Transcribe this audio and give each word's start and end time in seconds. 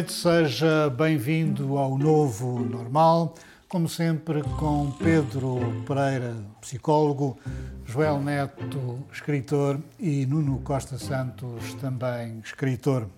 noite, 0.00 0.12
seja 0.14 0.88
bem-vindo 0.88 1.76
ao 1.76 1.98
novo 1.98 2.60
normal. 2.60 3.34
Como 3.68 3.86
sempre, 3.86 4.42
com 4.58 4.90
Pedro 4.92 5.58
Pereira, 5.86 6.34
psicólogo, 6.58 7.38
Joel 7.84 8.22
Neto, 8.22 9.04
escritor, 9.12 9.78
e 9.98 10.24
Nuno 10.24 10.60
Costa 10.60 10.98
Santos, 10.98 11.74
também 11.74 12.38
escritor. 12.38 13.10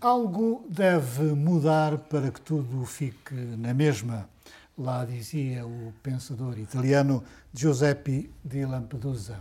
Algo 0.00 0.64
deve 0.70 1.24
mudar 1.34 1.98
para 1.98 2.30
que 2.30 2.40
tudo 2.40 2.86
fique 2.86 3.34
na 3.34 3.74
mesma, 3.74 4.30
lá 4.78 5.04
dizia 5.04 5.66
o 5.66 5.92
pensador 6.02 6.58
italiano 6.58 7.22
Giuseppe 7.52 8.30
di 8.42 8.64
Lampedusa. 8.64 9.38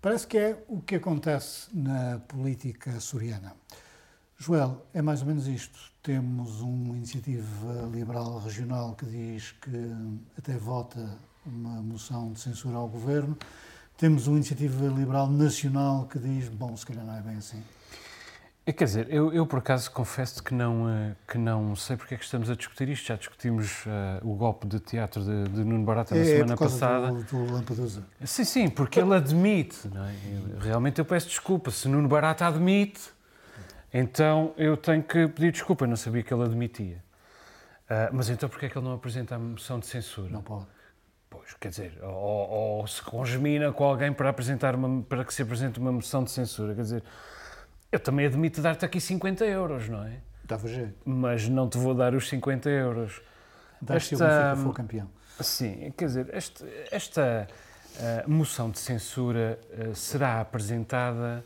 Parece 0.00 0.26
que 0.26 0.38
é 0.38 0.64
o 0.66 0.80
que 0.80 0.94
acontece 0.94 1.68
na 1.74 2.20
política 2.26 2.92
açoriana. 2.92 3.54
Joel, 4.38 4.86
é 4.92 5.00
mais 5.00 5.22
ou 5.22 5.28
menos 5.28 5.46
isto. 5.46 5.78
Temos 6.02 6.60
uma 6.60 6.96
iniciativa 6.96 7.88
liberal 7.92 8.38
regional 8.38 8.94
que 8.94 9.06
diz 9.06 9.52
que 9.52 9.92
até 10.38 10.56
vota 10.56 11.18
uma 11.44 11.80
moção 11.82 12.32
de 12.32 12.40
censura 12.40 12.76
ao 12.76 12.86
governo. 12.86 13.36
Temos 13.96 14.26
uma 14.26 14.36
iniciativa 14.36 14.86
liberal 14.88 15.28
nacional 15.28 16.06
que 16.06 16.18
diz, 16.18 16.48
bom, 16.48 16.76
se 16.76 16.84
calhar 16.84 17.04
não 17.04 17.16
é 17.16 17.22
bem 17.22 17.36
assim. 17.36 17.62
É, 18.66 18.72
quer 18.72 18.84
dizer, 18.84 19.06
eu, 19.08 19.32
eu, 19.32 19.46
por 19.46 19.60
acaso 19.60 19.88
confesso 19.92 20.42
que 20.42 20.52
não, 20.52 20.90
eh, 20.90 21.14
que 21.28 21.38
não 21.38 21.76
sei 21.76 21.96
porque 21.96 22.14
é 22.14 22.18
que 22.18 22.24
estamos 22.24 22.50
a 22.50 22.56
discutir 22.56 22.88
isto. 22.88 23.06
Já 23.06 23.14
discutimos 23.14 23.86
uh, 23.86 24.28
o 24.28 24.34
golpe 24.34 24.66
de 24.66 24.80
teatro 24.80 25.22
de, 25.22 25.44
de 25.44 25.64
Nuno 25.64 25.84
Barata 25.84 26.16
na 26.16 26.20
é, 26.20 26.24
semana 26.24 26.56
por 26.56 26.58
causa 26.58 26.74
passada. 26.74 27.12
Do, 27.12 27.22
do 27.22 27.52
Lampedusa. 27.52 28.02
Sim, 28.24 28.44
sim, 28.44 28.68
porque 28.68 28.98
ele 28.98 29.14
admite. 29.14 29.86
É? 29.86 30.64
Realmente 30.64 30.98
eu 30.98 31.04
peço 31.04 31.28
desculpa. 31.28 31.70
Se 31.70 31.86
Nuno 31.88 32.08
Barata 32.08 32.44
admite, 32.44 33.00
então 33.98 34.52
eu 34.56 34.76
tenho 34.76 35.02
que 35.02 35.26
pedir 35.28 35.52
desculpa, 35.52 35.84
eu 35.84 35.88
não 35.88 35.96
sabia 35.96 36.22
que 36.22 36.32
ele 36.32 36.42
admitia. 36.42 37.02
Uh, 37.84 38.12
mas 38.12 38.28
então 38.28 38.48
porquê 38.48 38.66
é 38.66 38.68
que 38.68 38.76
ele 38.76 38.84
não 38.84 38.94
apresenta 38.94 39.36
a 39.36 39.38
moção 39.38 39.78
de 39.78 39.86
censura? 39.86 40.28
Não 40.28 40.42
pode. 40.42 40.66
Pois, 41.30 41.54
quer 41.54 41.68
dizer, 41.68 41.98
ou, 42.02 42.10
ou 42.80 42.86
se 42.86 43.00
congemina 43.02 43.72
com 43.72 43.84
alguém 43.84 44.12
para, 44.12 44.28
apresentar 44.28 44.74
uma, 44.74 45.02
para 45.02 45.24
que 45.24 45.32
se 45.32 45.42
apresente 45.42 45.78
uma 45.78 45.92
moção 45.92 46.22
de 46.22 46.30
censura. 46.30 46.74
Quer 46.74 46.82
dizer, 46.82 47.04
eu 47.90 47.98
também 47.98 48.26
admito 48.26 48.60
dar-te 48.60 48.84
aqui 48.84 49.00
50 49.00 49.44
euros, 49.46 49.88
não 49.88 50.04
é? 50.04 50.18
Dava 50.44 50.68
jeito. 50.68 50.94
Mas 51.04 51.48
não 51.48 51.68
te 51.68 51.78
vou 51.78 51.94
dar 51.94 52.14
os 52.14 52.28
50 52.28 52.68
euros. 52.68 53.22
Dás 53.80 54.04
se 54.04 54.14
o 54.14 54.18
Benfica 54.18 54.56
for 54.56 54.74
campeão. 54.74 55.08
Sim, 55.40 55.92
quer 55.96 56.06
dizer, 56.06 56.34
este, 56.34 56.64
esta 56.90 57.46
uh, 57.96 58.30
moção 58.30 58.70
de 58.70 58.78
censura 58.78 59.58
uh, 59.72 59.94
será 59.94 60.40
apresentada 60.40 61.44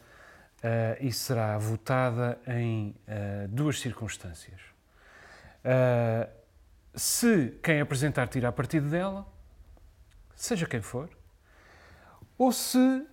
Uh, 0.61 1.06
e 1.06 1.11
será 1.11 1.56
votada 1.56 2.39
em 2.47 2.94
uh, 3.08 3.48
duas 3.48 3.80
circunstâncias. 3.80 4.61
Uh, 5.64 6.28
se 6.94 7.58
quem 7.62 7.80
apresentar 7.80 8.28
tirar 8.28 8.53
partido 8.53 8.91
dela, 8.91 9.26
seja 10.37 10.66
quem 10.66 10.82
for, 10.82 11.09
ou 12.37 12.53
se 12.53 13.06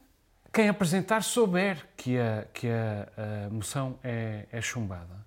quem 0.52 0.68
apresentar 0.68 1.24
souber 1.24 1.88
que 1.96 2.20
a, 2.20 2.46
que 2.54 2.68
a, 2.68 3.46
a 3.46 3.50
moção 3.50 3.98
é, 4.04 4.46
é, 4.52 4.60
chumbada. 4.60 5.26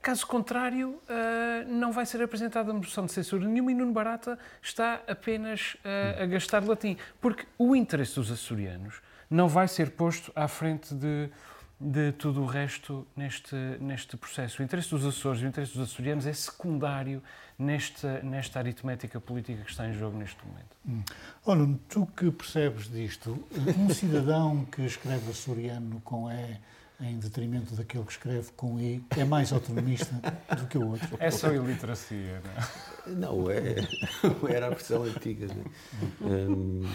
Caso 0.00 0.26
contrário, 0.26 1.02
não 1.66 1.90
vai 1.90 2.06
ser 2.06 2.22
apresentada 2.22 2.72
moção 2.72 3.04
de 3.04 3.10
censura 3.12 3.48
nenhuma 3.48 3.72
e 3.72 3.74
Nuno 3.74 3.92
Barata 3.92 4.38
está 4.62 5.02
apenas 5.08 5.76
a 6.20 6.24
gastar 6.24 6.62
latim. 6.62 6.96
Porque 7.20 7.44
o 7.58 7.74
interesse 7.74 8.14
dos 8.14 8.30
açorianos 8.30 9.02
não 9.32 9.48
vai 9.48 9.66
ser 9.66 9.92
posto 9.92 10.30
à 10.36 10.46
frente 10.46 10.94
de, 10.94 11.30
de 11.80 12.12
tudo 12.12 12.42
o 12.42 12.46
resto 12.46 13.06
neste, 13.16 13.56
neste 13.80 14.16
processo. 14.16 14.60
O 14.60 14.64
interesse 14.64 14.90
dos 14.90 15.04
Açores 15.04 15.40
e 15.40 15.46
o 15.46 15.48
interesse 15.48 15.72
dos 15.72 15.88
açorianos 15.88 16.26
é 16.26 16.32
secundário 16.32 17.22
nesta, 17.58 18.20
nesta 18.22 18.58
aritmética 18.58 19.20
política 19.20 19.62
que 19.64 19.70
está 19.70 19.88
em 19.88 19.94
jogo 19.94 20.18
neste 20.18 20.38
momento. 20.46 20.76
Hum. 20.86 21.02
Nuno, 21.46 21.80
tu 21.88 22.06
que 22.06 22.30
percebes 22.30 22.90
disto, 22.90 23.42
um 23.78 23.88
cidadão 23.88 24.64
que 24.66 24.82
escreve 24.82 25.30
açoriano 25.30 26.00
com 26.02 26.30
E 26.30 26.58
em 27.00 27.18
detrimento 27.18 27.74
daquele 27.74 28.04
que 28.04 28.12
escreve 28.12 28.52
com 28.52 28.78
I, 28.78 29.04
é 29.16 29.24
mais 29.24 29.52
autonomista 29.52 30.14
do 30.56 30.66
que 30.68 30.78
o 30.78 30.90
outro. 30.90 31.16
É 31.18 31.32
só 31.32 31.52
iliteracia, 31.52 32.40
não 32.44 32.50
é? 32.52 33.16
Não, 33.16 33.50
é, 33.50 33.74
era 34.54 34.66
a 34.66 34.70
versão 34.70 35.02
antiga. 35.02 35.48
Não 35.48 36.30
é? 36.30 36.48
Hum, 36.48 36.88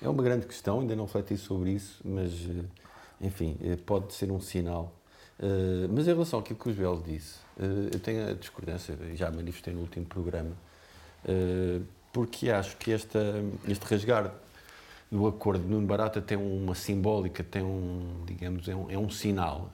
é 0.00 0.08
uma 0.08 0.22
grande 0.22 0.46
questão, 0.46 0.80
ainda 0.80 0.94
não 0.94 1.04
refleti 1.06 1.36
sobre 1.36 1.70
isso, 1.72 2.00
mas, 2.04 2.32
eh, 2.32 3.26
enfim, 3.26 3.56
eh, 3.62 3.76
pode 3.76 4.14
ser 4.14 4.30
um 4.30 4.40
sinal. 4.40 4.94
Eh, 5.40 5.88
mas 5.90 6.06
em 6.06 6.12
relação 6.12 6.38
àquilo 6.38 6.58
que 6.58 6.68
o 6.68 6.72
Joel 6.72 7.02
disse, 7.04 7.38
eu 7.92 7.98
tenho 7.98 8.28
a 8.28 8.32
discordância, 8.34 8.96
já 9.14 9.30
manifestei 9.32 9.74
no 9.74 9.80
último 9.80 10.06
programa, 10.06 10.52
porque 12.12 12.50
acho 12.50 12.76
que 12.76 12.92
esta, 12.92 13.18
este 13.66 13.84
rasgar 13.84 14.32
do 15.10 15.26
acordo 15.26 15.64
de 15.64 15.68
Nuno 15.68 15.84
Barata 15.84 16.22
tem 16.22 16.38
uma 16.38 16.76
simbólica, 16.76 17.42
tem 17.42 17.62
um, 17.64 18.22
digamos, 18.24 18.68
é 18.68 18.76
um, 18.76 18.90
é 18.92 18.96
um 18.96 19.10
sinal. 19.10 19.72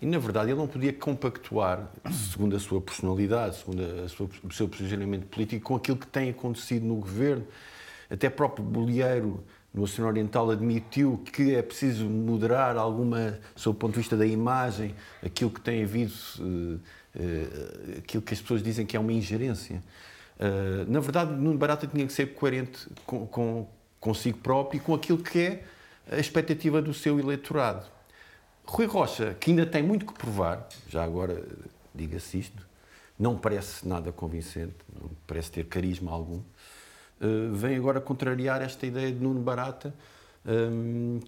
E, 0.00 0.06
na 0.06 0.18
verdade, 0.20 0.52
ele 0.52 0.58
não 0.58 0.68
podia 0.68 0.92
compactuar, 0.92 1.90
segundo 2.30 2.54
a 2.54 2.60
sua 2.60 2.80
personalidade, 2.80 3.56
segundo 3.56 3.82
a 3.82 4.08
sua, 4.08 4.28
o 4.44 4.52
seu 4.52 4.68
posicionamento 4.68 5.26
político, 5.26 5.64
com 5.64 5.74
aquilo 5.74 5.96
que 5.96 6.06
tem 6.06 6.30
acontecido 6.30 6.86
no 6.86 6.94
governo 6.94 7.44
até 8.10 8.30
próprio 8.30 8.64
Bolieiro, 8.64 9.44
no 9.72 9.82
Oceano 9.82 10.08
Oriental, 10.08 10.50
admitiu 10.50 11.22
que 11.32 11.54
é 11.54 11.62
preciso 11.62 12.06
moderar 12.06 12.76
alguma, 12.76 13.38
sob 13.54 13.76
o 13.76 13.78
ponto 13.78 13.92
de 13.92 13.98
vista 13.98 14.16
da 14.16 14.26
imagem, 14.26 14.94
aquilo 15.24 15.50
que 15.50 15.60
tem 15.60 15.82
havido, 15.82 16.12
uh, 16.40 16.74
uh, 16.74 17.98
aquilo 17.98 18.22
que 18.22 18.34
as 18.34 18.40
pessoas 18.40 18.62
dizem 18.62 18.86
que 18.86 18.96
é 18.96 19.00
uma 19.00 19.12
ingerência. 19.12 19.82
Uh, 20.38 20.90
na 20.90 21.00
verdade, 21.00 21.32
Nuno 21.32 21.58
Barata 21.58 21.86
tinha 21.86 22.06
que 22.06 22.12
ser 22.12 22.34
coerente 22.34 22.88
com, 23.04 23.26
com, 23.26 23.68
consigo 24.00 24.38
próprio 24.38 24.78
e 24.78 24.80
com 24.80 24.94
aquilo 24.94 25.18
que 25.18 25.38
é 25.38 25.64
a 26.10 26.18
expectativa 26.18 26.80
do 26.80 26.94
seu 26.94 27.18
eleitorado. 27.20 27.86
Rui 28.64 28.86
Rocha, 28.86 29.34
que 29.38 29.50
ainda 29.50 29.66
tem 29.66 29.82
muito 29.82 30.06
que 30.06 30.12
provar, 30.12 30.68
já 30.88 31.02
agora 31.02 31.42
diga-se 31.94 32.38
isto, 32.38 32.66
não 33.18 33.36
parece 33.36 33.86
nada 33.86 34.12
convincente, 34.12 34.76
não 34.94 35.10
parece 35.26 35.50
ter 35.50 35.64
carisma 35.66 36.12
algum. 36.12 36.40
Eh, 37.20 37.48
vem 37.52 37.76
agora 37.76 38.00
contrariar 38.00 38.62
esta 38.62 38.86
ideia 38.86 39.10
de 39.10 39.18
Nuno 39.18 39.40
Barata, 39.40 39.94
um, 40.46 41.16
ehm, 41.16 41.20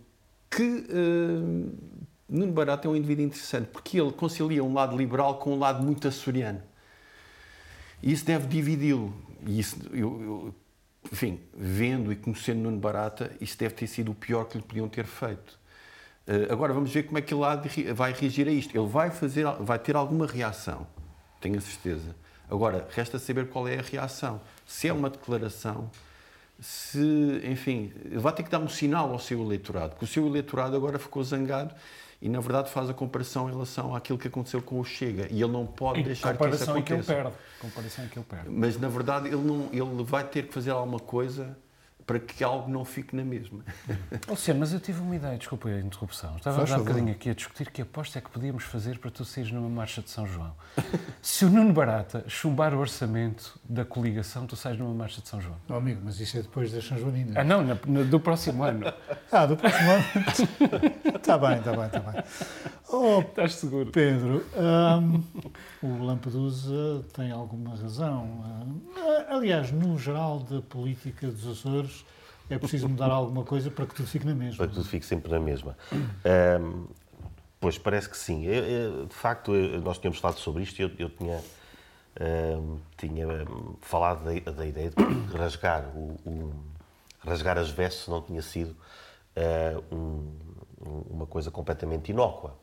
que 0.49 0.63
uh, 0.63 1.73
Nuno 2.29 2.53
Barata 2.53 2.89
é 2.89 2.91
um 2.91 2.97
indivíduo 2.97 3.25
interessante, 3.25 3.69
porque 3.69 4.01
ele 4.01 4.13
concilia 4.13 4.65
um 4.65 4.73
lado 4.73 4.97
liberal 4.97 5.39
com 5.39 5.55
um 5.55 5.59
lado 5.59 5.83
muito 5.83 6.09
açoriano. 6.09 6.63
E 8.03 8.13
isso 8.13 8.25
deve 8.25 8.47
dividi-lo. 8.49 9.15
E 9.47 9.61
isso, 9.61 9.77
eu, 9.93 10.23
eu, 10.23 10.55
enfim, 11.13 11.41
vendo 11.55 12.13
e 12.13 12.17
conhecendo 12.17 12.61
Nuno 12.63 12.79
Barata, 12.79 13.31
isso 13.41 13.57
deve 13.59 13.75
ter 13.75 13.87
sido 13.87 14.13
o 14.13 14.15
pior 14.15 14.45
que 14.45 14.59
lhe 14.59 14.65
podiam 14.65 14.89
ter 14.89 15.07
feito. 15.07 15.59
Uh, 16.27 16.53
agora 16.53 16.73
vamos 16.73 16.93
ver 16.93 17.05
como 17.05 17.19
é 17.19 17.23
que 17.23 17.35
ele 17.35 17.93
vai 17.93 18.13
reagir 18.13 18.49
a 18.49 18.53
isto. 18.53 18.77
Ele 18.77 18.89
vai, 18.89 19.11
fazer, 19.11 19.45
vai 19.61 19.79
ter 19.79 19.97
alguma 19.97 20.27
reação, 20.27 20.87
tenho 21.41 21.59
a 21.59 21.61
certeza. 21.61 22.15
Agora, 22.49 22.89
resta 22.91 23.19
saber 23.19 23.49
qual 23.49 23.69
é 23.69 23.79
a 23.79 23.83
reação 23.83 24.41
se 24.71 24.87
é 24.87 24.93
uma 24.93 25.11
declaração, 25.11 25.91
se, 26.61 27.43
enfim, 27.45 27.93
vai 28.13 28.33
ter 28.33 28.45
que 28.45 28.49
dar 28.49 28.61
um 28.61 28.69
sinal 28.69 29.11
ao 29.11 29.19
seu 29.19 29.43
eleitorado, 29.43 29.97
que 29.97 30.05
o 30.05 30.07
seu 30.07 30.25
eleitorado 30.25 30.77
agora 30.77 30.97
ficou 30.97 31.25
zangado 31.25 31.75
e, 32.23 32.29
na 32.29 32.39
verdade, 32.39 32.71
faz 32.71 32.89
a 32.89 32.95
comparação 32.95 33.49
em 33.49 33.53
relação 33.53 33.97
àquilo 33.97 34.17
que 34.17 34.29
aconteceu 34.29 34.63
com 34.63 34.79
o 34.79 34.85
Chega. 34.85 35.27
E 35.29 35.43
ele 35.43 35.51
não 35.51 35.67
pode 35.67 36.05
deixar 36.05 36.37
que 36.37 36.47
isso 36.47 36.71
aconteça. 36.71 36.83
Que 36.83 36.93
ele 36.93 37.03
perde. 37.03 37.33
Comparação 37.61 38.05
em 38.05 38.09
que 38.09 38.19
ele 38.21 38.27
perde. 38.29 38.49
Mas, 38.49 38.79
na 38.79 38.89
verdade, 38.89 39.27
ele, 39.27 39.43
não, 39.43 39.69
ele 39.73 40.05
vai 40.05 40.23
ter 40.23 40.47
que 40.47 40.55
fazer 40.55 40.71
alguma 40.71 41.01
coisa 41.01 41.59
para 42.07 42.19
que 42.19 42.43
algo 42.43 42.71
não 42.71 42.85
fique 42.85 43.15
na 43.15 43.25
mesma. 43.25 43.65
Luciano, 44.29 44.61
mas 44.61 44.73
eu 44.73 44.81
tive 44.81 45.01
uma 45.01 45.15
ideia, 45.15 45.37
desculpa 45.37 45.69
a 45.69 45.81
interrupção. 45.81 46.37
Estava 46.37 46.67
já 46.67 46.77
um 46.77 46.81
bocadinho 46.81 47.13
aqui 47.13 47.31
a 47.31 47.35
discutir 47.35 47.71
que 47.71 47.83
aposta 47.83 48.19
é 48.19 48.23
que 48.23 48.31
podíamos 48.31 48.65
fazer 48.65 48.99
para 48.99 49.11
tu 49.11 49.25
saíres 49.25 49.53
numa 49.53 49.69
marcha 49.69 50.03
de 50.03 50.11
São 50.11 50.27
João. 50.27 50.53
Se 51.23 51.45
o 51.45 51.51
Nuno 51.51 51.73
Barata 51.73 52.25
chumbar 52.29 52.75
o 52.75 52.79
orçamento 52.79 53.59
da 53.65 53.85
coligação, 53.85 54.47
tu 54.47 54.57
sais 54.57 54.79
numa 54.79 54.95
marcha 54.95 55.21
de 55.21 55.29
São 55.29 55.41
João. 55.41 55.57
Oh, 55.69 55.75
amigo, 55.75 56.01
mas 56.05 56.19
isso 56.21 56.39
é 56.39 56.43
depois 56.43 56.73
das 56.73 56.85
São 56.85 56.99
Joaninas. 56.99 57.37
Ah, 57.37 57.45
não, 57.45 57.63
na, 57.63 57.77
na, 57.87 58.03
do 58.03 58.21
próximo 58.21 58.63
ano. 58.63 58.93
ah, 59.31 59.47
do 59.47 59.57
próximo 59.57 59.91
ano? 59.91 60.05
Está 61.15 61.39
bem, 61.39 61.59
está 61.59 61.73
bem, 61.73 61.87
está 61.87 62.01
bem. 62.01 62.23
Oh, 62.93 63.21
Estás 63.21 63.55
seguro? 63.55 63.91
Pedro, 63.93 64.45
um, 64.57 65.23
o 65.87 66.05
Lampedusa 66.05 67.05
tem 67.13 67.31
alguma 67.31 67.77
razão. 67.77 68.25
Uh, 68.97 69.35
aliás, 69.35 69.71
no 69.71 69.97
geral 69.97 70.41
da 70.41 70.61
política 70.61 71.29
dos 71.29 71.47
Açores, 71.47 72.00
é 72.51 72.59
preciso 72.59 72.89
mudar 72.89 73.11
alguma 73.11 73.45
coisa 73.45 73.71
para 73.71 73.87
que 73.87 73.95
tudo 73.95 74.09
fique 74.09 74.27
na 74.27 74.35
mesma. 74.35 74.57
Para 74.57 74.69
que 74.69 74.75
tudo 74.75 74.87
fique 74.87 75.07
sempre 75.07 75.31
na 75.31 75.41
mesma. 75.41 75.77
Pois, 77.61 77.77
parece 77.77 78.09
que 78.09 78.17
sim. 78.17 78.47
Eu, 78.47 78.65
eu, 78.65 79.07
de 79.07 79.15
facto, 79.15 79.55
eu, 79.55 79.81
nós 79.83 79.99
tínhamos 79.99 80.19
falado 80.19 80.39
sobre 80.39 80.63
isto 80.63 80.81
e 80.81 80.83
eu, 80.99 81.11
tinha, 81.11 81.43
um, 82.59 82.79
tinha 82.97 83.27
falado 83.83 84.25
da, 84.25 84.51
da, 84.51 84.67
ideia 84.67 84.91
de 84.91 85.37
rasgar, 85.37 85.85
o, 85.95 86.17
o, 86.25 86.55
rasgar 87.19 87.59
as 87.59 87.69
vestes 87.69 88.09
não 88.09 88.23
tinha 88.23 88.41
sido 88.41 88.75
uh, 89.37 89.95
um, 89.95 90.33
uma 91.11 91.27
coisa 91.27 91.51
completamente 91.51 92.11
inócua. 92.11 92.57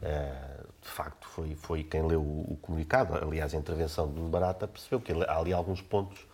Uh, 0.00 0.64
de 0.80 0.88
facto 0.88 1.26
foi, 1.26 1.56
foi 1.56 1.82
quem 1.82 2.06
leu 2.06 2.22
o 2.22 2.56
comunicado, 2.62 3.16
aliás, 3.16 3.54
a 3.54 3.56
intervenção 3.56 4.06
de 4.06 4.20
Barata, 4.20 4.68
percebeu 4.68 5.00
que 5.00 5.12
há 5.12 5.36
ali 5.36 5.52
alguns 5.52 5.82
pontos 5.82 6.24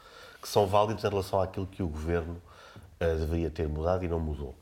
que 0.43 0.49
são 0.49 0.67
válidos 0.67 1.05
em 1.05 1.09
relação 1.09 1.41
àquilo 1.41 1.67
que 1.67 1.83
o 1.83 1.89
governo 1.89 2.37
uh, 3.01 3.19
deveria 3.19 3.51
ter 3.51 3.69
mudado 3.69 4.05
e 4.05 4.09
não 4.09 4.21
mudou. 4.21 4.55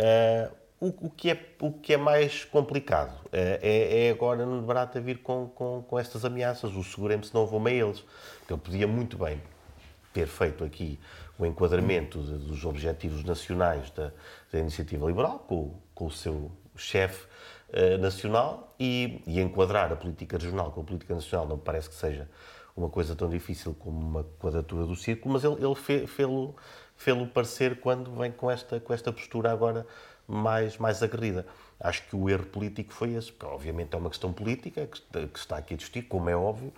Uh, 0.00 0.62
o, 0.80 1.06
o, 1.06 1.10
que 1.10 1.30
é, 1.30 1.54
o 1.60 1.72
que 1.72 1.94
é 1.94 1.96
mais 1.96 2.44
complicado 2.44 3.14
uh, 3.26 3.28
é, 3.32 4.06
é, 4.06 4.10
agora 4.10 4.44
no 4.44 4.60
Barata 4.62 5.00
vir 5.00 5.18
com, 5.18 5.48
com, 5.48 5.82
com 5.82 5.98
estas 5.98 6.24
ameaças, 6.24 6.74
o 6.74 6.82
segurem-se 6.82 7.32
não 7.32 7.46
vou 7.46 7.64
a 7.64 7.70
eles. 7.70 8.04
Ele 8.48 8.58
podia 8.58 8.86
muito 8.86 9.16
bem 9.16 9.40
ter 10.12 10.26
feito 10.26 10.64
aqui 10.64 10.98
o 11.38 11.46
enquadramento 11.46 12.20
de, 12.20 12.38
dos 12.38 12.64
objetivos 12.64 13.24
nacionais 13.24 13.90
da, 13.90 14.12
da 14.52 14.58
iniciativa 14.58 15.06
liberal, 15.06 15.38
com, 15.40 15.74
com 15.94 16.06
o 16.06 16.10
seu 16.10 16.50
chefe 16.76 17.26
uh, 17.70 17.98
nacional, 17.98 18.74
e, 18.78 19.22
e, 19.26 19.40
enquadrar 19.40 19.92
a 19.92 19.96
política 19.96 20.36
regional 20.36 20.72
com 20.72 20.80
a 20.80 20.84
política 20.84 21.14
nacional 21.14 21.46
não 21.46 21.56
me 21.56 21.62
parece 21.62 21.88
que 21.88 21.94
seja 21.94 22.28
uma 22.76 22.88
coisa 22.88 23.14
tão 23.14 23.28
difícil 23.28 23.74
como 23.74 24.00
uma 24.00 24.24
quadratura 24.40 24.84
do 24.86 24.96
círculo, 24.96 25.34
mas 25.34 25.44
ele, 25.44 25.54
ele 25.54 25.74
fê-lo 26.96 27.26
fê 27.26 27.32
parecer 27.32 27.80
quando 27.80 28.12
vem 28.12 28.30
com 28.30 28.50
esta, 28.50 28.80
com 28.80 28.92
esta 28.92 29.12
postura 29.12 29.52
agora 29.52 29.86
mais, 30.26 30.78
mais 30.78 31.02
aguerrida. 31.02 31.46
Acho 31.80 32.02
que 32.08 32.14
o 32.14 32.30
erro 32.30 32.46
político 32.46 32.92
foi 32.92 33.14
esse, 33.14 33.32
porque 33.32 33.52
obviamente 33.52 33.94
é 33.94 33.98
uma 33.98 34.08
questão 34.08 34.32
política 34.32 34.86
que, 34.86 35.26
que 35.26 35.38
está 35.38 35.56
aqui 35.56 35.74
a 35.74 35.76
discutir, 35.76 36.02
como 36.02 36.30
é 36.30 36.36
óbvio, 36.36 36.72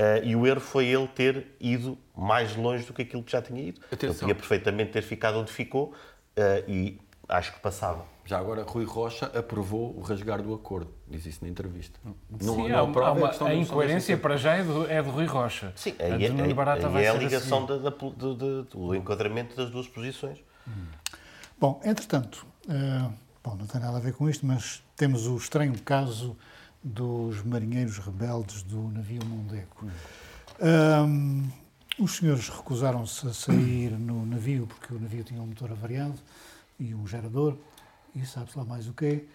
Uh, 0.00 0.24
e 0.24 0.36
o 0.36 0.46
erro 0.46 0.60
foi 0.60 0.86
ele 0.86 1.08
ter 1.08 1.46
ido 1.60 1.98
mais 2.16 2.54
longe 2.56 2.84
do 2.84 2.92
que 2.92 3.02
aquilo 3.02 3.22
que 3.22 3.32
já 3.32 3.42
tinha 3.42 3.60
ido. 3.60 3.80
Atenção. 3.92 4.08
Ele 4.08 4.18
podia 4.18 4.34
perfeitamente 4.34 4.92
ter 4.92 5.02
ficado 5.02 5.38
onde 5.38 5.52
ficou 5.52 5.88
uh, 5.88 6.70
e 6.70 6.98
acho 7.30 7.52
que 7.52 7.60
passava. 7.60 8.04
Já 8.24 8.38
agora, 8.38 8.62
Rui 8.64 8.84
Rocha 8.84 9.26
aprovou 9.26 9.96
o 9.96 10.02
rasgar 10.02 10.42
do 10.42 10.52
acordo, 10.52 10.92
diz 11.08 11.24
isso 11.26 11.38
na 11.42 11.48
entrevista. 11.48 11.98
Sim, 12.04 12.46
não, 12.46 12.68
não 12.68 12.84
aprova 12.90 13.18
uma, 13.18 13.28
a, 13.28 13.48
a 13.48 13.54
incoerência 13.54 14.16
para 14.16 14.36
já 14.36 14.54
é 14.54 14.62
do, 14.62 14.90
é 14.90 15.02
do 15.02 15.10
Rui 15.10 15.26
Rocha. 15.26 15.72
Sim, 15.76 15.94
aí, 15.98 16.12
a, 16.12 16.12
é, 16.12 16.96
aí 16.96 17.04
é 17.04 17.08
a 17.08 17.14
ligação 17.14 17.64
da, 17.64 17.78
da, 17.78 17.90
do 17.90 18.94
enquadramento 18.94 19.56
das 19.56 19.70
duas 19.70 19.86
posições. 19.88 20.38
Hum. 20.68 20.86
Bom, 21.58 21.80
entretanto, 21.84 22.46
uh, 22.66 23.12
bom, 23.42 23.54
não 23.54 23.66
tem 23.66 23.80
nada 23.80 23.96
a 23.96 24.00
ver 24.00 24.12
com 24.12 24.28
isto, 24.28 24.44
mas 24.46 24.82
temos 24.96 25.26
o 25.26 25.36
estranho 25.36 25.74
caso 25.82 26.36
dos 26.82 27.42
marinheiros 27.42 27.98
rebeldes 27.98 28.62
do 28.62 28.80
navio 28.88 29.24
Mondego. 29.24 29.86
Um, 30.60 31.48
os 31.98 32.16
senhores 32.16 32.48
recusaram-se 32.48 33.26
a 33.26 33.32
sair 33.34 33.90
no 33.90 34.24
navio 34.24 34.66
porque 34.66 34.94
o 34.94 34.98
navio 34.98 35.22
tinha 35.22 35.42
um 35.42 35.46
motor 35.46 35.70
avariado 35.70 36.18
e 36.80 36.94
um 36.94 37.06
gerador 37.06 37.56
e 38.14 38.24
sabe-se 38.24 38.58
lá 38.58 38.64
mais 38.64 38.88
o 38.88 38.92
quê. 38.92 39.26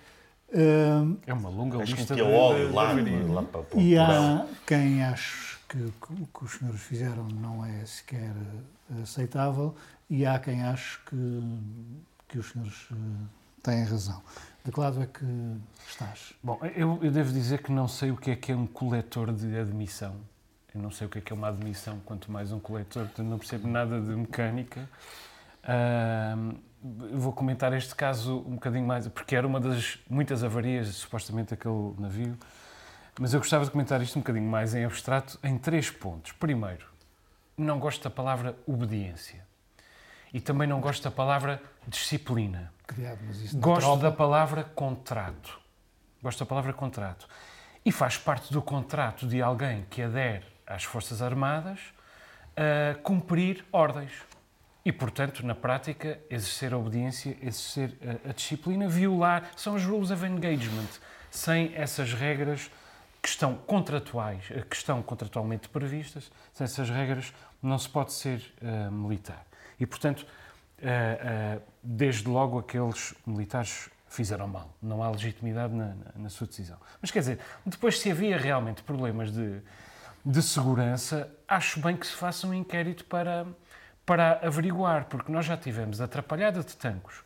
Um, 0.54 1.18
é 1.26 1.34
uma 1.34 1.50
longa 1.50 1.82
Acho 1.82 1.96
lista 1.96 2.16
de, 2.16 2.22
óleo 2.22 2.74
lá, 2.74 2.94
lá 2.94 3.44
para, 3.44 3.80
E 3.80 3.98
há 3.98 4.46
quem 4.66 5.04
ache 5.04 5.58
que 5.68 5.78
o 5.78 6.28
que 6.28 6.44
os 6.44 6.52
senhores 6.54 6.82
fizeram 6.82 7.28
não 7.28 7.66
é 7.66 7.86
sequer 7.86 8.34
aceitável 9.02 9.76
e 10.10 10.26
há 10.26 10.38
quem 10.38 10.64
ache 10.64 11.00
que, 11.06 11.42
que 12.28 12.38
os 12.38 12.52
senhores 12.52 12.88
eh, 12.92 12.96
têm 13.64 13.84
razão. 13.84 14.22
De 14.64 14.72
que 14.72 14.80
lado 14.80 15.02
é 15.02 15.08
que 15.08 15.26
estás? 15.88 16.34
Bom, 16.44 16.60
eu, 16.76 17.00
eu, 17.02 17.12
devo 17.12 17.32
dizer 17.34 17.62
que 17.62 17.72
não 17.72 17.88
sei 17.88 18.12
o 18.12 18.18
que 18.18 18.32
é 18.32 18.36
que 18.36 18.52
é 18.52 18.56
um 18.56 18.68
coletor 18.68 19.34
de 19.34 19.58
admissão. 19.58 20.16
Eu 20.74 20.82
não 20.82 20.92
sei 20.92 21.08
o 21.08 21.10
que 21.10 21.20
é 21.20 21.22
que 21.22 21.34
é 21.34 21.36
uma 21.36 21.50
admissão, 21.50 22.00
quanto 22.06 22.32
mais 22.32 22.52
um 22.52 22.60
coletor, 22.60 23.06
portanto 23.06 23.28
não 23.28 23.38
percebo 23.38 23.68
nada 23.68 24.00
de 24.00 24.16
mecânica. 24.16 24.90
Uh, 25.64 26.56
vou 27.14 27.34
comentar 27.34 27.74
este 27.74 27.96
caso 27.96 28.40
um 28.48 28.56
bocadinho 28.56 28.86
mais, 28.86 29.08
porque 29.08 29.36
era 29.36 29.48
uma 29.48 29.60
das 29.60 30.00
muitas 30.10 30.44
avarias, 30.44 30.88
supostamente, 30.90 31.52
daquele 31.52 31.94
navio. 31.98 32.38
Mas 33.20 33.34
eu 33.34 33.40
gostava 33.40 33.64
de 33.64 33.72
comentar 33.72 34.02
isto 34.02 34.18
um 34.18 34.22
bocadinho 34.22 34.50
mais 34.50 34.76
em 34.76 34.84
abstrato, 34.84 35.40
em 35.44 35.58
três 35.58 35.90
pontos. 35.90 36.34
Primeiro, 36.34 36.86
não 37.58 37.80
gosto 37.80 38.04
da 38.04 38.10
palavra 38.10 38.58
obediência. 38.68 39.46
E 40.34 40.42
também 40.42 40.68
não 40.68 40.82
gosto 40.82 41.04
da 41.04 41.12
palavra 41.12 41.62
disciplina. 41.88 42.74
Criado, 42.86 43.20
gosto 43.54 43.96
da 43.98 44.12
palavra 44.12 44.64
contrato. 44.64 45.60
Gosto 46.22 46.40
da 46.40 46.46
palavra 46.46 46.74
contrato. 46.74 47.28
E 47.86 47.92
faz 47.92 48.18
parte 48.18 48.52
do 48.52 48.62
contrato 48.62 49.28
de 49.28 49.42
alguém 49.42 49.86
que 49.90 50.02
adere 50.02 50.46
às 50.68 50.84
Forças 50.84 51.22
Armadas 51.22 51.80
a 52.58 52.96
cumprir 52.96 53.64
ordens. 53.72 54.12
E, 54.86 54.92
portanto, 54.92 55.46
na 55.46 55.56
prática, 55.56 56.20
exercer 56.30 56.74
a 56.74 56.78
obediência, 56.78 57.36
exercer 57.42 57.98
a, 58.26 58.30
a 58.30 58.34
disciplina, 58.34 58.88
violar, 58.88 59.50
são 59.58 59.76
os 59.76 59.84
rules 59.84 60.12
of 60.12 60.24
engagement. 60.26 60.88
Sem 61.32 61.74
essas 61.76 62.14
regras 62.14 62.70
que 63.22 63.28
estão 63.28 63.56
contratuais, 63.56 64.46
que 64.70 64.76
estão 64.76 65.02
contratualmente 65.02 65.68
previstas, 65.68 66.32
sem 66.54 66.64
essas 66.64 66.90
regras 66.90 67.34
não 67.62 67.80
se 67.80 67.90
pode 67.90 68.14
ser 68.14 68.54
uh, 68.62 68.92
militar. 68.92 69.44
E, 69.80 69.86
portanto, 69.88 70.26
eh, 70.82 71.20
eh, 71.22 71.60
desde 71.82 72.28
logo 72.28 72.60
aqueles 72.60 73.16
militares 73.26 73.90
fizeram 74.10 74.48
mal. 74.48 74.70
Não 74.82 75.02
há 75.02 75.10
legitimidade 75.10 75.74
na, 75.74 75.88
na, 75.88 76.12
na, 76.16 76.30
sua 76.30 76.46
decisão. 76.48 76.78
Mas 77.02 77.12
quer 77.12 77.20
dizer, 77.20 77.40
depois 77.66 78.00
se 78.00 78.12
havia 78.12 78.38
realmente 78.38 78.84
problemas 78.84 79.32
de, 79.32 79.62
de 80.24 80.42
segurança, 80.42 81.32
acho 81.48 81.80
bem 81.80 81.96
que 81.96 82.06
se 82.06 82.14
faça 82.14 82.46
um 82.46 82.54
inquérito 82.54 83.06
para, 83.06 83.48
para 84.06 84.40
averiguar, 84.44 85.06
porque 85.06 85.32
nós 85.32 85.46
já 85.46 85.58
tivemos 85.58 86.00
atrapalhada 86.00 86.64
de 86.64 86.76
tanques. 86.76 87.18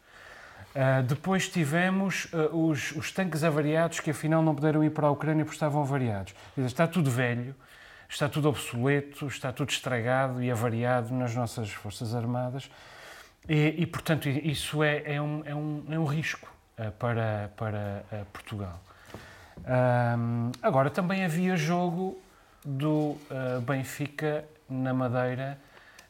Uh, 0.69 1.03
depois 1.03 1.49
tivemos 1.49 2.25
uh, 2.25 2.55
os, 2.55 2.91
os 2.91 3.11
tanques 3.11 3.43
avariados 3.43 3.99
que 3.99 4.11
afinal 4.11 4.41
não 4.41 4.53
puderam 4.53 4.83
ir 4.83 4.91
para 4.91 5.07
a 5.07 5.11
Ucrânia 5.11 5.43
porque 5.43 5.55
estavam 5.55 5.81
avariados. 5.81 6.33
Está 6.57 6.87
tudo 6.87 7.09
velho, 7.09 7.55
está 8.07 8.29
tudo 8.29 8.49
obsoleto, 8.49 9.27
está 9.27 9.51
tudo 9.51 9.69
estragado 9.71 10.41
e 10.43 10.51
avariado 10.51 11.13
nas 11.13 11.35
nossas 11.35 11.71
Forças 11.71 12.13
Armadas 12.13 12.69
e, 13.47 13.75
e 13.79 13.85
portanto, 13.87 14.29
isso 14.29 14.83
é, 14.83 15.15
é, 15.15 15.21
um, 15.21 15.41
é, 15.43 15.55
um, 15.55 15.83
é 15.89 15.99
um 15.99 16.05
risco 16.05 16.47
uh, 16.77 16.91
para, 16.93 17.51
para 17.57 18.05
Portugal. 18.31 18.79
Agora, 20.63 20.89
também 20.89 21.25
havia 21.25 21.57
jogo 21.57 22.17
do 22.63 23.17
Benfica 23.67 24.45
na 24.69 24.93
Madeira 24.93 25.59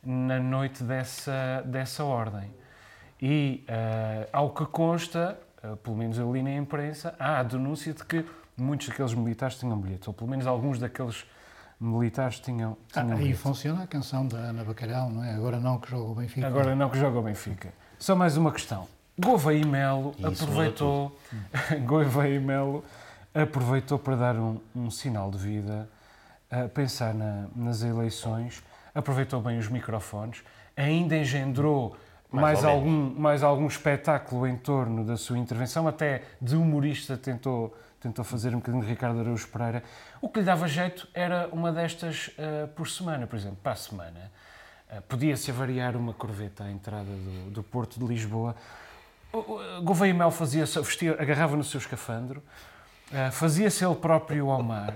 na 0.09 0.39
noite 0.39 0.83
dessa, 0.83 1.61
dessa 1.65 2.03
ordem. 2.03 2.51
E, 3.21 3.63
ao 4.33 4.49
que 4.49 4.65
consta, 4.65 5.39
pelo 5.83 5.95
menos 5.95 6.17
eu 6.17 6.33
li 6.33 6.41
na 6.41 6.53
imprensa, 6.53 7.13
há 7.19 7.39
a 7.39 7.43
denúncia 7.43 7.93
de 7.93 8.03
que 8.03 8.25
muitos 8.57 8.87
daqueles 8.87 9.13
militares 9.13 9.57
tinham 9.59 9.77
bilhetes, 9.77 10.07
ou 10.07 10.13
pelo 10.13 10.27
menos 10.27 10.47
alguns 10.47 10.79
daqueles 10.79 11.25
militares 11.79 12.39
tinham. 12.39 12.75
tinham 12.91 13.11
ah, 13.11 13.19
aí 13.19 13.35
funciona 13.35 13.83
a 13.83 13.87
canção 13.87 14.25
da 14.25 14.37
Ana 14.37 14.63
Bacalhau, 14.63 15.11
não 15.11 15.23
é? 15.23 15.33
Agora 15.35 15.59
não 15.59 15.77
que 15.77 15.91
joga 15.91 16.09
o 16.09 16.15
Benfica. 16.15 16.47
Agora 16.47 16.75
não 16.75 16.89
que 16.89 16.97
joga 16.97 17.19
o 17.19 17.21
Benfica. 17.21 17.71
Só 17.99 18.15
mais 18.15 18.35
uma 18.35 18.51
questão. 18.51 18.87
Gouveia 19.17 19.61
e 19.61 19.65
Melo 19.65 20.15
Isso 20.17 20.43
aproveitou. 20.43 21.19
Gouveia 21.85 22.35
e 22.35 22.39
Melo 22.39 22.83
aproveitou 23.33 23.99
para 23.99 24.15
dar 24.15 24.35
um, 24.35 24.59
um 24.75 24.89
sinal 24.89 25.29
de 25.29 25.37
vida, 25.37 25.87
a 26.49 26.67
pensar 26.67 27.13
na, 27.13 27.45
nas 27.55 27.83
eleições, 27.83 28.63
aproveitou 28.93 29.41
bem 29.41 29.57
os 29.57 29.67
microfones, 29.67 30.43
ainda 30.75 31.15
engendrou 31.17 31.95
mais, 32.31 32.61
mais 32.61 32.65
algum, 32.65 33.19
mais 33.19 33.43
algum 33.43 33.67
espetáculo 33.67 34.47
em 34.47 34.55
torno 34.55 35.03
da 35.03 35.17
sua 35.17 35.37
intervenção, 35.37 35.87
até 35.87 36.23
de 36.41 36.55
humorista 36.55 37.17
tentou 37.17 37.75
tentou 37.99 38.23
fazer 38.23 38.55
um 38.55 38.59
bocadinho 38.59 38.83
de 38.83 38.89
Ricardo 38.89 39.19
Araújo 39.19 39.47
Pereira. 39.47 39.83
O 40.21 40.29
que 40.29 40.39
lhe 40.39 40.45
dava 40.45 40.67
jeito 40.67 41.07
era 41.13 41.49
uma 41.51 41.71
destas 41.71 42.29
uh, 42.29 42.67
por 42.69 42.87
semana, 42.87 43.27
por 43.27 43.35
exemplo, 43.35 43.57
para 43.61 43.73
a 43.73 43.75
semana. 43.75 44.31
Uh, 44.89 45.01
Podia-se 45.01 45.51
avariar 45.51 45.95
uma 45.95 46.13
corveta 46.13 46.63
à 46.63 46.71
entrada 46.71 47.03
do, 47.03 47.51
do 47.51 47.63
Porto 47.63 47.99
de 47.99 48.05
Lisboa. 48.05 48.55
O, 49.33 49.81
Gouveia 49.81 50.13
Mel 50.13 50.31
fazia, 50.31 50.65
vestia, 50.65 51.17
agarrava 51.19 51.55
no 51.55 51.63
seu 51.63 51.77
escafandro, 51.77 52.41
uh, 53.11 53.31
fazia-se 53.31 53.85
ele 53.85 53.95
próprio 53.95 54.49
ao 54.49 54.63
mar, 54.63 54.95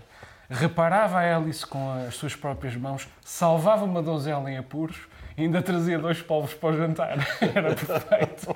reparava 0.50 1.20
a 1.20 1.24
hélice 1.24 1.66
com 1.66 1.92
as 2.08 2.16
suas 2.16 2.36
próprias 2.36 2.76
mãos, 2.76 3.08
salvava 3.24 3.86
uma 3.86 4.02
donzela 4.02 4.52
em 4.52 4.58
apuros 4.58 5.08
ainda 5.38 5.62
trazia 5.62 5.98
dois 5.98 6.22
povos 6.22 6.54
para 6.54 6.70
o 6.70 6.78
jantar. 6.78 7.18
Era 7.42 7.76
perfeito. 7.76 8.56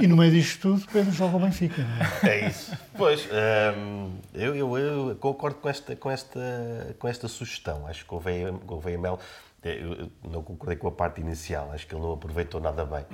E 0.00 0.06
no 0.06 0.16
meio 0.16 0.32
disto 0.32 0.60
tudo, 0.60 0.86
Pedro 0.92 1.12
joga 1.12 1.36
o 1.36 1.40
Benfica, 1.40 1.82
não 1.82 2.28
é? 2.28 2.34
É 2.34 2.48
isso. 2.48 2.76
Pois, 2.96 3.28
hum, 3.76 4.18
eu, 4.34 4.54
eu, 4.54 4.78
eu, 4.78 5.16
concordo 5.16 5.56
com 5.58 5.68
esta, 5.68 5.94
com, 5.96 6.10
esta, 6.10 6.96
com 6.98 7.08
esta 7.08 7.28
sugestão. 7.28 7.86
Acho 7.86 8.04
que 8.04 8.14
o 8.14 8.20
Gouveia 8.64 8.98
Mel 8.98 9.18
eu 9.64 10.10
não 10.28 10.42
concordei 10.42 10.76
com 10.76 10.88
a 10.88 10.92
parte 10.92 11.20
inicial, 11.20 11.70
acho 11.72 11.86
que 11.86 11.94
ele 11.94 12.02
não 12.02 12.14
aproveitou 12.14 12.60
nada 12.60 12.84
bem. 12.84 13.04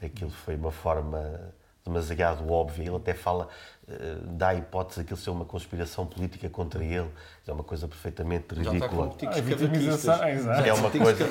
Aquilo 0.00 0.30
foi 0.30 0.54
uma 0.54 0.70
forma 0.70 1.52
demasiado 1.86 2.50
óbvia. 2.50 2.84
Ele 2.84 2.96
até 2.96 3.14
fala, 3.14 3.48
uh, 3.88 4.26
dá 4.26 4.48
a 4.48 4.54
hipótese 4.54 5.00
de 5.00 5.04
aquilo 5.04 5.18
ser 5.18 5.30
uma 5.30 5.44
conspiração 5.44 6.04
política 6.04 6.48
contra 6.50 6.84
ele. 6.84 7.08
É 7.46 7.52
uma 7.52 7.62
coisa 7.62 7.86
perfeitamente 7.86 8.54
ridícula. 8.54 9.14
Já 9.18 9.30
está 9.30 9.30
a 9.30 9.40
vitimização, 9.40 10.24
é 10.24 10.72
uma 10.72 10.90
coisa. 10.90 11.26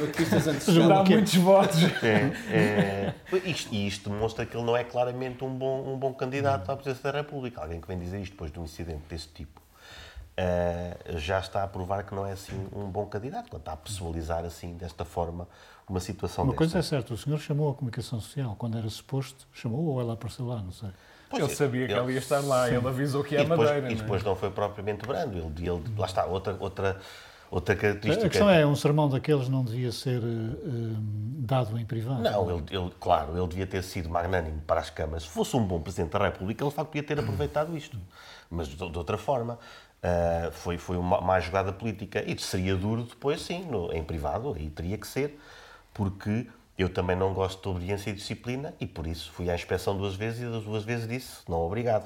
Dá 0.87 1.03
muitos 1.03 1.35
votos. 1.35 1.83
É, 2.03 2.31
é, 2.49 3.13
isto, 3.45 3.73
e 3.73 3.87
isto 3.87 4.09
demonstra 4.09 4.45
que 4.45 4.55
ele 4.55 4.65
não 4.65 4.77
é 4.77 4.83
claramente 4.83 5.43
um 5.43 5.53
bom, 5.53 5.93
um 5.93 5.97
bom 5.97 6.13
candidato 6.13 6.71
à 6.71 6.75
presidência 6.75 7.11
da 7.11 7.19
República. 7.19 7.61
Alguém 7.61 7.81
que 7.81 7.87
vem 7.87 7.99
dizer 7.99 8.19
isto 8.21 8.31
depois 8.31 8.51
de 8.51 8.59
um 8.59 8.63
incidente 8.63 9.03
desse 9.09 9.27
tipo. 9.27 9.61
uh, 10.37 11.17
já 11.17 11.39
está 11.39 11.63
a 11.63 11.67
provar 11.67 12.03
que 12.03 12.13
não 12.13 12.25
é 12.25 12.33
assim 12.33 12.67
um 12.73 12.85
bom 12.85 13.05
candidato, 13.05 13.49
quando 13.49 13.61
está 13.61 13.73
a 13.73 13.77
pessoalizar 13.77 14.45
assim, 14.45 14.75
desta 14.75 15.05
forma, 15.05 15.47
uma 15.87 15.99
situação 15.99 16.43
Uma 16.43 16.51
desta. 16.51 16.57
coisa 16.57 16.79
é 16.79 16.81
certa, 16.81 17.13
o 17.13 17.17
senhor 17.17 17.39
chamou 17.39 17.71
a 17.71 17.73
comunicação 17.75 18.19
social, 18.19 18.55
quando 18.57 18.77
era 18.77 18.89
suposto, 18.89 19.47
chamou 19.53 19.85
ou 19.85 20.01
ela 20.01 20.13
apareceu 20.13 20.45
lá, 20.45 20.61
não 20.61 20.71
sei. 20.71 20.89
Pois 21.29 21.43
ele 21.43 21.55
sabia 21.55 21.87
que 21.87 21.93
ela 21.93 22.11
ia 22.11 22.17
estar 22.17 22.39
lá, 22.39 22.69
ele 22.69 22.87
avisou 22.87 23.23
que 23.23 23.35
ia 23.35 23.41
e 23.41 23.43
depois, 23.43 23.69
Madeira. 23.69 23.91
E 23.91 23.95
depois 23.95 24.23
não, 24.23 24.33
é? 24.33 24.35
foi 24.35 24.49
propriamente 24.51 25.05
brando, 25.05 25.37
ele, 25.37 25.69
ele, 25.69 25.83
lá 25.97 26.05
está, 26.05 26.25
outra, 26.25 26.55
outra, 26.59 26.99
outra 27.49 27.75
característica. 27.75 28.27
A 28.27 28.29
questão 28.29 28.49
é, 28.49 28.65
um 28.65 28.75
sermão 28.75 29.09
daqueles 29.09 29.49
não 29.49 29.63
devia 29.63 29.91
ser 29.91 30.19
uh, 30.19 30.95
dado 31.39 31.77
em 31.77 31.85
privado? 31.85 32.21
Não, 32.21 32.49
ele, 32.49 32.63
ele, 32.71 32.91
claro, 32.99 33.37
ele 33.37 33.47
devia 33.47 33.67
ter 33.67 33.83
sido 33.83 34.09
magnânimo 34.09 34.61
para 34.65 34.79
as 34.79 34.89
câmaras. 34.89 35.23
Se 35.23 35.29
fosse 35.29 35.55
um 35.55 35.65
bom 35.65 35.79
Presidente 35.79 36.11
da 36.11 36.19
República, 36.19 36.63
ele 36.63 36.69
de 36.69 36.75
facto 36.75 36.89
podia 36.89 37.03
ter 37.03 37.19
aproveitado 37.19 37.75
isto. 37.75 37.99
Mas 38.49 38.67
de, 38.67 38.75
de 38.75 38.97
outra 38.97 39.17
forma, 39.17 39.53
uh, 39.53 40.51
foi, 40.51 40.77
foi 40.77 40.97
uma 40.97 41.21
má 41.21 41.39
jogada 41.39 41.73
política. 41.73 42.23
E 42.25 42.37
seria 42.39 42.75
duro 42.75 43.03
depois, 43.03 43.41
sim, 43.41 43.63
no, 43.65 43.91
em 43.91 44.03
privado, 44.03 44.55
e 44.57 44.69
teria 44.69 44.97
que 44.97 45.07
ser, 45.07 45.39
porque 45.95 46.45
eu 46.77 46.89
também 46.89 47.15
não 47.15 47.33
gosto 47.33 47.61
de 47.61 47.69
obediência 47.69 48.09
e 48.09 48.13
disciplina 48.13 48.73
e 48.81 48.85
por 48.85 49.07
isso 49.07 49.31
fui 49.31 49.49
à 49.49 49.55
inspeção 49.55 49.97
duas 49.97 50.13
vezes 50.13 50.41
e 50.41 50.45
das 50.45 50.63
duas 50.63 50.83
vezes 50.83 51.07
disse 51.07 51.37
não, 51.47 51.61
obrigado. 51.61 52.03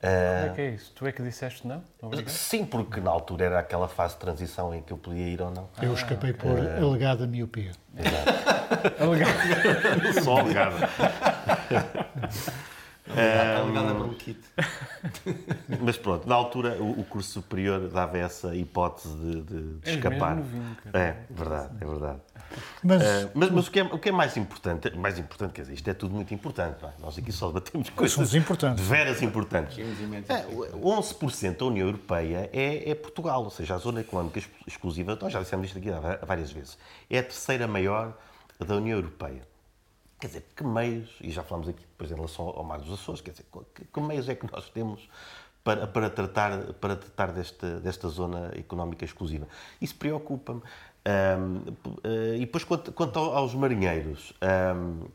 Como 0.00 0.52
é 0.52 0.52
que 0.54 0.60
é 0.60 0.70
isso? 0.70 0.92
Tu 0.94 1.06
é 1.06 1.12
que 1.12 1.22
disseste 1.22 1.66
não? 1.66 1.82
Obrigado? 2.00 2.30
Sim, 2.30 2.64
porque 2.64 3.00
na 3.00 3.10
altura 3.10 3.46
era 3.46 3.58
aquela 3.58 3.88
fase 3.88 4.14
de 4.14 4.20
transição 4.20 4.72
em 4.72 4.82
que 4.82 4.92
eu 4.92 4.98
podia 4.98 5.26
ir 5.26 5.42
ou 5.42 5.50
não. 5.50 5.68
Eu 5.82 5.92
escapei 5.94 6.32
por 6.32 6.52
uh... 6.52 6.88
alegada 6.88 7.26
miopia. 7.26 7.72
Exato. 7.96 9.02
alegada. 9.02 10.12
Só 10.22 10.38
alegada. 10.38 10.88
Alegada 13.06 13.92
um... 13.92 13.98
bronquite. 13.98 14.48
Mas 15.80 15.96
pronto, 15.96 16.26
na 16.26 16.34
altura 16.34 16.76
o, 16.80 17.00
o, 17.00 17.04
curso 17.04 17.32
superior 17.32 17.88
dava 17.88 18.16
essa 18.16 18.54
hipótese 18.54 19.14
de, 19.16 19.42
de, 19.42 19.78
de 19.78 19.90
escapar. 19.90 20.36
Novinho, 20.36 20.76
é, 20.92 21.16
verdade, 21.30 21.70
é 21.80 21.86
verdade. 21.86 22.20
Mas, 22.82 23.02
uh, 23.02 23.30
mas, 23.34 23.50
mas 23.50 23.66
o, 23.66 23.70
que 23.70 23.80
é, 23.80 23.82
o, 23.82 23.98
que 23.98 24.08
é, 24.08 24.12
mais 24.12 24.36
importante, 24.36 24.96
mais 24.96 25.18
importante, 25.18 25.52
quer 25.52 25.62
dizer, 25.62 25.74
isto 25.74 25.90
é 25.90 25.94
tudo 25.94 26.14
muito 26.14 26.32
importante, 26.32 26.80
não 26.80 26.88
é? 26.88 26.92
nós 27.00 27.18
aqui 27.18 27.32
só 27.32 27.48
debatemos 27.48 27.90
coisas 27.90 28.14
Somos 28.14 28.34
importantes. 28.34 28.86
veras 28.86 29.22
importantes. 29.22 29.78
É, 30.28 30.46
11% 30.46 31.58
da 31.58 31.64
União 31.64 31.86
Europeia 31.86 32.48
é, 32.52 32.90
é, 32.90 32.94
Portugal, 32.94 33.44
ou 33.44 33.50
seja, 33.50 33.74
a 33.74 33.78
zona 33.78 34.00
económica 34.00 34.40
exclusiva, 34.66 35.18
nós 35.20 35.32
já 35.32 35.40
dissemos 35.40 35.66
isto 35.66 35.78
aqui 35.78 35.88
várias 36.26 36.50
vezes, 36.50 36.78
é 37.10 37.18
a 37.18 37.22
terceira 37.22 37.66
maior 37.66 38.16
da 38.58 38.76
União 38.76 38.96
Europeia. 38.96 39.53
Quer 40.24 40.28
dizer, 40.28 40.44
que 40.56 40.64
meios, 40.64 41.10
e 41.20 41.30
já 41.30 41.42
falamos 41.42 41.68
aqui, 41.68 41.84
exemplo, 42.00 42.24
em 42.24 42.26
relação 42.26 42.48
ao 42.48 42.64
Mar 42.64 42.78
dos 42.78 42.90
Açores, 42.94 43.20
quer 43.20 43.32
dizer, 43.32 43.44
que, 43.74 43.84
que 43.84 44.00
meios 44.00 44.26
é 44.26 44.34
que 44.34 44.50
nós 44.50 44.70
temos 44.70 45.06
para, 45.62 45.86
para 45.86 46.08
tratar, 46.08 46.72
para 46.80 46.96
tratar 46.96 47.30
desta, 47.30 47.78
desta 47.78 48.08
zona 48.08 48.50
económica 48.56 49.04
exclusiva? 49.04 49.46
Isso 49.82 49.94
preocupa-me. 49.96 50.62
Um, 51.06 51.72
uh, 52.08 52.36
e 52.36 52.40
depois, 52.40 52.64
quanto, 52.64 52.90
quanto 52.92 53.18
aos 53.18 53.54
marinheiros, 53.54 54.32
um, 54.74 55.08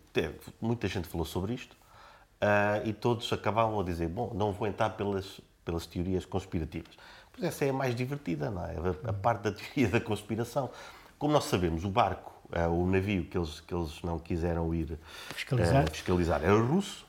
muita 0.62 0.88
gente 0.88 1.08
falou 1.08 1.26
sobre 1.26 1.56
isto 1.56 1.74
uh, 1.74 2.88
e 2.88 2.94
todos 2.94 3.34
acabavam 3.34 3.80
a 3.80 3.84
dizer: 3.84 4.08
Bom, 4.10 4.32
não 4.36 4.52
vou 4.52 4.68
entrar 4.68 4.92
pelas, 4.92 5.42
pelas 5.66 5.88
teorias 5.88 6.24
conspirativas. 6.24 6.96
Pois 7.32 7.44
essa 7.46 7.66
é 7.66 7.72
a 7.72 7.74
mais 7.74 7.96
divertida, 7.96 8.52
não 8.52 8.64
é? 8.64 8.76
A, 8.76 9.10
a 9.10 9.14
parte 9.14 9.42
da 9.42 9.52
teoria 9.54 9.88
da 9.88 10.00
conspiração. 10.00 10.70
Como 11.18 11.34
nós 11.34 11.46
sabemos, 11.46 11.84
o 11.84 11.90
barco, 11.90 12.39
uh, 12.52 12.70
o 12.70 12.86
navio 12.88 13.26
que 13.26 13.38
eles, 13.38 13.60
que 13.60 13.74
eles 13.74 14.02
não 14.02 14.20
quiseram 14.20 14.74
ir 14.74 14.98
fiscalizar, 15.34 15.90
fiscalizar 15.90 16.44
era 16.44 16.60
russo. 16.60 17.06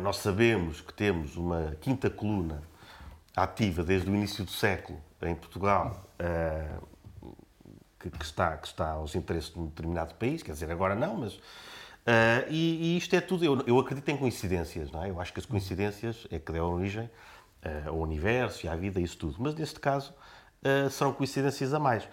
nós 0.00 0.16
sabemos 0.16 0.80
que 0.80 0.92
temos 0.92 1.36
uma 1.36 1.76
quinta 1.80 2.08
coluna 2.08 2.62
ativa 3.36 3.82
desde 3.82 4.10
o 4.10 4.14
início 4.14 4.44
do 4.44 4.50
século 4.50 4.98
em 5.22 5.34
Portugal 5.34 6.04
que, 7.98 8.10
que, 8.10 8.24
está, 8.24 8.56
que 8.56 8.66
está 8.66 8.90
aos 8.90 9.14
interesses 9.14 9.52
de 9.52 9.58
um 9.58 9.66
determinado 9.66 10.14
país, 10.14 10.42
quer 10.42 10.52
dizer, 10.52 10.70
agora 10.70 10.94
não, 10.94 11.16
mas. 11.16 11.34
Uh, 11.34 12.48
e, 12.48 12.94
e, 12.94 12.96
isto 12.96 13.14
é 13.14 13.20
tudo. 13.20 13.44
Eu, 13.44 13.62
eu 13.66 13.78
acredito 13.78 14.08
em 14.08 14.16
coincidências, 14.16 14.90
não 14.90 15.02
é? 15.02 15.10
Eu 15.10 15.20
acho 15.20 15.32
que 15.32 15.40
as 15.40 15.46
coincidências 15.46 16.26
é 16.30 16.38
que 16.38 16.52
dão 16.52 16.72
origem 16.72 17.04
uh, 17.04 17.88
ao 17.88 17.98
universo 17.98 18.64
e 18.64 18.68
à 18.68 18.74
vida, 18.74 19.00
isso 19.00 19.18
tudo. 19.18 19.36
Mas 19.38 19.54
neste 19.54 19.78
caso 19.78 20.14
uh, 20.62 20.88
serão 20.88 21.12
coincidências 21.12 21.74
a 21.74 21.78
mais. 21.78 22.08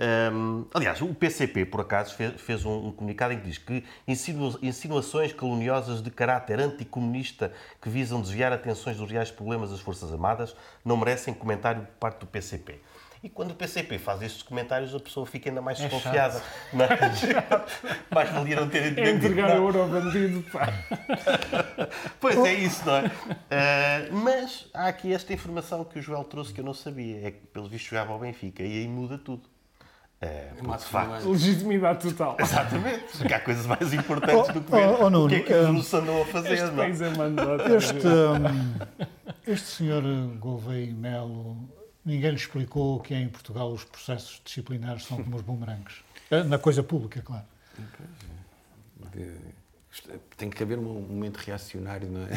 Um, 0.00 0.64
aliás, 0.72 1.02
o 1.02 1.14
PCP, 1.14 1.66
por 1.66 1.82
acaso, 1.82 2.14
fez, 2.14 2.40
fez 2.40 2.64
um, 2.64 2.86
um, 2.86 2.92
comunicado 2.92 3.34
em 3.34 3.38
que 3.38 3.46
diz 3.46 3.58
que 3.58 3.84
insinu, 4.08 4.58
insinuações 4.62 5.32
caluniosas 5.34 6.02
de 6.02 6.10
caráter 6.10 6.58
anticomunista 6.58 7.52
que 7.82 7.90
visam 7.90 8.22
desviar 8.22 8.50
atenções 8.50 8.96
dos 8.96 9.10
reais 9.10 9.30
problemas 9.30 9.70
das 9.70 9.80
Forças 9.80 10.10
Armadas 10.10 10.56
não 10.82 10.96
merecem 10.96 11.34
comentário 11.34 11.82
por 11.82 11.92
parte 11.98 12.20
do 12.20 12.26
PCP. 12.26 12.80
E 13.22 13.28
quando 13.28 13.50
o 13.50 13.54
PCP 13.54 13.98
faz 13.98 14.22
estes 14.22 14.42
comentários, 14.42 14.94
a 14.94 14.98
pessoa 14.98 15.26
fica 15.26 15.50
ainda 15.50 15.60
mais 15.60 15.78
É 15.78 15.82
desconfiada. 15.82 16.42
Mas, 16.72 16.88
mais 18.10 18.30
valia 18.30 18.56
não 18.56 18.70
ter 18.70 18.84
É 18.84 18.88
entendido. 18.88 19.26
entregar 19.26 19.60
ouro 19.60 19.82
ao 19.82 19.88
bandido, 19.88 20.42
pá. 20.50 20.66
Pois 22.18 22.38
é 22.38 22.54
isso, 22.54 22.86
não 22.86 22.96
é? 22.96 23.06
Uh, 23.06 24.14
mas 24.14 24.66
há 24.72 24.86
aqui 24.86 25.12
esta 25.12 25.34
informação 25.34 25.84
que 25.84 25.98
o 25.98 26.02
Joel 26.02 26.24
trouxe 26.24 26.54
que 26.54 26.60
eu 26.60 26.64
não 26.64 26.72
sabia. 26.72 27.26
É 27.26 27.30
que, 27.30 27.46
pelo 27.48 27.68
visto, 27.68 27.90
jogava 27.90 28.12
ao 28.14 28.18
Benfica. 28.18 28.62
E 28.62 28.78
aí 28.78 28.88
muda 28.88 29.18
tudo. 29.18 29.49
De 30.22 30.84
facto, 30.84 31.30
Legitimidade 31.30 32.00
total. 32.10 32.36
Exatamente, 32.38 33.04
porque 33.16 33.32
há 33.32 33.40
coisas 33.40 33.64
mais 33.64 33.92
importantes 33.94 34.50
Oh, 34.50 34.52
do 34.52 34.60
que 34.60 34.70
ver 34.70 34.86
oh, 34.88 35.04
oh, 35.04 35.10
Nuno, 35.10 35.26
o 35.26 35.28
que 35.30 35.34
é 35.36 35.40
que 35.40 35.52
os 35.54 35.68
um, 35.68 35.72
russos 35.76 35.94
andam 35.94 36.20
a 36.22 36.24
fazer. 36.26 36.52
Este 36.52 36.66
não 36.72 36.82
é? 36.82 36.88
é. 37.72 37.76
Este, 37.76 38.06
hum, 38.06 39.06
este 39.46 39.66
senhor 39.66 40.02
Gouveia 40.38 40.92
Melo, 40.92 41.56
ninguém 42.04 42.30
lhe 42.30 42.36
explicou 42.36 43.00
que 43.00 43.14
em 43.14 43.28
Portugal 43.30 43.72
os 43.72 43.82
processos 43.84 44.42
disciplinares 44.44 45.04
são 45.04 45.22
como 45.22 45.36
os 45.36 45.42
bumerangues. 45.42 46.02
Eh, 46.30 46.42
Na 46.42 46.58
coisa 46.58 46.82
pública, 46.82 47.22
claro. 47.22 47.44
De- 49.14 49.38
Tem 50.36 50.50
que 50.50 50.62
haver 50.62 50.78
um 50.78 50.82
momento 51.00 51.38
reacionário, 51.38 52.08
não 52.10 52.20
é? 52.24 52.28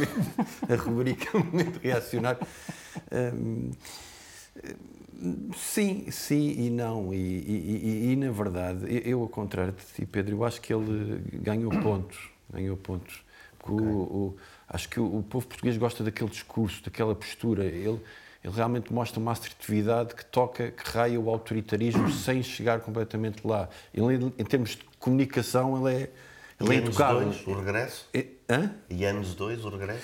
A 0.72 0.76
rubrica 0.76 1.36
é 1.36 1.40
um 1.40 1.44
momento 1.44 1.78
reacionário. 1.82 2.40
Hum, 3.12 3.70
sim, 5.56 6.10
sim 6.10 6.54
e 6.58 6.70
não. 6.70 7.12
E, 7.12 7.16
e- 7.16 7.80
e- 8.08 8.12
e, 8.12 8.16
na 8.16 8.30
verdade, 8.30 8.86
eu, 9.04 9.20
ao 9.22 9.28
contrário 9.28 9.72
de 9.72 9.84
ti, 9.94 10.06
Pedro, 10.06 10.36
eu 10.36 10.44
acho 10.44 10.60
que 10.60 10.72
ele 10.72 11.22
ganhou 11.42 11.70
pontos. 11.70 12.18
Ganhou 12.52 12.76
pontos. 12.76 13.22
Porque 13.58 13.72
o- 13.82 13.86
o- 13.86 14.36
acho 14.68 14.88
que 14.88 14.98
o, 14.98 15.18
o 15.18 15.22
povo 15.22 15.46
português 15.46 15.76
gosta 15.76 16.02
daquele 16.02 16.30
discurso, 16.30 16.82
daquela 16.84 17.14
postura. 17.14 17.64
Ele, 17.64 18.00
ele 18.42 18.54
realmente 18.54 18.92
mostra 18.92 19.20
uma 19.20 19.32
assertividade 19.32 20.14
que 20.14 20.24
toca, 20.24 20.70
que 20.70 20.90
raia 20.90 21.20
o 21.20 21.28
autoritarismo 21.28 22.10
sem 22.12 22.42
chegar 22.42 22.80
completamente 22.80 23.46
lá. 23.46 23.68
Ele, 23.92 24.32
em 24.38 24.44
termos 24.44 24.70
de 24.70 24.84
comunicação, 24.98 25.86
ele 25.86 25.96
é, 26.04 26.10
ele 26.60 26.70
E 26.70 26.74
é 26.74 26.78
anos 26.78 26.88
intocável. 26.88 27.20
dois, 27.26 27.46
o 27.46 27.54
regresso? 27.54 28.08
É- 28.14 28.26
Hã? 28.48 28.74
E 28.88 29.04
anos 29.04 29.34
2, 29.36 29.64
o 29.64 29.68
regresso? 29.68 30.02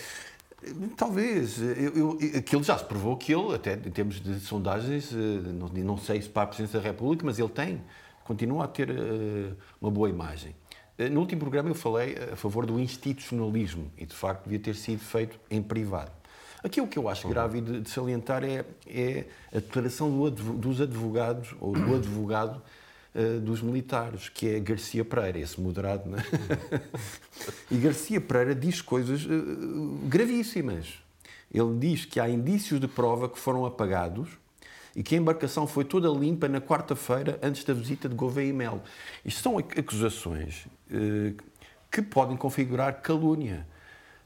Talvez. 0.97 1.59
Eu, 1.61 1.97
eu, 1.97 2.19
aquilo 2.39 2.63
já 2.63 2.77
se 2.79 2.85
provou 2.85 3.17
que 3.17 3.33
ele, 3.35 3.55
até 3.55 3.75
em 3.75 3.91
termos 3.91 4.21
de 4.21 4.41
sondagens, 4.41 5.13
eh, 5.13 5.17
não, 5.17 5.69
não 5.69 5.97
sei 5.99 6.21
se 6.23 6.29
para 6.29 6.43
a 6.43 6.47
Presidência 6.47 6.81
da 6.81 6.87
República, 6.87 7.25
mas 7.25 7.39
ele 7.39 7.49
tem, 7.49 7.81
continua 8.25 8.65
a 8.65 8.69
ter 8.69 8.91
eh, 8.91 9.53
uma 9.81 9.91
boa 9.91 10.09
imagem. 10.09 10.55
Eh, 10.99 11.09
No 11.09 11.21
último 11.21 11.41
programa 11.41 11.69
eu 11.69 11.75
falei 11.75 12.17
a 12.33 12.37
favor 12.37 12.67
do 12.67 12.79
institucionalismo 12.81 13.91
e, 13.97 14.07
de 14.07 14.15
facto, 14.15 14.45
devia 14.45 14.59
ter 14.59 14.75
sido 14.75 15.01
feito 15.01 15.39
em 15.51 15.63
privado. 15.63 16.11
Aqui 16.65 16.81
o 16.81 16.87
que 16.89 16.99
eu 16.99 17.09
acho 17.09 17.29
grave 17.29 17.61
de, 17.61 17.81
de 17.83 17.91
salientar 17.91 18.43
é, 18.43 18.65
é 18.89 19.25
a 19.53 19.57
declaração 19.57 20.11
do 20.11 20.27
advo- 20.27 20.55
dos 20.55 20.81
advogados, 20.81 21.55
ou 21.61 21.73
do 21.75 21.95
advogado 21.95 22.61
eh, 23.17 23.39
dos 23.41 23.63
militares, 23.63 24.29
que 24.29 24.47
é 24.49 24.61
Garcia 24.61 25.05
Pereira, 25.05 25.39
esse 25.39 25.59
moderado. 25.61 26.09
Não 26.11 26.19
é? 26.19 26.23
e 27.71 27.77
Garcia 27.79 28.21
Pereira 28.21 28.55
diz 28.55 28.83
coisas 28.83 29.23
eh, 29.23 29.29
gravíssimas. 30.09 30.87
Ele 31.53 31.79
diz 31.79 32.05
que 32.05 32.21
há 32.21 32.29
indícios 32.29 32.79
de 32.81 32.87
prova 32.89 33.29
que 33.29 33.39
foram 33.39 33.65
apagados 33.65 34.29
e 34.95 35.03
que 35.03 35.15
a 35.15 35.19
embarcação 35.19 35.67
foi 35.67 35.85
toda 35.85 36.09
limpa 36.09 36.49
na 36.49 36.61
quarta-feira 36.61 37.39
antes 37.43 37.65
da 37.65 37.73
visita 37.73 38.09
de 38.09 38.15
Gouveia 38.15 38.49
e 38.49 38.53
Melo. 38.53 38.83
Isto 39.25 39.43
são 39.43 39.59
ac- 39.59 39.79
acusações 39.79 40.67
eh, 40.91 41.33
que 41.91 42.03
podem 42.03 42.37
configurar 42.37 43.01
calúnia. 43.01 43.67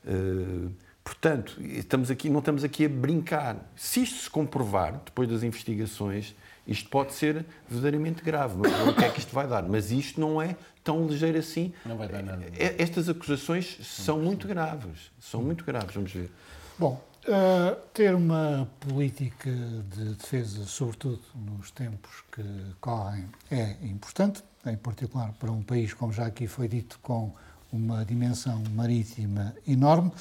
Eh, 0.06 0.68
portanto, 1.04 1.56
estamos 1.60 2.10
aqui, 2.10 2.28
não 2.28 2.40
estamos 2.40 2.64
aqui 2.64 2.84
a 2.84 2.88
brincar. 2.88 3.56
Se 3.76 4.02
isto 4.02 4.22
se 4.22 4.30
comprovar, 4.30 5.00
depois 5.04 5.28
das 5.28 5.42
investigações, 5.42 6.34
isto 6.66 6.88
pode 6.88 7.12
ser 7.14 7.44
verdadeiramente 7.68 8.22
grave. 8.22 8.56
Sei 8.68 8.88
o 8.88 8.94
que 8.94 9.04
é 9.04 9.08
que 9.10 9.18
isto 9.18 9.34
vai 9.34 9.46
dar, 9.48 9.62
mas 9.62 9.90
isto 9.90 10.20
não 10.20 10.40
é 10.40 10.56
tão 10.84 11.06
ligeiro 11.06 11.38
assim. 11.38 11.72
Não 11.84 11.96
vai 11.96 12.08
dar 12.08 12.22
nada. 12.22 12.44
Eh, 12.56 12.76
Estas 12.78 13.08
acusações 13.08 13.78
são 13.82 14.20
muito 14.20 14.46
graves. 14.46 15.10
São 15.18 15.42
muito 15.42 15.64
graves, 15.64 15.94
vamos 15.94 16.12
ver. 16.12 16.30
Bom, 16.78 17.02
eh, 17.26 17.76
ter 17.92 18.14
uma 18.14 18.68
política 18.80 19.50
de 19.50 20.14
defesa, 20.14 20.64
sobretudo 20.64 21.20
nos 21.34 21.70
tempos 21.70 22.22
que 22.32 22.42
correm, 22.80 23.26
é 23.50 23.76
importante, 23.82 24.42
em 24.64 24.76
particular 24.76 25.32
para 25.38 25.50
um 25.50 25.62
país, 25.62 25.92
como 25.92 26.12
já 26.12 26.26
aqui 26.26 26.46
foi 26.46 26.68
dito, 26.68 26.98
com 27.02 27.32
uma 27.72 28.04
dimensão 28.04 28.62
marítima 28.74 29.54
enorme, 29.66 30.12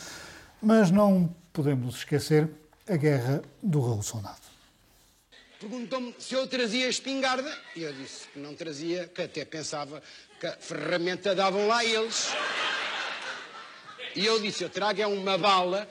mas 0.62 0.92
não 0.92 1.34
podemos 1.54 1.98
esquecer 1.98 2.50
a 2.88 2.96
guerra 2.96 3.42
do 3.62 4.02
Soldado. 4.02 4.50
Perguntou-me 5.60 6.16
se 6.18 6.34
eu 6.34 6.48
trazia 6.48 6.88
espingarda 6.88 7.54
e 7.76 7.84
eu 7.84 7.94
disse 7.94 8.28
que 8.30 8.40
não 8.40 8.56
trazia, 8.56 9.08
que 9.08 9.22
até 9.22 9.44
pensava 9.44 10.02
que 10.40 10.48
a 10.48 10.54
ferramenta 10.54 11.36
davam 11.36 11.68
lá 11.68 11.84
eles. 11.84 12.30
E 14.16 14.26
eu 14.26 14.40
disse, 14.40 14.64
eu 14.64 14.70
trago 14.70 15.02
é 15.02 15.08
uma 15.08 15.38
bala 15.38 15.88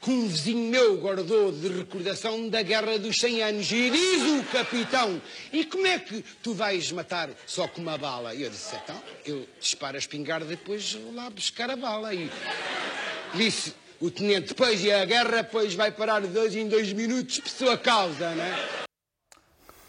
que 0.00 0.10
um 0.10 0.28
vizinho 0.28 0.70
meu 0.70 0.98
guardou 0.98 1.50
de 1.50 1.68
recordação 1.68 2.48
da 2.48 2.62
Guerra 2.62 2.98
dos 2.98 3.16
100 3.16 3.42
Anos. 3.42 3.72
E 3.72 3.90
diz 3.90 4.22
o 4.22 4.44
capitão, 4.52 5.20
e 5.52 5.64
como 5.64 5.86
é 5.86 5.98
que 5.98 6.22
tu 6.42 6.54
vais 6.54 6.92
matar 6.92 7.30
só 7.46 7.66
com 7.66 7.80
uma 7.80 7.98
bala? 7.98 8.34
E 8.34 8.42
eu 8.42 8.50
disse, 8.50 8.76
então, 8.76 9.02
eu 9.24 9.48
disparo 9.58 9.96
a 9.96 9.98
espingarda 9.98 10.46
e 10.46 10.56
depois 10.56 10.92
vou 10.92 11.14
lá 11.14 11.28
buscar 11.30 11.70
a 11.70 11.76
bala. 11.76 12.14
E 12.14 12.30
disse 13.34 13.74
o 14.00 14.10
tenente, 14.10 14.48
depois 14.48 14.82
e 14.82 14.92
a 14.92 15.04
guerra, 15.04 15.42
depois 15.42 15.74
vai 15.74 15.90
parar 15.90 16.20
de 16.20 16.28
dois 16.28 16.54
em 16.54 16.68
dois 16.68 16.92
minutos 16.92 17.40
por 17.40 17.48
sua 17.48 17.78
causa, 17.78 18.34
não 18.34 18.44
é? 18.44 18.86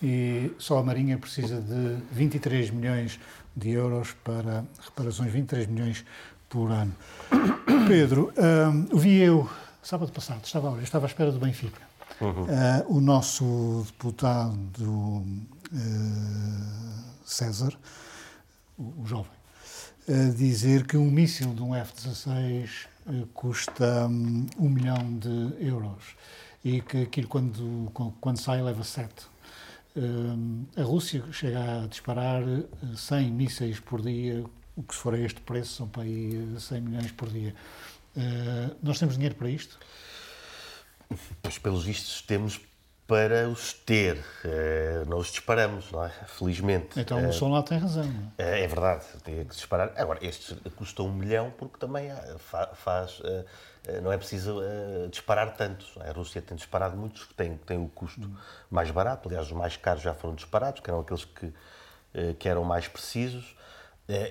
E 0.01 0.51
só 0.60 0.77
a 0.77 0.84
Marinha 0.84 1.17
precisa 1.17 1.60
de 1.60 1.98
23 2.12 2.70
milhões 2.70 3.20
de 3.56 3.72
euros 3.72 4.15
para 4.24 4.63
reparações, 4.86 5.32
23 5.32 5.67
milhões 5.67 6.06
por 6.48 6.72
ano. 6.72 6.96
Pedro, 7.88 8.32
um, 8.38 8.98
vi 8.98 9.17
eu, 9.17 9.50
sábado 9.82 10.12
passado, 10.12 10.46
estava, 10.46 10.70
olha, 10.70 10.84
estava 10.84 11.06
à 11.06 11.08
espera 11.08 11.32
do 11.32 11.39
Benfica. 11.39 11.82
Uhum. 12.22 12.44
Uh, 12.44 12.98
o 12.98 13.01
nosso 13.01 13.86
deputado 13.88 14.84
uh, 14.84 15.25
César, 17.25 17.74
o, 18.77 19.01
o 19.01 19.06
jovem, 19.06 19.32
uh, 20.08 20.34
dizer 20.34 20.86
que 20.86 20.96
um 20.96 21.10
míssil 21.10 21.53
de 21.53 21.62
um 21.62 21.75
F-16 21.75 22.88
custa 23.33 24.07
um, 24.07 24.45
um 24.57 24.69
milhão 24.69 25.17
de 25.17 25.65
euros 25.65 26.15
e 26.63 26.81
que 26.81 27.03
aquilo 27.03 27.27
quando, 27.27 27.91
quando 28.19 28.37
sai 28.37 28.61
leva 28.61 28.83
sete. 28.83 29.27
A 30.75 30.83
Rússia 30.83 31.23
chega 31.31 31.83
a 31.83 31.87
disparar 31.87 32.43
100 32.95 33.31
mísseis 33.31 33.79
por 33.79 34.01
dia, 34.01 34.43
o 34.75 34.83
que 34.83 34.93
se 34.93 35.01
for 35.01 35.15
a 35.15 35.19
este 35.19 35.41
preço 35.41 35.73
são 35.73 35.87
para 35.87 36.03
aí 36.03 36.55
100 36.59 36.81
milhões 36.81 37.11
por 37.11 37.29
dia. 37.29 37.55
Nós 38.83 38.99
temos 38.99 39.15
dinheiro 39.15 39.33
para 39.35 39.49
isto? 39.49 39.79
Pois, 41.41 41.57
pelos 41.57 41.83
vistos, 41.83 42.21
temos 42.21 42.59
para 43.07 43.47
os 43.47 43.71
ter. 43.71 44.23
não 45.07 45.17
os 45.17 45.27
disparamos, 45.27 45.91
não 45.91 46.03
é? 46.03 46.09
Felizmente. 46.27 46.99
Então 46.99 47.27
o 47.27 47.31
Sol 47.31 47.49
lá 47.49 47.63
tem 47.63 47.77
razão. 47.77 48.03
É? 48.37 48.63
é 48.63 48.67
verdade, 48.67 49.05
tem 49.23 49.45
que 49.45 49.55
disparar. 49.55 49.93
Agora, 49.95 50.19
estes 50.21 50.57
custam 50.75 51.07
um 51.07 51.13
milhão 51.13 51.51
porque 51.57 51.77
também 51.77 52.11
faz. 52.73 53.21
não 54.03 54.11
é 54.11 54.17
preciso 54.17 54.61
disparar 55.09 55.55
tantos. 55.55 55.95
A 56.01 56.11
Rússia 56.11 56.41
tem 56.41 56.57
disparado 56.57 56.97
muitos 56.97 57.23
que 57.23 57.33
têm, 57.33 57.55
têm 57.57 57.77
o 57.77 57.87
custo 57.87 58.29
mais 58.69 58.91
barato. 58.91 59.29
Aliás, 59.29 59.47
os 59.47 59.53
mais 59.53 59.77
caros 59.77 60.03
já 60.03 60.13
foram 60.13 60.35
disparados, 60.35 60.81
que 60.81 60.89
eram 60.89 61.00
aqueles 61.00 61.24
que, 61.24 61.53
que 62.37 62.50
eram 62.50 62.65
mais 62.65 62.87
precisos. 62.89 63.55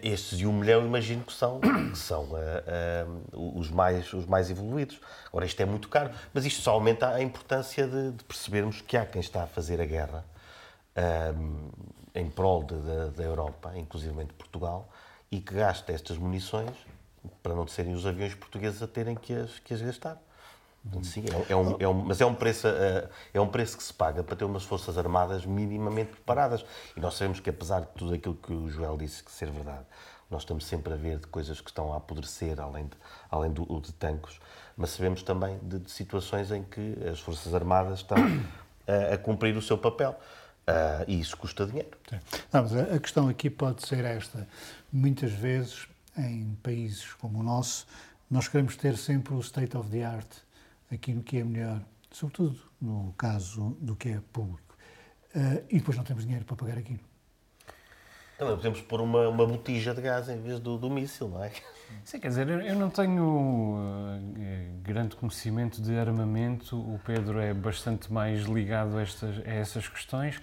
Estes 0.02 0.38
de 0.38 0.46
um 0.46 0.52
milhão, 0.52 0.86
imagino 0.86 1.22
que 1.22 1.32
são, 1.32 1.60
que 1.92 1.98
são 1.98 2.24
uh, 2.24 3.34
uh, 3.34 3.58
os, 3.58 3.70
mais, 3.70 4.10
os 4.12 4.24
mais 4.24 4.50
evoluídos. 4.50 4.98
Agora, 5.26 5.44
isto 5.44 5.60
é 5.60 5.66
muito 5.66 5.88
caro, 5.88 6.10
mas 6.32 6.46
isto 6.46 6.62
só 6.62 6.72
aumenta 6.72 7.08
a 7.08 7.22
importância 7.22 7.86
de, 7.86 8.12
de 8.12 8.24
percebermos 8.24 8.80
que 8.80 8.96
há 8.96 9.04
quem 9.04 9.20
está 9.20 9.42
a 9.42 9.46
fazer 9.46 9.80
a 9.80 9.84
guerra 9.84 10.24
um, 11.36 11.68
em 12.14 12.30
prol 12.30 12.64
da 12.64 13.22
Europa, 13.22 13.72
inclusive 13.76 14.24
de 14.24 14.32
Portugal, 14.32 14.88
e 15.30 15.40
que 15.40 15.54
gasta 15.54 15.92
estas 15.92 16.16
munições 16.16 16.74
para 17.42 17.54
não 17.54 17.66
serem 17.66 17.94
os 17.94 18.06
aviões 18.06 18.34
portugueses 18.34 18.82
a 18.82 18.86
terem 18.86 19.14
que 19.14 19.34
as, 19.34 19.58
que 19.58 19.74
as 19.74 19.82
gastar. 19.82 20.20
Sim, 21.02 21.24
é, 21.48 21.52
é, 21.52 21.56
um, 21.56 21.76
é 21.78 21.88
um, 21.88 21.94
mas 21.94 22.20
é 22.20 22.26
um, 22.26 22.34
preço, 22.34 22.66
é, 22.66 23.08
é 23.34 23.40
um 23.40 23.48
preço 23.48 23.76
que 23.76 23.82
se 23.82 23.92
paga 23.92 24.22
para 24.22 24.36
ter 24.36 24.44
umas 24.44 24.64
Forças 24.64 24.96
Armadas 24.96 25.44
minimamente 25.44 26.12
preparadas. 26.12 26.64
E 26.96 27.00
nós 27.00 27.14
sabemos 27.14 27.40
que, 27.40 27.50
apesar 27.50 27.80
de 27.80 27.88
tudo 27.88 28.14
aquilo 28.14 28.34
que 28.34 28.52
o 28.52 28.68
Joel 28.68 28.96
disse 28.96 29.22
que 29.22 29.30
ser 29.30 29.50
verdade, 29.50 29.84
nós 30.30 30.42
estamos 30.42 30.66
sempre 30.66 30.92
a 30.92 30.96
ver 30.96 31.18
de 31.18 31.26
coisas 31.26 31.60
que 31.60 31.70
estão 31.70 31.92
a 31.92 31.96
apodrecer, 31.96 32.60
além 32.60 32.86
de, 32.86 32.96
além 33.30 33.50
do, 33.52 33.80
de 33.80 33.92
tanques, 33.92 34.38
mas 34.76 34.90
sabemos 34.90 35.22
também 35.22 35.58
de, 35.62 35.78
de 35.78 35.90
situações 35.90 36.50
em 36.50 36.62
que 36.62 36.96
as 37.10 37.20
Forças 37.20 37.54
Armadas 37.54 38.00
estão 38.00 38.18
a, 38.86 39.14
a 39.14 39.18
cumprir 39.18 39.56
o 39.56 39.62
seu 39.62 39.78
papel. 39.78 40.18
Uh, 40.68 41.06
e 41.06 41.20
isso 41.20 41.36
custa 41.36 41.64
dinheiro. 41.64 41.96
Não, 42.52 42.62
mas 42.62 42.76
a 42.76 42.98
questão 42.98 43.28
aqui 43.28 43.48
pode 43.48 43.86
ser 43.86 44.04
esta. 44.04 44.48
Muitas 44.92 45.30
vezes, 45.30 45.86
em 46.18 46.58
países 46.60 47.12
como 47.14 47.38
o 47.38 47.42
nosso, 47.42 47.86
nós 48.28 48.48
queremos 48.48 48.76
ter 48.76 48.96
sempre 48.96 49.32
o 49.32 49.38
state 49.38 49.76
of 49.76 49.88
the 49.90 50.04
art 50.04 50.26
aquilo 50.90 51.22
que 51.22 51.38
é 51.38 51.44
melhor, 51.44 51.82
sobretudo 52.10 52.58
no 52.80 53.14
caso 53.16 53.76
do 53.80 53.96
que 53.96 54.10
é 54.10 54.20
público. 54.32 54.76
Uh, 55.34 55.64
e 55.68 55.78
depois 55.78 55.96
não 55.96 56.04
temos 56.04 56.24
dinheiro 56.24 56.44
para 56.44 56.56
pagar 56.56 56.78
aquilo. 56.78 57.00
Também 58.38 58.54
podemos 58.54 58.80
pôr 58.82 59.00
uma, 59.00 59.28
uma 59.28 59.46
botija 59.46 59.94
de 59.94 60.02
gás 60.02 60.28
em 60.28 60.40
vez 60.40 60.60
do, 60.60 60.76
do 60.76 60.90
míssil, 60.90 61.28
não 61.28 61.42
é? 61.42 61.50
Sim, 62.04 62.20
quer 62.20 62.28
dizer, 62.28 62.48
eu 62.48 62.74
não 62.74 62.90
tenho 62.90 63.22
uh, 63.24 64.82
grande 64.82 65.16
conhecimento 65.16 65.80
de 65.80 65.96
armamento, 65.96 66.76
o 66.78 67.00
Pedro 67.04 67.38
é 67.40 67.54
bastante 67.54 68.12
mais 68.12 68.42
ligado 68.44 68.98
a, 68.98 69.02
estas, 69.02 69.38
a 69.38 69.50
essas 69.50 69.88
questões. 69.88 70.40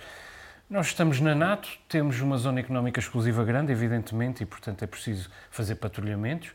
Nós 0.70 0.88
estamos 0.88 1.20
na 1.20 1.36
NATO, 1.36 1.70
temos 1.88 2.20
uma 2.20 2.38
zona 2.38 2.60
económica 2.60 3.00
exclusiva 3.00 3.44
grande, 3.44 3.72
evidentemente, 3.72 4.42
e 4.42 4.46
portanto 4.46 4.82
é 4.82 4.88
preciso 4.88 5.30
fazer 5.52 5.76
patrulhamentos 5.76 6.52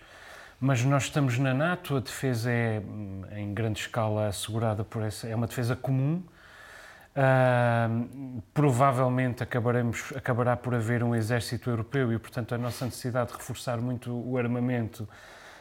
mas 0.60 0.84
nós 0.84 1.04
estamos 1.04 1.38
na 1.38 1.54
NATO, 1.54 1.96
a 1.96 2.00
defesa 2.00 2.50
é 2.50 2.80
hum, 2.80 3.22
em 3.30 3.54
grande 3.54 3.80
escala 3.80 4.26
assegurada 4.26 4.84
por 4.84 5.02
essa, 5.02 5.28
é 5.28 5.34
uma 5.34 5.46
defesa 5.46 5.76
comum. 5.76 6.22
Uh, 7.16 8.42
provavelmente 8.54 9.42
acabaremos, 9.42 10.12
acabará 10.14 10.56
por 10.56 10.74
haver 10.74 11.02
um 11.02 11.14
exército 11.14 11.68
europeu 11.68 12.12
e, 12.12 12.18
portanto, 12.18 12.54
a 12.54 12.58
nossa 12.58 12.84
necessidade 12.84 13.30
de 13.30 13.36
reforçar 13.36 13.78
muito 13.78 14.12
o 14.12 14.36
armamento 14.36 15.08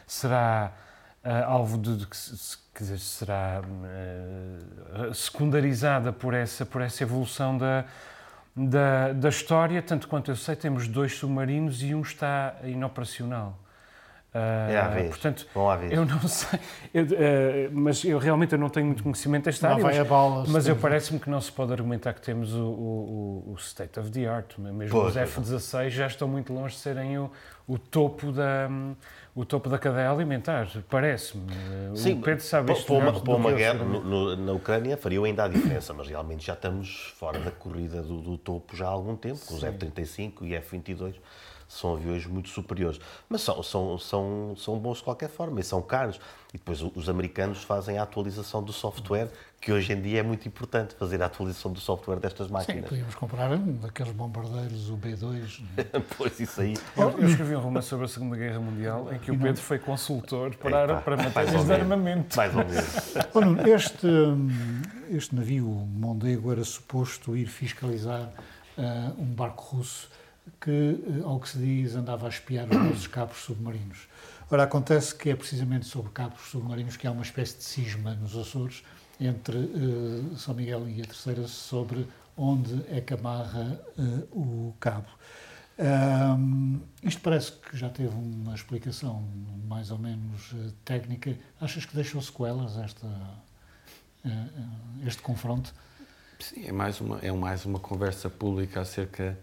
será 0.06 0.72
uh, 1.24 1.44
alvo 1.46 1.78
de, 1.78 1.96
de 1.96 2.06
dizer, 2.76 2.98
será 2.98 3.60
uh, 3.60 5.14
secundarizada 5.14 6.12
por 6.12 6.34
essa, 6.34 6.64
por 6.64 6.80
essa 6.80 7.02
evolução 7.02 7.58
da, 7.58 7.84
da, 8.54 9.12
da 9.12 9.28
história. 9.28 9.82
Tanto 9.82 10.06
quanto 10.06 10.30
eu 10.30 10.36
sei, 10.36 10.54
temos 10.54 10.86
dois 10.86 11.16
submarinos 11.16 11.82
e 11.82 11.94
um 11.94 12.02
está 12.02 12.54
inoperacional. 12.62 13.58
Uh, 14.38 14.70
é 14.70 14.78
à 14.78 14.88
vez. 14.88 15.08
Portanto, 15.08 15.46
Vão 15.54 15.68
à 15.68 15.76
vez. 15.76 15.92
eu 15.92 16.04
não 16.04 16.20
sei, 16.28 16.60
eu, 16.94 17.04
uh, 17.04 17.08
mas 17.72 18.04
eu 18.04 18.18
realmente 18.18 18.52
eu 18.52 18.58
não 18.58 18.68
tenho 18.68 18.86
muito 18.86 19.02
conhecimento 19.02 19.46
desta 19.46 19.68
área, 19.68 19.82
mas, 19.82 20.06
bola, 20.06 20.44
mas 20.46 20.68
eu 20.68 20.76
parece-me 20.76 21.18
que 21.18 21.28
não 21.28 21.40
se 21.40 21.50
pode 21.50 21.72
argumentar 21.72 22.12
que 22.14 22.20
temos 22.20 22.54
o, 22.54 22.62
o, 22.62 23.52
o 23.52 23.54
state 23.58 23.98
of 23.98 24.10
the 24.10 24.26
art, 24.26 24.56
mesmo 24.58 25.02
os 25.02 25.16
F-16 25.16 25.90
já 25.90 26.06
estão 26.06 26.28
muito 26.28 26.52
longe 26.52 26.74
de 26.74 26.80
serem 26.80 27.18
o, 27.18 27.30
o 27.66 27.78
topo 27.78 28.30
da 28.30 28.68
o 29.34 29.44
topo 29.44 29.68
da 29.68 29.78
cadeia 29.78 30.10
alimentar, 30.10 30.68
parece-me. 30.90 31.46
Sim, 31.94 32.14
o 32.14 32.22
Pedro 32.22 32.42
sabe 32.42 32.72
isto 32.72 32.86
para 32.86 32.96
uma, 32.96 33.20
para 33.20 33.34
uma 33.34 33.52
guerra 33.52 33.84
no, 33.84 34.02
no, 34.02 34.36
na 34.36 34.52
Ucrânia 34.52 34.96
faria 34.96 35.20
ainda 35.20 35.44
a 35.44 35.48
diferença, 35.48 35.94
mas 35.94 36.08
realmente 36.08 36.44
já 36.44 36.54
estamos 36.54 37.14
fora 37.16 37.38
da 37.38 37.52
corrida 37.52 38.02
do, 38.02 38.20
do 38.20 38.36
topo 38.36 38.74
já 38.74 38.86
há 38.86 38.90
algum 38.90 39.14
tempo, 39.14 39.38
com 39.46 39.54
os 39.54 39.62
F-35 39.62 40.42
e 40.42 40.54
F-22 40.56 41.14
são 41.68 41.94
aviões 41.94 42.26
muito 42.26 42.48
superiores. 42.48 42.98
Mas 43.28 43.42
são, 43.42 43.62
são, 43.62 43.98
são, 43.98 44.54
são 44.56 44.78
bons 44.78 44.98
de 44.98 45.04
qualquer 45.04 45.28
forma 45.28 45.60
e 45.60 45.62
são 45.62 45.82
caros. 45.82 46.18
E 46.52 46.56
depois 46.56 46.80
os 46.80 47.10
americanos 47.10 47.62
fazem 47.62 47.98
a 47.98 48.02
atualização 48.02 48.62
do 48.62 48.72
software, 48.72 49.28
que 49.60 49.70
hoje 49.70 49.92
em 49.92 50.00
dia 50.00 50.20
é 50.20 50.22
muito 50.22 50.48
importante 50.48 50.94
fazer 50.94 51.22
a 51.22 51.26
atualização 51.26 51.70
do 51.70 51.78
software 51.78 52.16
destas 52.16 52.48
máquinas. 52.48 52.84
Sim, 52.84 52.88
podíamos 52.88 53.14
comprar 53.14 53.52
um 53.52 53.74
daqueles 53.74 54.12
bombardeiros, 54.12 54.88
o 54.88 54.96
B2. 54.96 55.60
pois, 56.16 56.40
isso 56.40 56.62
aí. 56.62 56.74
Eu, 56.96 57.10
eu, 57.10 57.28
escrevi 57.28 57.54
um 57.54 57.60
romance 57.60 57.88
sobre 57.88 58.06
a 58.06 58.08
Segunda 58.08 58.34
Guerra 58.34 58.60
Mundial 58.60 59.12
em 59.12 59.18
que 59.18 59.30
o 59.30 59.38
Pedro 59.38 59.60
foi 59.60 59.78
consultor 59.78 60.56
para, 60.56 61.02
para 61.02 61.16
matérias 61.18 61.66
de 61.66 61.72
armamento. 61.72 62.34
Mais 62.34 62.52
ou 62.56 62.64
menos. 62.64 63.66
este, 63.68 64.06
hum, 64.06 64.80
este 65.10 65.34
navio 65.34 65.66
Mondego 65.66 66.50
era 66.50 66.64
suposto 66.64 67.36
ir 67.36 67.46
fiscalizar 67.46 68.32
uh, 68.78 69.20
um 69.20 69.26
barco 69.26 69.76
russo 69.76 70.08
que, 70.60 70.70
eh, 70.70 71.22
ao 71.24 71.38
que 71.40 71.48
se 71.48 71.58
diz, 71.58 71.94
andava 71.94 72.26
a 72.26 72.28
espiar 72.28 72.68
os 72.68 72.76
nossos 72.76 73.06
cabos 73.06 73.38
submarinos. 73.38 74.08
Ora, 74.50 74.64
acontece 74.64 75.14
que 75.14 75.30
é 75.30 75.36
precisamente 75.36 75.86
sobre 75.86 76.10
cabos 76.12 76.40
submarinos 76.50 76.96
que 76.96 77.06
há 77.06 77.12
uma 77.12 77.22
espécie 77.22 77.58
de 77.58 77.64
cisma 77.64 78.14
nos 78.14 78.36
Açores 78.36 78.82
entre 79.20 79.58
uh, 79.58 80.36
São 80.36 80.54
Miguel 80.54 80.88
e 80.88 81.02
a 81.02 81.04
Terceira 81.04 81.46
sobre 81.48 82.06
onde 82.36 82.82
é 82.88 83.00
que 83.00 83.14
amarra 83.14 83.80
uh, 83.98 84.28
o 84.32 84.74
cabo. 84.80 85.08
Um, 85.78 86.80
isto 87.02 87.20
parece 87.20 87.52
que 87.52 87.76
já 87.76 87.88
teve 87.88 88.14
uma 88.14 88.54
explicação 88.54 89.22
mais 89.66 89.90
ou 89.90 89.98
menos 89.98 90.52
uh, 90.52 90.72
técnica. 90.84 91.36
Achas 91.60 91.84
que 91.84 91.94
deixou 91.94 92.22
sequelas 92.22 92.78
esta, 92.78 93.08
este 95.04 95.20
confronto? 95.20 95.74
Sim, 96.40 96.66
é 96.66 96.72
mais, 96.72 97.00
uma, 97.00 97.18
é 97.18 97.30
mais 97.32 97.64
uma 97.64 97.78
conversa 97.78 98.30
pública 98.30 98.80
acerca 98.80 99.38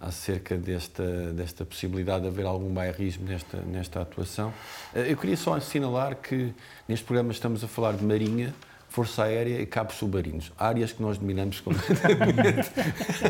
acerca 0.00 0.56
desta, 0.56 1.32
desta 1.32 1.64
possibilidade 1.64 2.22
de 2.22 2.28
haver 2.28 2.44
algum 2.44 2.72
bairrismo 2.72 3.26
nesta, 3.26 3.58
nesta 3.58 4.00
atuação. 4.00 4.52
Eh, 4.94 5.12
eu 5.12 5.16
queria 5.16 5.36
só 5.36 5.54
assinalar 5.54 6.16
que 6.16 6.52
neste 6.88 7.04
programa 7.04 7.32
estamos 7.32 7.62
a 7.64 7.68
falar 7.68 7.92
de 7.92 8.04
Marinha, 8.04 8.54
Força 8.94 9.24
Aérea 9.24 9.60
e 9.60 9.66
Cabos 9.66 9.96
Submarinos. 9.96 10.52
Áreas 10.56 10.92
que 10.92 11.02
nós 11.02 11.18
dominamos 11.18 11.58
completamente. 11.60 12.70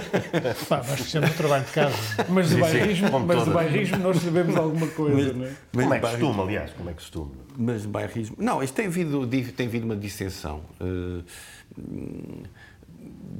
Pá, 0.68 0.84
nós 0.86 1.00
fizemos 1.00 1.30
o 1.30 1.34
trabalho 1.34 1.64
de 1.64 1.72
casa. 1.72 1.96
Mas 2.28 2.48
sim, 2.48 2.60
bairrismo, 2.60 3.20
mas 3.20 3.48
bairrismo 3.48 3.96
nós 3.96 4.18
sabemos 4.18 4.56
alguma 4.56 4.86
coisa, 4.88 5.32
não 5.32 5.46
é? 5.46 5.52
Mas 5.72 5.84
Como 5.84 5.94
é 5.94 6.00
costume, 6.00 6.40
aliás, 6.42 6.70
como 6.72 6.90
é 6.90 6.92
costume? 6.92 7.32
Mas 7.56 7.86
bairrismo. 7.86 8.36
Não, 8.38 8.62
isto 8.62 8.74
tem 8.74 8.86
havido, 8.86 9.26
tem 9.26 9.66
havido 9.66 9.86
uma 9.86 9.96
dissensão. 9.96 10.60
Hum, 10.78 11.22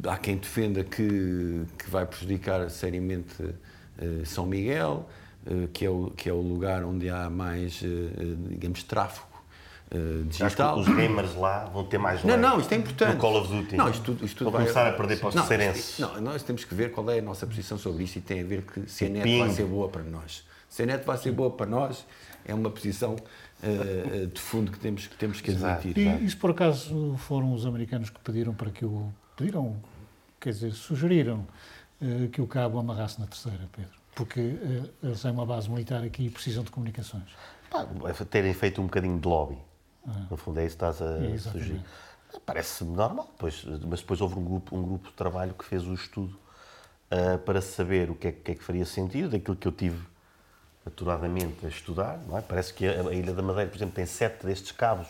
há 0.07 0.17
quem 0.17 0.37
defenda 0.37 0.83
que, 0.85 1.63
que 1.79 1.91
vai 1.91 2.05
prejudicar 2.07 2.69
seriamente 2.71 3.35
eh, 3.99 4.23
São 4.25 4.47
Miguel, 4.47 5.09
eh, 5.47 5.69
que, 5.73 5.85
é 5.87 5.91
o, 5.91 6.11
que 6.17 6.29
é 6.29 6.33
o 6.33 6.41
lugar 6.41 6.83
onde 6.85 7.09
há 7.09 7.29
mais, 7.31 7.81
eh, 7.83 7.89
digamos, 8.51 8.83
tráfego 8.83 9.29
Acho 9.91 10.23
que 10.23 10.29
digital. 10.39 10.79
os 10.81 10.89
gamers 10.89 11.37
lá 11.37 11.67
vão 11.67 11.85
ter 11.85 11.99
mais 11.99 12.25
Não, 12.25 12.37
não, 12.37 12.59
isto 12.59 12.73
é 12.73 12.77
importante. 12.79 13.15
No 13.15 13.21
Call 13.21 13.41
of 13.43 13.49
Duty. 13.53 13.77
Não, 13.77 13.89
isto 13.89 14.03
tudo, 14.03 14.25
isto 14.25 14.39
tudo 14.39 14.45
Vão 14.51 14.53
vai- 14.55 14.63
começar 14.63 14.89
a 14.89 14.93
perder 14.93 15.21
para 15.21 15.29
os 15.29 15.35
Não, 15.37 15.45
isto- 15.73 16.01
Não, 16.03 16.21
nós 16.21 16.43
temos 16.43 16.65
que 16.65 16.75
ver 16.75 16.91
qual 16.91 17.09
é 17.11 17.19
a 17.21 17.23
nossa 17.23 17.47
posição 17.47 17.79
sobre 17.79 18.03
isto 18.03 18.17
e 18.17 18.21
tem 18.21 18.41
a 18.41 18.45
ver 18.45 18.63
que 18.63 18.91
se 18.91 19.05
a 19.05 19.09
net 19.09 19.23
Ping. 19.23 19.39
vai 19.39 19.51
ser 19.51 19.65
boa 19.67 19.89
para 19.89 20.03
nós. 20.03 20.45
Se 20.69 20.83
a 20.83 20.87
net 20.87 21.05
vai 21.07 21.17
ser 21.17 21.31
boa 21.31 21.51
para 21.51 21.67
nós, 21.67 22.05
é 22.45 22.53
uma 22.53 22.71
posição 22.71 23.15
de 24.33 24.41
fundo 24.41 24.73
que 24.73 24.79
temos 24.79 25.07
que, 25.07 25.17
temos 25.17 25.41
que 25.41 25.51
Exato. 25.51 25.79
admitir. 25.81 26.21
E, 26.21 26.25
e 26.25 26.31
se 26.31 26.37
por 26.37 26.51
acaso 26.51 27.15
foram 27.19 27.53
os 27.55 27.65
americanos 27.65 28.11
que 28.11 28.19
pediram 28.21 28.53
para 28.53 28.71
que 28.71 28.85
o. 28.85 29.13
pediram, 29.37 29.77
quer 30.40 30.51
dizer, 30.51 30.73
sugeriram 30.73 31.47
eh, 32.01 32.29
que 32.29 32.40
o 32.40 32.47
cabo 32.47 32.79
amarrasse 32.79 33.20
na 33.20 33.27
terceira, 33.27 33.68
Pedro? 33.73 33.92
Porque 34.14 34.40
eh, 34.40 34.90
eles 35.03 35.23
têm 35.23 35.31
uma 35.31 35.47
base 35.47 35.70
militar 35.70 36.03
aqui 36.03 36.27
e 36.27 36.31
precisam 36.31 36.64
de 36.64 36.70
comunicações. 36.70 37.31
Pá, 37.70 37.87
terem 38.31 38.55
feito 38.55 38.81
um 38.81 38.85
bocadinho 38.85 39.18
de 39.18 39.27
lobby. 39.27 39.59
No 40.31 40.37
fundo 40.37 40.61
é 40.61 40.66
isso 40.66 40.77
que 40.77 40.85
estás 40.85 41.01
a 41.01 41.51
sugerir. 41.51 41.83
Parece-me 42.44 42.94
normal, 42.94 43.33
pois, 43.38 43.64
mas 43.88 44.01
depois 44.01 44.20
houve 44.20 44.38
um 44.38 44.44
grupo, 44.44 44.77
um 44.77 44.83
grupo 44.83 45.09
de 45.09 45.14
trabalho 45.14 45.55
que 45.55 45.64
fez 45.64 45.87
o 45.87 45.94
estudo 45.94 46.38
ah, 47.11 47.38
para 47.38 47.61
saber 47.61 48.11
o 48.11 48.14
que 48.14 48.29
é, 48.29 48.33
que 48.33 48.53
é 48.53 48.55
que 48.55 48.62
faria 48.62 48.85
sentido, 48.85 49.31
daquilo 49.31 49.57
que 49.57 49.68
eu 49.68 49.73
tive 49.73 50.05
aturadamente 50.85 51.64
a 51.64 51.68
estudar. 51.68 52.18
Não 52.27 52.37
é? 52.37 52.40
Parece 52.40 52.75
que 52.75 52.87
a, 52.87 53.09
a 53.09 53.14
Ilha 53.14 53.33
da 53.33 53.42
Madeira, 53.42 53.70
por 53.70 53.77
exemplo, 53.77 53.94
tem 53.94 54.05
sete 54.05 54.44
destes 54.44 54.73
cabos. 54.73 55.09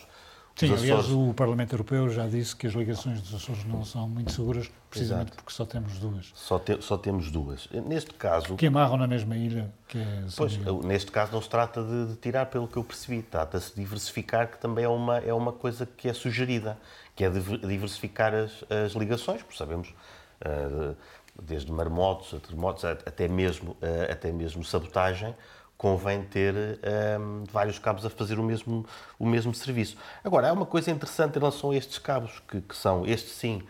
Sim, 0.57 0.73
aliás, 0.73 1.11
o 1.11 1.35
Parlamento 1.35 1.73
Europeu 1.75 2.09
já 2.09 2.29
disse 2.29 2.55
que 2.55 2.69
as 2.69 2.75
ligações 2.75 3.21
dos 3.21 3.35
Açores 3.35 3.65
não 3.65 3.85
são 3.85 4.09
muito 4.09 4.31
seguras, 4.31 4.71
precisamente 4.89 5.27
Exato. 5.31 5.37
porque 5.39 5.53
só 5.53 5.67
temos 5.67 5.99
duas. 5.99 6.31
só, 6.33 6.59
te- 6.61 6.81
só 6.81 6.97
temos 6.97 7.29
duas. 7.33 7.69
Neste 7.87 8.15
caso, 8.15 8.55
Que 8.55 8.69
amarram 8.69 8.97
na 8.97 9.09
mesma 9.09 9.37
ilha, 9.37 9.69
que 9.89 9.99
é 9.99 10.05
São 10.29 10.47
Pois, 10.47 10.57
Miguel. 10.57 10.81
neste 10.85 11.11
caso 11.11 11.33
não 11.33 11.43
se 11.43 11.49
trata 11.49 11.83
de, 11.83 12.07
de 12.13 12.17
tirar, 12.17 12.47
pelo 12.47 12.69
que 12.69 12.77
eu 12.77 12.85
percebi, 12.85 13.21
trata-se 13.23 13.71
de 13.75 13.81
diversificar, 13.81 14.49
que 14.49 14.59
também 14.59 14.85
é 14.85 14.89
uma, 14.89 15.19
é 15.19 15.35
uma 15.35 15.53
coisa 15.53 15.85
que 15.87 16.09
é 16.09 16.13
sugerida, 16.13 16.79
que 17.17 17.25
é 17.25 17.31
diver- 17.31 17.59
diversificar 17.59 18.33
as, 18.33 18.63
as 18.71 18.93
ligações, 18.93 19.43
porque 19.43 19.59
sabemos, 19.59 19.93
eh, 20.41 20.95
desde 21.43 21.73
marmotos 21.73 22.33
a 22.33 22.39
terremotos, 22.39 22.85
até 22.85 23.27
mesmo, 23.27 23.77
eh, 23.83 24.09
até 24.13 24.31
mesmo 24.31 24.63
sabotagem, 24.65 25.35
convém 25.77 26.23
ter 26.23 26.55
eh, 26.83 27.19
vários 27.51 27.79
cabos 27.79 28.05
a 28.07 28.11
fazer 28.11 28.39
o 28.39 28.43
mesmo, 28.43 28.87
o 29.19 29.27
mesmo 29.27 29.55
serviço. 29.55 29.97
Agora, 30.23 30.49
há 30.49 30.53
uma 30.53 30.67
coisa 30.67 30.91
interessante 30.91 31.37
em 31.37 31.39
relação 31.41 31.71
a 31.71 31.77
estes 31.77 31.99
cabos, 31.99 32.41
que, 32.49 32.61
que 32.61 32.77
são, 32.77 33.05
estes 33.07 33.33
sim, 33.33 33.63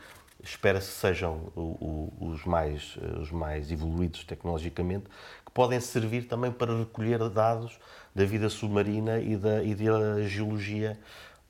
espera-se 0.43 0.89
sejam 0.93 1.51
o- 1.57 2.13
o- 2.21 2.29
os 2.31 2.45
mais, 2.45 2.97
os 3.21 3.31
mais 3.31 3.71
evoluídos 3.71 4.25
tecnologicamente, 4.25 5.05
que 5.45 5.51
podem 5.53 5.81
servir 5.81 6.25
também 6.29 6.53
para 6.53 6.77
recolher 6.77 7.19
dados 7.31 7.79
da 8.15 8.25
vida 8.25 8.49
submarina 8.49 9.19
e 9.19 9.37
da, 9.37 9.63
e 9.63 9.75
da 9.75 10.23
geologia 10.23 10.99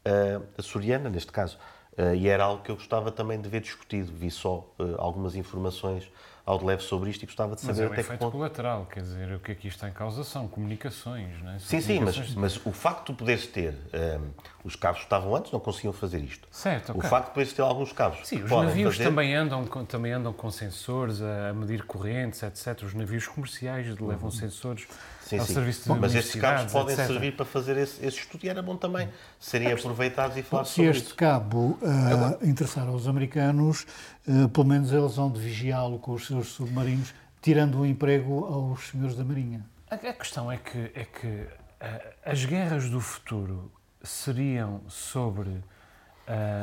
eh, 0.04 0.40
açoriana, 0.58 1.08
neste 1.10 1.32
caso. 1.32 1.58
Eh, 1.96 2.16
e 2.16 2.28
era 2.28 2.44
algo 2.44 2.62
que 2.62 2.70
eu 2.70 2.76
gostava 2.76 3.10
também 3.10 3.40
de 3.40 3.48
ver 3.48 3.60
discutido. 3.60 4.12
Vi 4.12 4.30
só 4.30 4.66
eh, 4.78 4.84
algumas 4.98 5.34
informações 5.36 6.10
ao 6.46 6.58
de 6.58 6.64
leve 6.66 6.82
sobre 6.82 7.08
isto 7.10 7.22
e 7.22 7.26
gostava 7.26 7.56
de 7.56 7.64
Mas 7.64 7.76
saber 7.76 7.86
é 7.86 7.90
um 7.90 7.92
até 7.94 8.02
que 8.02 8.16
ponto. 8.18 8.32
colateral, 8.32 8.84
quer 8.86 9.00
dizer, 9.00 9.32
o 9.34 9.40
que 9.40 9.52
aqui 9.52 9.68
está 9.68 9.88
em 9.88 9.92
causa 9.92 10.22
são 10.24 10.46
comunicações, 10.46 11.42
não 11.42 11.52
é? 11.52 11.58
São 11.58 11.68
Sim, 11.68 11.80
sim, 11.80 12.00
mas, 12.00 12.14
comunicações- 12.16 12.34
mas 12.36 12.66
o 12.66 12.72
facto 12.72 13.12
de 13.12 13.18
poderes 13.18 13.46
ter. 13.46 13.74
eh, 13.92 14.18
os 14.62 14.76
cabos 14.76 14.98
que 15.00 15.06
estavam 15.06 15.34
antes 15.34 15.50
não 15.52 15.60
conseguiam 15.60 15.92
fazer 15.92 16.18
isto. 16.22 16.46
Certo, 16.50 16.92
O 16.92 16.98
ok. 16.98 17.08
facto 17.08 17.26
de 17.28 17.32
poderes 17.34 17.52
ter 17.54 17.62
alguns 17.62 17.92
cabos. 17.92 18.26
Sim, 18.26 18.42
os 18.42 18.50
navios 18.50 18.96
fazer- 18.96 19.08
também, 19.08 19.34
andam 19.34 19.64
com, 19.66 19.84
também 19.84 20.12
andam 20.12 20.32
com 20.32 20.50
sensores 20.50 21.22
a, 21.22 21.48
a 21.50 21.54
medir 21.54 21.82
correntes, 21.84 22.42
etc. 22.42 22.82
Os 22.82 22.92
navios 22.94 23.26
comerciais 23.26 23.86
levam 23.98 24.30
sensores 24.30 24.86
Sim, 25.24 25.38
ao 25.38 25.46
sim. 25.46 25.54
serviço 25.54 25.82
de 25.84 25.88
Bom, 25.88 25.96
mas 25.98 26.14
estes 26.14 26.38
cabos 26.38 26.70
podem 26.70 26.94
etc. 26.94 27.06
servir 27.06 27.34
para 27.34 27.46
fazer 27.46 27.78
esse, 27.78 28.04
esse 28.04 28.18
estudo 28.18 28.44
e 28.44 28.48
era 28.50 28.60
bom 28.60 28.76
também 28.76 29.08
serem 29.40 29.72
aproveitados 29.72 30.36
e 30.36 30.42
falar 30.42 30.64
Se 30.64 30.72
sobre 30.74 30.90
este 30.90 31.06
isso. 31.06 31.14
cabo 31.14 31.78
ah, 31.82 32.44
interessar 32.44 32.86
aos 32.88 33.08
americanos, 33.08 33.86
ah, 34.28 34.48
pelo 34.52 34.66
menos 34.66 34.92
eles 34.92 35.16
vão 35.16 35.30
de 35.30 35.40
vigiá-lo 35.40 35.98
com 35.98 36.12
os 36.12 36.26
seus 36.26 36.48
submarinos, 36.48 37.14
tirando 37.40 37.80
o 37.80 37.86
emprego 37.86 38.44
aos 38.44 38.88
senhores 38.88 39.16
da 39.16 39.24
Marinha. 39.24 39.64
A, 39.90 39.94
a 39.94 40.12
questão 40.12 40.52
é 40.52 40.58
que, 40.58 40.90
é 40.94 41.04
que 41.04 41.46
ah, 41.80 42.00
as 42.26 42.44
guerras 42.44 42.90
do 42.90 43.00
futuro 43.00 43.72
seriam 44.02 44.82
sobre. 44.88 45.64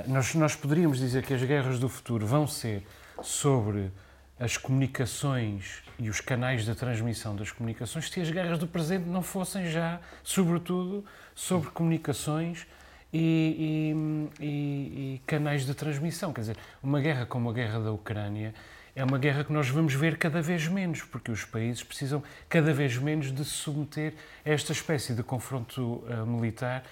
nós, 0.07 0.35
nós 0.35 0.55
poderíamos 0.55 0.99
dizer 0.99 1.25
que 1.25 1.33
as 1.33 1.43
guerras 1.43 1.79
do 1.79 1.89
futuro 1.89 2.27
vão 2.27 2.45
ser 2.45 2.85
sobre 3.23 3.91
as 4.39 4.57
comunicações 4.57 5.83
e 6.01 6.09
os 6.09 6.19
canais 6.19 6.65
de 6.65 6.73
transmissão 6.73 7.35
das 7.35 7.51
comunicações 7.51 8.09
se 8.09 8.19
as 8.19 8.29
guerras 8.31 8.57
do 8.57 8.67
presente 8.67 9.07
não 9.07 9.21
fossem 9.21 9.69
já, 9.69 9.99
sobretudo, 10.23 11.05
sobre 11.35 11.69
comunicações 11.69 12.65
e, 13.13 14.27
e- 14.39 14.45
e- 14.45 15.15
e 15.15 15.21
canais 15.27 15.65
de 15.65 15.73
transmissão. 15.75 16.33
Quer 16.33 16.41
dizer, 16.41 16.57
uma 16.81 16.99
guerra 16.99 17.25
como 17.25 17.49
a 17.49 17.53
guerra 17.53 17.79
da 17.79 17.91
Ucrânia 17.91 18.53
é 18.95 19.03
uma 19.05 19.17
guerra 19.17 19.43
que 19.43 19.53
nós 19.53 19.69
vamos 19.69 19.93
ver 19.93 20.17
cada 20.17 20.41
vez 20.41 20.67
menos, 20.67 21.01
porque 21.03 21.31
os 21.31 21.45
países 21.45 21.83
precisam 21.83 22.21
cada 22.49 22.73
vez 22.73 22.97
menos 22.97 23.31
de 23.31 23.45
se 23.45 23.51
submeter 23.51 24.13
a 24.45 24.49
esta 24.49 24.71
espécie 24.73 25.13
de 25.13 25.23
confronto 25.23 26.03
ah, 26.09 26.25
militar. 26.25 26.83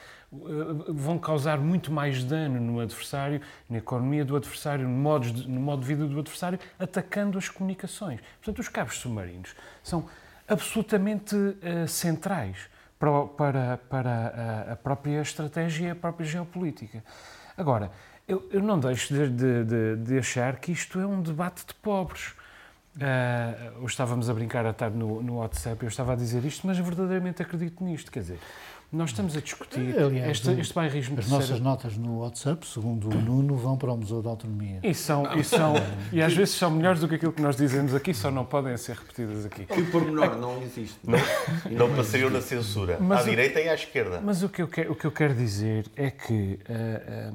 Vão 0.89 1.17
causar 1.17 1.57
muito 1.57 1.91
mais 1.91 2.23
dano 2.23 2.59
no 2.59 2.79
adversário, 2.79 3.41
na 3.67 3.77
economia 3.79 4.23
do 4.23 4.35
adversário, 4.35 4.87
no 4.87 4.95
modo 4.95 5.31
de, 5.31 5.49
no 5.49 5.59
modo 5.59 5.81
de 5.81 5.87
vida 5.87 6.05
do 6.05 6.19
adversário, 6.19 6.59
atacando 6.77 7.37
as 7.37 7.49
comunicações. 7.49 8.19
Portanto, 8.37 8.59
os 8.59 8.67
cabos 8.69 8.97
submarinos 8.97 9.55
são 9.81 10.05
absolutamente 10.47 11.35
ah, 11.63 11.87
centrais 11.87 12.57
para, 12.99 13.25
para, 13.25 13.77
para 13.89 14.67
a, 14.69 14.73
a 14.73 14.75
própria 14.75 15.21
estratégia 15.21 15.87
e 15.87 15.89
a 15.91 15.95
própria 15.95 16.25
geopolítica. 16.27 17.03
Agora, 17.57 17.89
eu, 18.27 18.47
eu 18.51 18.61
não 18.61 18.79
deixo 18.79 19.11
de, 19.13 19.29
de- 19.29 19.63
de- 19.63 19.95
de 19.97 20.17
achar 20.19 20.57
que 20.57 20.71
isto 20.71 20.99
é 20.99 21.07
um 21.07 21.21
debate 21.23 21.65
de 21.65 21.73
pobres. 21.73 22.33
Hoje 23.81 23.93
estávamos 23.93 24.29
a 24.29 24.33
brincar 24.33 24.65
à 24.65 24.73
tarde 24.73 24.97
no, 24.97 25.23
no 25.23 25.37
WhatsApp, 25.37 25.81
eu 25.83 25.87
estava 25.89 26.13
a 26.13 26.15
dizer 26.15 26.43
isto, 26.43 26.67
mas 26.67 26.77
verdadeiramente 26.77 27.41
acredito 27.41 27.83
nisto. 27.83 28.11
Quer 28.11 28.19
dizer, 28.19 28.39
nós 28.91 29.11
estamos 29.11 29.37
a 29.37 29.41
discutir 29.41 29.95
Aliás, 29.99 30.31
este, 30.31 30.49
este 30.59 30.73
bairrismo 30.73 31.19
As 31.19 31.27
nossas 31.27 31.59
notas 31.59 31.95
no 31.95 32.21
WhatsApp, 32.21 32.65
segundo 32.65 33.07
o 33.07 33.21
Nuno, 33.21 33.55
vão 33.55 33.77
para 33.77 33.91
o 33.91 33.97
Museu 33.97 34.21
da 34.21 34.31
Autonomia. 34.31 34.79
E, 34.81 34.93
são, 34.95 35.31
e, 35.37 35.43
são, 35.43 35.73
e 36.11 36.21
às 36.21 36.33
vezes 36.33 36.55
são 36.55 36.71
melhores 36.71 36.99
do 36.99 37.07
que 37.07 37.15
aquilo 37.15 37.31
que 37.31 37.41
nós 37.41 37.55
dizemos 37.55 37.93
aqui, 37.93 38.13
só 38.15 38.31
não 38.31 38.43
podem 38.45 38.75
ser 38.77 38.95
repetidas 38.95 39.45
aqui. 39.45 39.65
Que 39.65 39.83
pormenor 39.83 40.35
não 40.37 40.61
existe. 40.63 40.97
Não, 41.03 41.19
não 41.69 41.95
passariam 41.95 42.31
na 42.31 42.41
censura. 42.41 42.97
Mas 42.99 43.19
à 43.19 43.21
o- 43.23 43.25
direita 43.25 43.61
e 43.61 43.69
à 43.69 43.75
esquerda. 43.75 44.21
Mas 44.21 44.41
o 44.41 44.49
que 44.49 44.61
eu 44.61 44.67
quero, 44.67 44.91
o 44.91 44.95
que 44.95 45.05
eu 45.05 45.11
quero 45.11 45.35
dizer 45.35 45.85
é 45.95 46.09
que 46.09 46.59
ah, 46.67 47.29
ah, 47.31 47.33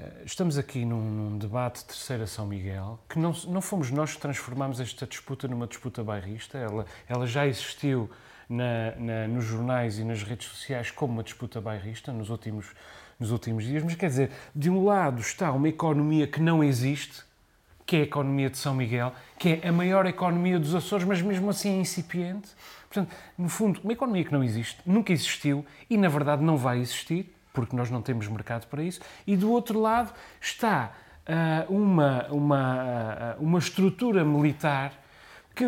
ah, 0.00 0.02
estamos 0.24 0.58
aqui 0.58 0.84
num, 0.84 1.00
num 1.00 1.38
debate 1.38 1.80
de 1.80 1.84
Terceira 1.86 2.26
São 2.26 2.46
Miguel, 2.46 2.98
que 3.08 3.16
não, 3.16 3.32
não 3.46 3.60
fomos 3.60 3.92
nós 3.92 4.14
que 4.14 4.20
transformámos 4.20 4.80
esta 4.80 5.06
disputa 5.06 5.46
numa 5.46 5.68
disputa 5.68 6.02
bairrista, 6.02 6.58
ela, 6.58 6.84
ela 7.08 7.28
já 7.28 7.46
existiu 7.46 8.10
na- 8.48 8.94
na- 8.98 9.28
nos 9.28 9.44
jornais 9.44 9.98
e 9.98 10.04
nas 10.04 10.22
redes 10.22 10.48
sociais 10.48 10.90
como 10.90 11.14
uma 11.14 11.22
disputa 11.22 11.60
bairrista 11.60 12.12
nos 12.12 12.30
últimos, 12.30 12.66
nos 13.18 13.30
últimos 13.30 13.64
dias, 13.64 13.82
mas 13.82 13.94
quer 13.94 14.08
dizer, 14.08 14.30
de 14.54 14.68
um 14.70 14.84
lado 14.84 15.20
está 15.20 15.52
uma 15.52 15.68
economia 15.68 16.26
que 16.26 16.40
não 16.40 16.62
existe, 16.62 17.22
que 17.86 17.96
é 17.96 18.00
a 18.00 18.02
economia 18.02 18.48
de 18.48 18.56
São 18.56 18.74
Miguel, 18.74 19.12
que 19.38 19.60
é 19.62 19.68
a 19.68 19.72
maior 19.72 20.06
economia 20.06 20.58
dos 20.58 20.74
Açores, 20.74 21.06
mas 21.06 21.20
mesmo 21.20 21.50
assim 21.50 21.70
é 21.70 21.80
incipiente. 21.80 22.48
Portanto, 22.88 23.14
no 23.36 23.48
fundo, 23.48 23.80
uma 23.84 23.92
economia 23.92 24.24
que 24.24 24.32
não 24.32 24.42
existe, 24.42 24.78
nunca 24.86 25.12
existiu 25.12 25.66
e, 25.90 25.96
na 25.96 26.08
verdade, 26.08 26.42
não 26.42 26.56
vai 26.56 26.78
existir, 26.80 27.34
porque 27.52 27.76
nós 27.76 27.90
não 27.90 28.00
temos 28.00 28.26
mercado 28.26 28.66
para 28.68 28.82
isso. 28.82 29.00
E 29.26 29.36
do 29.36 29.50
outro 29.50 29.80
lado 29.80 30.12
está 30.40 30.92
ah, 31.26 31.64
uma, 31.68 32.26
uma, 32.30 32.82
ah, 32.82 33.36
uma 33.38 33.58
estrutura 33.58 34.24
militar 34.24 34.92
que, 35.54 35.64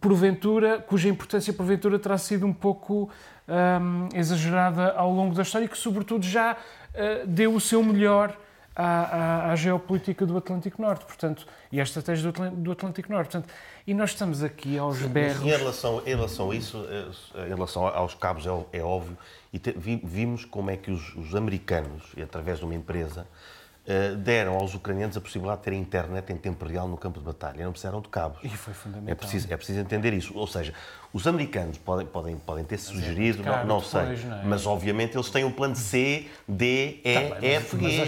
porventura, 0.00 0.78
cuja 0.80 1.08
importância, 1.08 1.52
porventura, 1.52 1.98
terá 1.98 2.16
sido 2.18 2.46
um 2.46 2.52
pouco 2.52 3.10
ahm, 3.48 4.08
exagerada 4.14 4.92
ao 4.92 5.10
longo 5.10 5.34
da 5.34 5.42
história 5.42 5.64
e 5.66 5.68
que, 5.68 5.78
sobretudo, 5.78 6.24
já 6.24 6.52
ah, 6.52 7.24
deu 7.26 7.54
o 7.54 7.60
seu 7.60 7.82
melhor 7.82 8.36
à, 8.76 8.84
à- 8.84 9.52
à 9.52 9.56
geopolítica 9.56 10.26
do 10.26 10.36
Atlântico 10.36 10.80
Norte, 10.82 11.04
portanto, 11.04 11.46
e 11.70 11.80
à 11.80 11.82
estratégia 11.82 12.30
do, 12.32 12.50
do 12.50 12.72
Atlântico 12.72 13.10
Norte. 13.12 13.30
Portanto, 13.32 13.52
e 13.86 13.92
nós 13.94 14.10
estamos 14.10 14.42
aqui 14.42 14.78
aos 14.78 14.98
berros. 15.02 15.42
Em 15.42 15.50
relação, 15.56 16.02
em 16.06 16.14
relação 16.14 16.50
a 16.50 16.54
isso, 16.56 16.84
eh, 17.34 17.46
em 17.46 17.54
relação 17.54 17.86
aos 17.86 18.14
cabos, 18.14 18.46
é, 18.46 18.78
é 18.78 18.82
óbvio, 18.82 19.16
e 19.52 19.58
te- 19.58 19.72
vi- 19.76 20.00
vimos 20.02 20.44
como 20.44 20.70
é 20.70 20.76
que 20.76 20.90
os, 20.90 21.14
os 21.16 21.34
americanos, 21.34 22.02
e 22.16 22.22
através 22.22 22.58
de 22.58 22.64
uma 22.64 22.74
empresa, 22.74 23.22
eh, 23.22 23.26
deram 24.22 24.54
aos 24.54 24.74
ucranianos 24.74 25.16
a 25.16 25.20
possibilidade 25.20 25.58
de 25.60 25.64
terem 25.64 25.80
internet 25.80 26.32
em 26.32 26.36
tempo 26.36 26.64
real 26.64 26.88
no 26.88 26.96
campo 26.96 27.18
de 27.18 27.24
batalha. 27.24 27.64
Não 27.64 27.70
precisaram 27.72 28.00
de 28.00 28.08
cabos. 28.08 28.38
E 28.42 28.48
foi 28.48 28.72
fundamental. 28.72 29.12
É 29.12 29.14
preciso, 29.14 29.52
é 29.52 29.56
preciso 29.56 29.78
entender 29.80 30.12
isso. 30.14 30.32
Ou 30.36 30.46
seja, 30.46 30.72
os 31.12 31.26
americanos 31.26 31.76
podem, 31.78 32.06
podem, 32.06 32.36
podem 32.36 32.64
ter 32.64 32.78
sugerido, 32.78 33.42
é 33.42 33.44
caro 33.44 33.66
não, 33.66 33.76
não 33.80 33.84
depois, 33.84 34.20
sei, 34.20 34.28
não 34.30 34.38
é? 34.40 34.44
mas 34.44 34.66
obviamente 34.66 35.16
eles 35.16 35.28
têm 35.30 35.44
um 35.44 35.52
plano 35.52 35.76
C, 35.76 36.26
D, 36.48 37.00
E, 37.04 37.14
Tá 37.30 37.34
bem, 37.40 37.50
F, 37.50 37.76
mas, 37.76 37.92
G. 37.92 37.98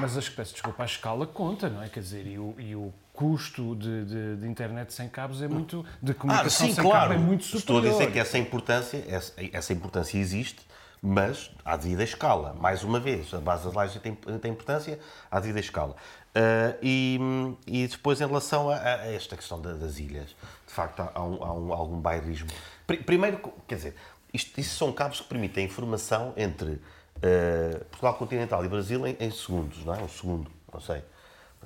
mas, 0.00 0.16
a, 0.18 0.22
mas 0.36 0.52
desculpa, 0.52 0.82
a 0.82 0.86
escala 0.86 1.26
conta, 1.26 1.68
não 1.70 1.82
é? 1.82 1.88
Quer 1.88 2.00
dizer, 2.00 2.26
e 2.26 2.38
o, 2.38 2.54
e 2.58 2.74
o 2.76 2.92
custo 3.14 3.74
de, 3.76 4.04
de- 4.04 4.36
de 4.36 4.46
internet 4.46 4.92
sem 4.92 5.08
cabos 5.08 5.40
é 5.40 5.48
muito. 5.48 5.86
de 6.02 6.12
Ah, 6.12 6.14
comunicação 6.14 6.66
sim, 6.66 6.74
sem 6.74 6.84
claro. 6.84 7.10
cabo 7.10 7.14
é 7.14 7.18
muito 7.24 7.42
Estou 7.42 7.58
a 7.58 7.60
superior. 7.80 7.92
dizer 7.92 8.12
que 8.12 8.18
essa 8.18 8.36
importância, 8.36 9.04
essa, 9.08 9.32
essa 9.52 9.72
importância 9.72 10.18
existe, 10.18 10.60
mas 11.06 11.50
à 11.62 11.76
devida 11.76 12.02
escala. 12.02 12.54
Mais 12.58 12.82
uma 12.82 12.98
vez, 12.98 13.32
a 13.34 13.38
base 13.38 13.64
das 13.64 13.74
lajes 13.74 14.00
tem, 14.00 14.14
tem 14.14 14.50
importância 14.50 14.98
à 15.30 15.38
devida 15.38 15.60
escala. 15.60 15.94
Ah, 16.34 16.74
e, 16.82 17.20
e 17.66 17.86
depois, 17.86 18.20
em 18.22 18.26
relação 18.26 18.70
a, 18.70 18.76
a 18.76 19.12
esta 19.12 19.36
questão 19.36 19.60
da- 19.60 19.74
das 19.74 19.98
ilhas, 19.98 20.28
de 20.66 20.72
facto, 20.72 21.00
há, 21.14 21.22
um, 21.22 21.44
há 21.44 21.52
um- 21.52 21.72
algum 21.74 22.00
bairrismo. 22.00 22.48
Pri- 22.86 23.02
Primeiro, 23.02 23.38
quer 23.68 23.74
dizer, 23.76 23.94
isto, 24.32 24.58
isto 24.58 24.74
são 24.76 24.90
cabos 24.92 25.20
que 25.20 25.28
permitem 25.28 25.66
informação 25.66 26.32
entre 26.38 26.80
ah, 27.22 27.78
Portugal 27.90 28.14
continental 28.14 28.64
e 28.64 28.68
Brasil 28.68 29.06
em, 29.06 29.14
em 29.20 29.30
segundos, 29.30 29.84
não 29.84 29.94
é? 29.94 30.02
Um 30.02 30.08
segundo, 30.08 30.50
não 30.72 30.80
sei. 30.80 31.04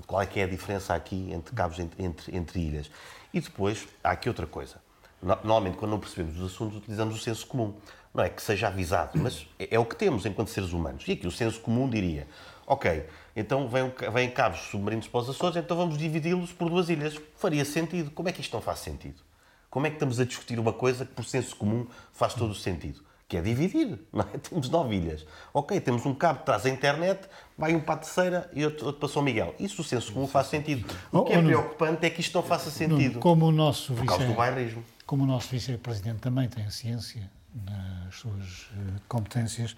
Qual 0.06 0.20
é 0.20 0.26
que 0.26 0.38
é 0.40 0.44
a 0.44 0.48
diferença 0.48 0.94
aqui 0.94 1.32
entre 1.32 1.54
cabos 1.54 1.78
entre, 1.78 2.04
entre, 2.04 2.36
entre 2.36 2.60
ilhas? 2.60 2.90
E 3.32 3.40
depois, 3.40 3.86
há 4.02 4.10
aqui 4.10 4.28
outra 4.28 4.46
coisa. 4.48 4.76
No- 5.22 5.34
Normalmente, 5.36 5.76
quando 5.76 5.92
não 5.92 6.00
percebemos 6.00 6.38
os 6.40 6.52
assuntos, 6.52 6.78
utilizamos 6.78 7.14
o 7.16 7.18
senso 7.18 7.46
comum. 7.46 7.74
Não 8.14 8.24
é 8.24 8.28
que 8.28 8.42
seja 8.42 8.68
avisado, 8.68 9.12
mas 9.14 9.46
é, 9.58 9.74
é 9.74 9.78
o 9.78 9.84
que 9.84 9.94
temos 9.96 10.24
enquanto 10.26 10.48
seres 10.48 10.72
humanos. 10.72 11.04
E 11.06 11.12
aqui 11.12 11.26
o 11.26 11.30
senso 11.30 11.60
comum 11.60 11.88
diria: 11.88 12.26
ok, 12.66 13.06
então 13.36 13.68
vêm 13.68 13.92
vem 14.12 14.30
cabos 14.30 14.60
submarinos 14.60 15.06
para 15.08 15.20
os 15.20 15.30
Açores, 15.30 15.56
então 15.56 15.76
vamos 15.76 15.98
dividi-los 15.98 16.52
por 16.52 16.68
duas 16.70 16.88
ilhas. 16.88 17.20
Faria 17.36 17.64
sentido. 17.64 18.10
Como 18.10 18.28
é 18.28 18.32
que 18.32 18.40
isto 18.40 18.52
não 18.54 18.60
faz 18.62 18.80
sentido? 18.80 19.22
Como 19.70 19.86
é 19.86 19.90
que 19.90 19.96
estamos 19.96 20.18
a 20.18 20.24
discutir 20.24 20.58
uma 20.58 20.72
coisa 20.72 21.04
que, 21.04 21.12
por 21.12 21.24
senso 21.24 21.54
comum, 21.54 21.86
faz 22.12 22.32
todo 22.34 22.50
o 22.52 22.54
sentido? 22.54 23.02
Que 23.28 23.36
é 23.36 23.42
dividir, 23.42 23.98
não 24.10 24.22
é? 24.22 24.38
Temos 24.40 24.70
nove 24.70 24.96
ilhas. 24.96 25.26
Ok, 25.52 25.78
temos 25.82 26.06
um 26.06 26.14
cabo 26.14 26.38
que 26.38 26.46
traz 26.46 26.64
a 26.64 26.70
internet, 26.70 27.28
vai 27.58 27.74
um 27.74 27.80
para 27.80 27.96
a 27.96 27.98
terceira 27.98 28.50
e 28.54 28.64
outro, 28.64 28.86
outro 28.86 28.98
para 29.00 29.08
São 29.10 29.20
Miguel. 29.22 29.54
Isso, 29.60 29.82
o 29.82 29.84
senso 29.84 30.10
comum, 30.14 30.26
faz 30.26 30.46
sentido. 30.46 30.86
O 31.12 31.22
que 31.24 31.34
é 31.34 31.36
Oh, 31.36 31.40
oh, 31.40 31.44
preocupante 31.44 32.06
é 32.06 32.10
que 32.10 32.22
isto 32.22 32.34
não 32.34 32.42
faça 32.42 32.70
sentido. 32.70 33.18
Como 33.18 33.44
o 33.44 33.52
nosso 33.52 33.92
Por 33.92 34.06
causa 34.06 34.22
do 34.24 34.28
vice, 34.28 34.36
bairrismo. 34.38 34.82
como 35.04 35.24
o 35.24 35.26
nosso 35.26 35.48
vice-presidente 35.50 36.20
também 36.20 36.48
tem 36.48 36.64
a 36.64 36.70
ciência 36.70 37.30
nas 37.64 38.14
suas 38.14 38.68
eh, 38.76 39.00
competências, 39.08 39.76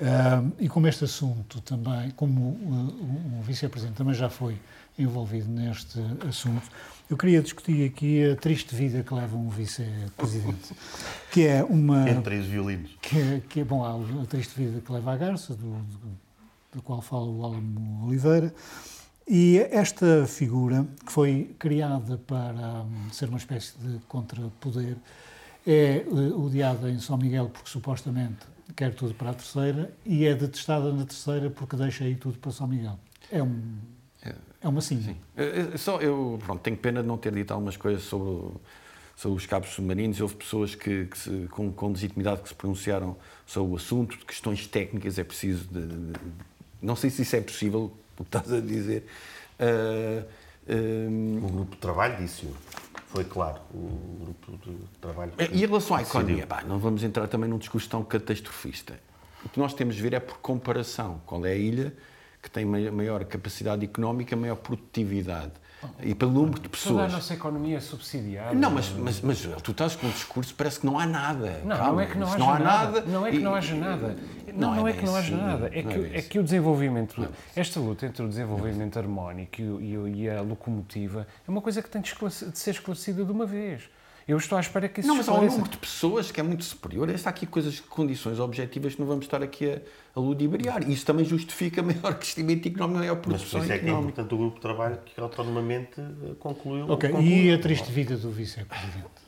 ah, 0.00 0.42
e 0.58 0.68
como 0.68 0.86
este 0.86 1.04
assunto 1.04 1.60
também, 1.62 2.10
como 2.10 2.40
uh, 2.50 3.36
o, 3.36 3.40
o 3.40 3.42
vice-presidente 3.42 3.96
também 3.96 4.12
já 4.14 4.28
foi 4.28 4.58
envolvido 4.98 5.48
neste 5.48 5.98
assunto, 6.28 6.68
eu 7.08 7.16
queria 7.16 7.40
discutir 7.40 7.86
aqui 7.88 8.30
a 8.30 8.36
triste 8.36 8.74
vida 8.74 9.02
que 9.02 9.14
leva 9.14 9.36
um 9.36 9.48
vice-presidente, 9.48 10.74
que 11.32 11.46
é 11.46 11.64
uma 11.64 12.08
Entre 12.08 12.22
três 12.22 12.46
violinos. 12.46 12.90
que, 13.00 13.18
é- 13.18 13.42
que 13.48 13.60
é 13.60 13.64
bom, 13.64 13.84
há 13.84 14.22
a 14.22 14.26
triste 14.26 14.54
vida 14.58 14.80
que 14.80 14.92
leva 14.92 15.12
à 15.14 15.16
garça, 15.16 15.54
do, 15.54 15.70
do, 15.70 16.18
do 16.74 16.82
qual 16.82 17.00
fala 17.00 17.26
o 17.26 17.42
Álamo 17.42 18.06
Oliveira, 18.06 18.52
e 19.26 19.58
esta 19.70 20.26
figura, 20.26 20.86
que 21.04 21.10
foi 21.10 21.56
criada 21.58 22.18
para 22.18 22.82
hum, 22.82 23.10
ser 23.10 23.28
uma 23.28 23.38
espécie 23.38 23.72
de 23.78 23.98
contrapoder, 24.08 24.96
é 25.66 25.96
eh, 26.06 26.34
odiada 26.34 26.88
em 26.90 26.98
São 27.00 27.16
Miguel 27.16 27.48
porque 27.52 27.68
supostamente 27.68 28.46
quer 28.74 28.94
tudo 28.94 29.14
para 29.14 29.30
a 29.30 29.34
terceira 29.34 29.92
e 30.04 30.24
é 30.26 30.34
detestada 30.34 30.92
na 30.92 31.04
terceira 31.04 31.50
porque 31.50 31.76
deixa 31.76 32.04
aí 32.04 32.14
tudo 32.14 32.38
para 32.38 32.50
São 32.52 32.66
Miguel. 32.66 32.98
É, 33.30 33.42
um, 33.42 33.62
é 34.60 34.68
uma 34.68 34.80
sim. 34.80 35.16
Eh, 35.36 35.68
eh, 35.74 35.76
Só 35.78 36.00
eu 36.00 36.38
pronto, 36.44 36.60
tenho 36.60 36.76
pena 36.76 37.02
de 37.02 37.08
não 37.08 37.16
ter 37.18 37.32
dito 37.32 37.52
algumas 37.52 37.76
coisas 37.76 38.02
sobre, 38.04 38.52
sobre 39.16 39.36
os 39.38 39.46
cabos 39.46 39.70
submarinos. 39.70 40.20
Houve 40.20 40.34
pessoas 40.36 40.74
que, 40.74 41.06
que 41.06 41.18
se- 41.18 41.48
com, 41.50 41.72
com 41.72 41.88
legitimidade 41.88 42.42
que 42.42 42.48
se 42.48 42.54
pronunciaram 42.54 43.16
sobre 43.46 43.72
o 43.72 43.76
assunto, 43.76 44.16
de 44.18 44.24
questões 44.24 44.66
técnicas, 44.66 45.18
é 45.18 45.24
preciso. 45.24 45.66
De, 45.68 45.86
de- 45.86 45.96
de- 46.12 46.20
não 46.82 46.94
sei 46.96 47.10
se 47.10 47.22
isso 47.22 47.34
é 47.36 47.40
possível, 47.40 47.92
o 48.18 48.24
que 48.24 48.28
estás 48.28 48.52
a 48.52 48.60
dizer. 48.60 49.06
Eh, 49.58 50.24
eh, 50.68 51.06
O 51.42 51.48
grupo 51.48 51.74
de 51.76 51.80
trabalho 51.80 52.16
disse-o. 52.18 52.54
Foi 53.16 53.24
claro. 53.24 53.60
O 53.72 54.18
grupo 54.20 54.58
de 54.70 54.76
trabalho. 55.00 55.32
E 55.52 55.64
em 55.64 55.66
relação 55.66 55.96
à 55.96 56.02
economia, 56.02 56.46
pá, 56.46 56.62
não 56.62 56.78
vamos 56.78 57.02
entrar 57.02 57.26
também 57.28 57.48
num 57.48 57.58
discurso 57.58 57.88
tão 57.88 58.04
catastrofista. 58.04 58.98
O 59.44 59.48
que 59.48 59.58
nós 59.58 59.72
temos 59.72 59.94
de 59.96 60.02
ver 60.02 60.12
é 60.12 60.20
por 60.20 60.38
comparação. 60.38 61.20
Qual 61.24 61.44
é 61.46 61.52
a 61.52 61.56
ilha 61.56 61.94
que 62.42 62.50
tem 62.50 62.64
mai- 62.64 62.90
maior 62.90 63.24
capacidade 63.24 63.84
económica, 63.84 64.36
maior 64.36 64.56
produtividade? 64.56 65.52
E 66.02 66.14
pelo 66.14 66.32
número 66.32 66.60
de 66.60 66.68
Toda 66.68 66.68
a 66.68 66.70
pessoas. 66.70 67.12
nossa 67.12 67.34
economia 67.34 67.76
é 67.76 67.80
subsidiada. 67.80 68.54
Não, 68.54 68.70
mas, 68.70 68.90
mas, 68.90 69.20
mas 69.20 69.46
tu 69.62 69.70
estás 69.70 69.94
com 69.96 70.06
um 70.06 70.10
discurso, 70.10 70.54
parece 70.54 70.80
que 70.80 70.86
não 70.86 70.98
há 70.98 71.06
nada. 71.06 71.60
Não, 71.64 71.76
Calma, 71.76 71.92
não 71.92 72.00
é 72.00 72.06
que 72.06 72.18
não 72.18 72.32
haja 72.32 72.44
há 72.44 72.58
nada. 72.58 73.00
Não 73.02 73.26
é 73.26 73.30
que 73.30 73.38
não 73.38 73.54
haja 73.54 73.74
nada. 73.74 74.16
Não, 74.54 74.74
não 74.74 74.88
é 74.88 74.92
bem 74.92 75.00
que 75.00 75.06
não 75.06 75.16
haja 75.16 75.34
assim, 75.34 75.44
nada. 75.44 75.70
É 75.72 75.82
não 75.82 75.90
que, 75.92 76.14
é 76.14 76.18
assim. 76.18 76.28
que 76.28 76.38
o 76.38 76.42
desenvolvimento, 76.42 77.28
esta 77.54 77.78
luta 77.78 78.06
entre 78.06 78.22
o 78.22 78.28
desenvolvimento 78.28 78.98
harmónico 78.98 79.60
e, 79.60 79.94
e 80.14 80.26
e 80.26 80.30
a 80.30 80.40
locomotiva 80.40 81.26
é 81.46 81.50
uma 81.50 81.60
coisa 81.60 81.82
que 81.82 81.90
tem 81.90 82.00
de 82.00 82.08
ser 82.54 82.70
esclarecida 82.70 83.24
de 83.24 83.30
uma 83.30 83.44
vez. 83.46 83.82
Eu 84.28 84.36
estou 84.38 84.58
à 84.58 84.60
espera 84.60 84.88
que 84.88 85.00
isso 85.00 85.08
Não, 85.08 85.16
mas 85.16 85.28
há 85.28 85.34
um 85.34 85.46
número 85.46 85.68
de 85.68 85.76
pessoas 85.76 86.32
que 86.32 86.40
é 86.40 86.42
muito 86.42 86.64
superior. 86.64 87.08
Está 87.10 87.30
aqui 87.30 87.46
coisas, 87.46 87.78
condições 87.78 88.40
objetivas 88.40 88.94
que 88.94 89.00
não 89.00 89.06
vamos 89.06 89.24
estar 89.24 89.40
aqui 89.40 89.70
a, 89.70 89.80
a 90.16 90.20
ludibriar. 90.20 90.82
E 90.88 90.92
isso 90.92 91.06
também 91.06 91.24
justifica 91.24 91.80
maior 91.84 92.14
crescimento 92.14 92.66
económico, 92.66 92.98
maior 92.98 93.14
Mas 93.14 93.22
por 93.22 93.30
produção 93.30 93.62
isso 93.62 93.72
é 93.72 93.78
que 93.78 93.86
é 93.86 93.92
importante 93.92 94.34
o 94.34 94.38
grupo 94.38 94.56
de 94.56 94.60
trabalho 94.62 94.98
que 95.04 95.20
autonomamente 95.20 96.00
eh, 96.00 96.34
concluiu. 96.40 96.90
Ok, 96.90 97.08
concluiu. 97.08 97.44
e 97.44 97.52
a 97.52 97.58
triste 97.58 97.90
vida 97.92 98.16
do 98.16 98.30
vice-presidente? 98.30 99.26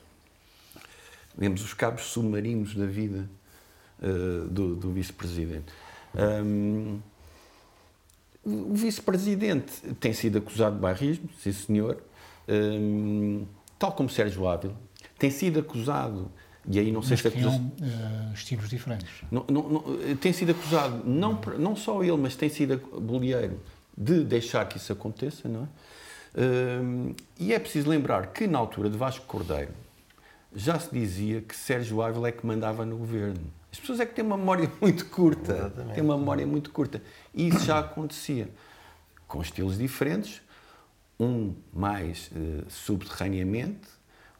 Vemos 1.37 1.63
os 1.63 1.73
cabos 1.73 2.03
submarinos 2.03 2.75
da 2.75 2.85
vida 2.85 3.29
eh, 4.01 4.47
do, 4.49 4.75
do 4.75 4.91
vice-presidente. 4.91 5.71
Hum, 6.43 6.99
o 8.43 8.73
vice-presidente 8.73 9.71
tem 9.99 10.11
sido 10.11 10.39
acusado 10.39 10.75
de 10.75 10.81
barrismo, 10.81 11.29
sim 11.37 11.53
senhor, 11.53 12.01
Hum, 12.49 13.45
tal 13.77 13.91
como 13.91 14.09
Sérgio 14.09 14.47
Ávila, 14.47 14.75
tem 15.19 15.29
sido 15.29 15.59
acusado, 15.59 16.31
e 16.67 16.79
aí 16.79 16.91
não 16.91 17.01
sei 17.01 17.11
Mas 17.11 17.19
se 17.21 17.27
a 17.27 17.31
acusação- 17.31 17.71
tinham 17.77 17.91
eh, 17.91 18.31
estilos 18.33 18.69
diferentes. 18.69 19.09
não, 19.31 19.45
não, 19.49 19.69
não, 19.69 20.15
tem 20.17 20.33
sido 20.33 20.51
acusado, 20.51 21.03
não, 21.05 21.39
não 21.57 21.75
só 21.75 22.01
ele, 22.03 22.17
mas 22.17 22.35
tem 22.35 22.49
sido 22.49 22.77
bolieiro 23.01 23.59
de 23.97 24.23
deixar 24.23 24.67
que 24.67 24.77
isso 24.77 24.91
aconteça, 24.93 25.47
não 25.49 25.63
é? 25.63 25.67
Hum, 26.81 27.13
e 27.39 27.53
é 27.53 27.59
preciso 27.59 27.89
lembrar 27.89 28.27
que 28.27 28.47
na 28.47 28.57
altura 28.59 28.89
de 28.89 28.97
Vasco 28.97 29.25
Cordeiro 29.25 29.71
já 30.55 30.79
se 30.79 30.89
dizia 30.93 31.41
que 31.41 31.55
Sérgio 31.55 32.01
Ávila 32.01 32.29
é 32.29 32.31
que 32.31 32.45
mandava 32.45 32.85
no 32.85 32.97
governo. 32.97 33.41
As 33.71 33.79
pessoas 33.79 33.99
é 33.99 34.05
que 34.05 34.13
têm 34.15 34.23
uma 34.25 34.37
memória 34.37 34.71
muito 34.81 35.05
curta. 35.07 35.53
Exatamente. 35.53 35.95
Têm 35.95 36.03
uma 36.03 36.17
memória 36.17 36.45
muito 36.47 36.71
curta. 36.71 37.01
E 37.33 37.47
isso 37.49 37.65
já 37.65 37.79
acontecia. 37.79 38.47
Com 39.27 39.41
estilos 39.41 39.77
diferentes, 39.77 40.41
um 41.19 41.53
mais 41.73 42.31
eh, 42.35 42.63
subterraneamente, 42.69 43.87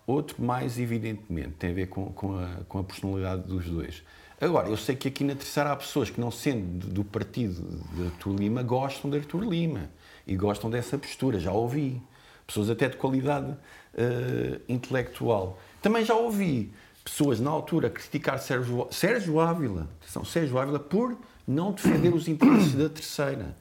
outro 0.10 0.44
mais 0.44 0.80
evidentemente. 0.80 1.52
Tem 1.60 1.72
a 1.72 1.74
ver 1.74 1.88
com, 1.88 2.06
com, 2.12 2.38
a, 2.38 2.48
com 2.68 2.80
a 2.80 2.84
personalidade 2.84 3.44
dos 3.48 3.66
dois. 3.66 4.04
Agora, 4.42 4.70
eu 4.70 4.78
sei 4.78 4.96
que 4.96 5.08
aqui 5.08 5.24
na 5.24 5.36
terceira 5.36 5.72
há 5.72 5.76
pessoas 5.76 6.10
que, 6.10 6.20
não 6.20 6.32
sendo 6.32 6.88
do- 6.88 6.94
do 6.94 7.04
partido 7.04 7.62
de 7.94 8.06
Artur 8.06 8.36
Lima, 8.36 8.64
gostam 8.64 9.10
de 9.12 9.18
Artur 9.18 9.44
Lima 9.44 9.90
e 10.26 10.36
gostam 10.36 10.70
dessa 10.70 10.98
postura. 10.98 11.40
Já 11.40 11.52
ouvi. 11.52 12.02
Pessoas 12.48 12.70
até 12.70 12.88
de 12.90 12.96
qualidade 12.98 13.54
eh, 13.96 14.60
intelectual. 14.68 15.60
Também 15.82 16.04
já 16.06 16.16
ouvi 16.16 16.72
pessoas 17.04 17.40
na 17.40 17.50
altura 17.50 17.90
criticar 17.90 18.40
Sérgio, 18.40 18.88
Sérgio 18.92 19.40
Ávila, 19.40 19.88
Sérgio 20.26 20.58
Ávila, 20.58 20.80
por 20.80 21.18
não 21.48 21.72
defender 21.72 22.14
os 22.14 22.28
interesses 22.28 22.74
da 22.74 22.88
terceira. 22.90 23.56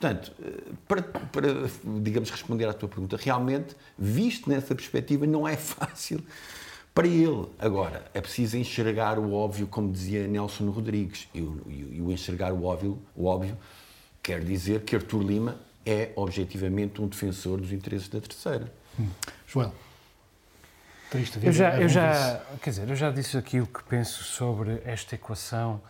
Portanto, 0.00 0.32
para, 0.88 1.02
para, 1.02 1.48
digamos, 2.00 2.30
responder 2.30 2.64
à 2.64 2.72
tua 2.72 2.88
pergunta, 2.88 3.18
realmente, 3.18 3.76
visto 3.98 4.48
nessa 4.48 4.74
perspectiva, 4.74 5.26
não 5.26 5.46
é 5.46 5.56
fácil 5.58 6.24
para 6.94 7.06
ele. 7.06 7.46
Agora, 7.58 8.06
é 8.14 8.20
preciso 8.22 8.56
enxergar 8.56 9.18
o 9.18 9.34
óbvio, 9.34 9.66
como 9.66 9.92
dizia 9.92 10.26
Nelson 10.26 10.70
Rodrigues. 10.70 11.28
E 11.34 11.42
o, 11.42 11.62
e 11.68 11.98
enxergar 12.14 12.50
o 12.50 12.64
óbvio, 12.64 12.98
o 13.14 13.26
óbvio 13.26 13.58
quer 14.22 14.42
dizer 14.42 14.80
que 14.84 14.96
Artur 14.96 15.22
Lima 15.22 15.56
é, 15.84 16.12
objetivamente, 16.16 17.02
um 17.02 17.06
defensor 17.06 17.60
dos 17.60 17.70
interesses 17.70 18.08
da 18.08 18.20
terceira. 18.20 18.72
Joel, 19.46 19.74
triste 21.10 21.38
vida. 21.38 21.46
Eu 21.46 21.52
já, 21.52 21.70
leva 21.70 21.82
eu 21.82 21.88
já, 21.90 22.42
quer 22.62 22.70
dizer, 22.70 22.88
eu 22.88 22.96
já 22.96 23.10
disse 23.10 23.36
aqui 23.36 23.60
o 23.60 23.66
que 23.66 23.82
penso 23.84 24.24
sobre 24.24 24.80
esta 24.84 25.14
equação 25.14 25.80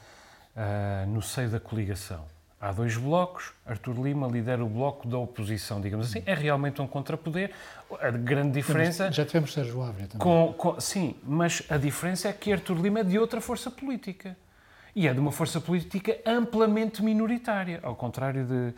ah, 0.56 1.04
no 1.06 1.22
seio 1.22 1.48
da 1.48 1.60
coligação. 1.60 2.24
Há 2.60 2.72
dois 2.72 2.94
blocos, 2.94 3.52
Artur 3.64 3.98
Lima 3.98 4.26
lidera 4.26 4.62
o 4.62 4.68
bloco 4.68 5.08
da 5.08 5.16
oposição, 5.16 5.80
digamos 5.80 6.10
assim, 6.10 6.22
é 6.26 6.34
realmente 6.34 6.82
um 6.82 6.86
contrapoder. 6.86 7.52
A 7.98 8.10
grande 8.10 8.52
diferença... 8.52 9.10
Já 9.10 9.24
tivemos 9.24 9.54
Sérgio 9.54 9.80
Ávila 9.82 10.08
também. 10.08 10.18
Com, 10.18 10.52
com- 10.52 10.78
sim, 10.78 11.16
mas 11.24 11.62
a 11.70 11.78
diferença 11.78 12.28
é 12.28 12.32
que 12.34 12.52
Artur 12.52 12.76
Lima 12.76 13.00
é 13.00 13.04
de 13.04 13.18
outra 13.18 13.40
força 13.40 13.70
política. 13.70 14.36
E 14.94 15.08
é 15.08 15.14
de 15.14 15.20
uma 15.20 15.32
força 15.32 15.58
política 15.58 16.18
amplamente 16.26 17.02
minoritária, 17.02 17.80
ao 17.82 17.96
contrário 17.96 18.44
de, 18.44 18.74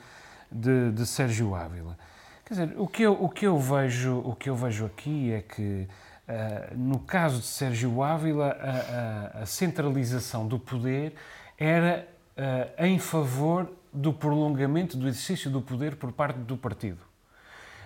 de, 0.53 0.93
de 0.93 1.05
Sérgio 1.05 1.53
Ávila. 1.53 1.99
Quer 2.45 2.55
dizer, 2.55 2.75
o 2.77 2.87
que 2.87 3.03
eu, 3.03 3.15
o 3.15 3.29
que 3.29 3.47
eu, 3.47 3.59
vejo, 3.59 4.19
o 4.19 4.37
que 4.37 4.49
eu 4.49 4.55
vejo 4.55 4.87
aqui 4.87 5.33
é 5.33 5.41
que, 5.41 5.89
uh, 6.29 6.77
no 6.77 7.01
caso 7.01 7.41
de 7.41 7.47
Sérgio 7.47 8.01
Ávila, 8.01 8.57
a, 8.61 9.39
a, 9.39 9.43
a 9.43 9.47
centralização 9.47 10.47
do 10.47 10.59
poder 10.59 11.15
era 11.59 12.07
uh, 12.37 12.85
em 12.85 12.99
favor 12.99 13.71
do 13.93 14.13
prolongamento 14.13 14.97
do 14.97 15.07
exercício 15.07 15.51
do 15.51 15.61
poder 15.61 15.97
por 15.97 16.13
parte 16.13 16.39
do 16.39 16.57
partido. 16.57 17.13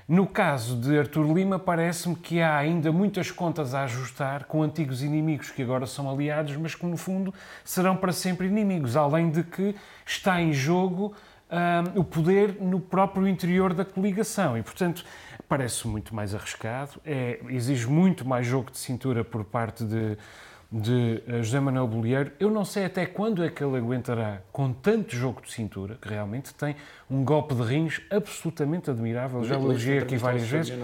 No 0.08 0.24
caso 0.24 0.76
de 0.76 0.96
Artur 0.96 1.26
Lima, 1.34 1.58
parece-me 1.58 2.14
que 2.14 2.40
há 2.40 2.56
ainda 2.56 2.92
muitas 2.92 3.32
contas 3.32 3.74
a 3.74 3.82
ajustar 3.82 4.44
com 4.44 4.62
antigos 4.62 5.02
inimigos 5.02 5.50
que 5.50 5.62
agora 5.62 5.84
são 5.84 6.08
aliados, 6.08 6.56
mas 6.56 6.76
que 6.76 6.86
no 6.86 6.96
fundo 6.96 7.34
serão 7.64 7.96
para 7.96 8.12
sempre 8.12 8.46
inimigos, 8.46 8.96
além 8.96 9.30
de 9.30 9.42
que 9.42 9.74
está 10.06 10.40
em 10.40 10.52
jogo 10.52 11.12
um, 11.50 12.00
o 12.00 12.04
poder 12.04 12.56
no 12.60 12.78
próprio 12.78 13.26
interior 13.26 13.74
da 13.74 13.84
coligação. 13.84 14.56
E, 14.56 14.62
portanto, 14.62 15.04
parece 15.48 15.88
muito 15.88 16.14
mais 16.14 16.36
arriscado, 16.36 17.00
é, 17.04 17.40
exige 17.48 17.88
muito 17.88 18.24
mais 18.24 18.46
jogo 18.46 18.70
de 18.70 18.78
cintura 18.78 19.24
por 19.24 19.44
parte 19.44 19.84
de 19.84 20.16
de 20.70 21.22
eh, 21.28 21.42
José 21.42 21.60
Manuel 21.60 21.86
Bolieiro. 21.86 22.32
Eu 22.40 22.50
não 22.50 22.64
sei 22.64 22.84
até 22.84 23.06
quando 23.06 23.44
é 23.44 23.48
que 23.48 23.62
ele 23.62 23.76
aguentará 23.76 24.40
com 24.50 24.72
tanto 24.72 25.14
jogo 25.14 25.40
de 25.40 25.52
cintura, 25.52 25.96
que 26.00 26.08
realmente 26.08 26.52
tem 26.54 26.74
um 27.08 27.24
golpe 27.24 27.54
de 27.54 27.62
rins 27.62 28.00
absolutamente 28.10 28.90
admirável. 28.90 29.44
Já 29.44 29.54
elogiei 29.54 29.98
aqui 29.98 30.16
várias 30.16 30.48
vezes. 30.48 30.76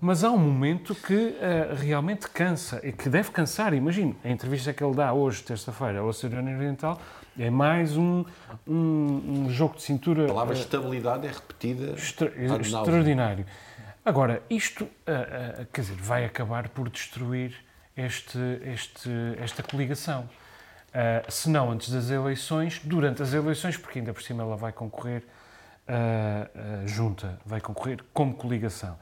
Mas 0.00 0.24
há 0.24 0.30
um 0.30 0.38
momento 0.38 0.94
que 0.94 1.14
uh, 1.14 1.74
realmente 1.76 2.28
cansa 2.30 2.80
e 2.82 2.92
que 2.92 3.08
deve 3.08 3.30
cansar. 3.30 3.74
Imagino, 3.74 4.16
a 4.24 4.30
entrevista 4.30 4.72
que 4.72 4.82
ele 4.82 4.94
dá 4.94 5.12
hoje, 5.12 5.42
terça-feira, 5.42 6.00
ao 6.00 6.08
Oceano 6.08 6.56
Oriental, 6.56 7.00
é 7.38 7.50
mais 7.50 7.96
um, 7.96 8.24
um, 8.66 9.44
um, 9.46 9.50
jogo 9.50 9.76
de 9.76 9.82
cintura. 9.82 10.24
A 10.24 10.28
palavra 10.28 10.54
uh, 10.54 10.58
estabilidade 10.58 11.26
é 11.26 11.30
repetida. 11.30 11.92
Extra 11.92 12.32
extraordinário. 12.56 13.44
Agora, 14.02 14.42
isto, 14.48 14.84
uh, 14.84 15.66
quer 15.70 15.82
dizer, 15.82 15.94
vai 15.96 16.24
acabar 16.24 16.70
por 16.70 16.88
destruir 16.88 17.54
este, 17.96 18.38
este, 18.64 19.10
esta 19.38 19.62
coligação. 19.62 20.28
Uh, 20.90 21.30
se 21.30 21.48
não 21.48 21.70
antes 21.70 21.90
das 21.90 22.10
eleições, 22.10 22.80
durante 22.82 23.22
as 23.22 23.32
eleições, 23.32 23.76
porque 23.76 24.00
ainda 24.00 24.12
por 24.12 24.22
cima 24.22 24.42
ela 24.42 24.56
vai 24.56 24.72
concorrer 24.72 25.22
uh, 25.22 26.82
uh, 26.84 26.88
junta, 26.88 27.38
vai 27.46 27.60
concorrer 27.60 28.02
como 28.12 28.34
coligação. 28.34 28.98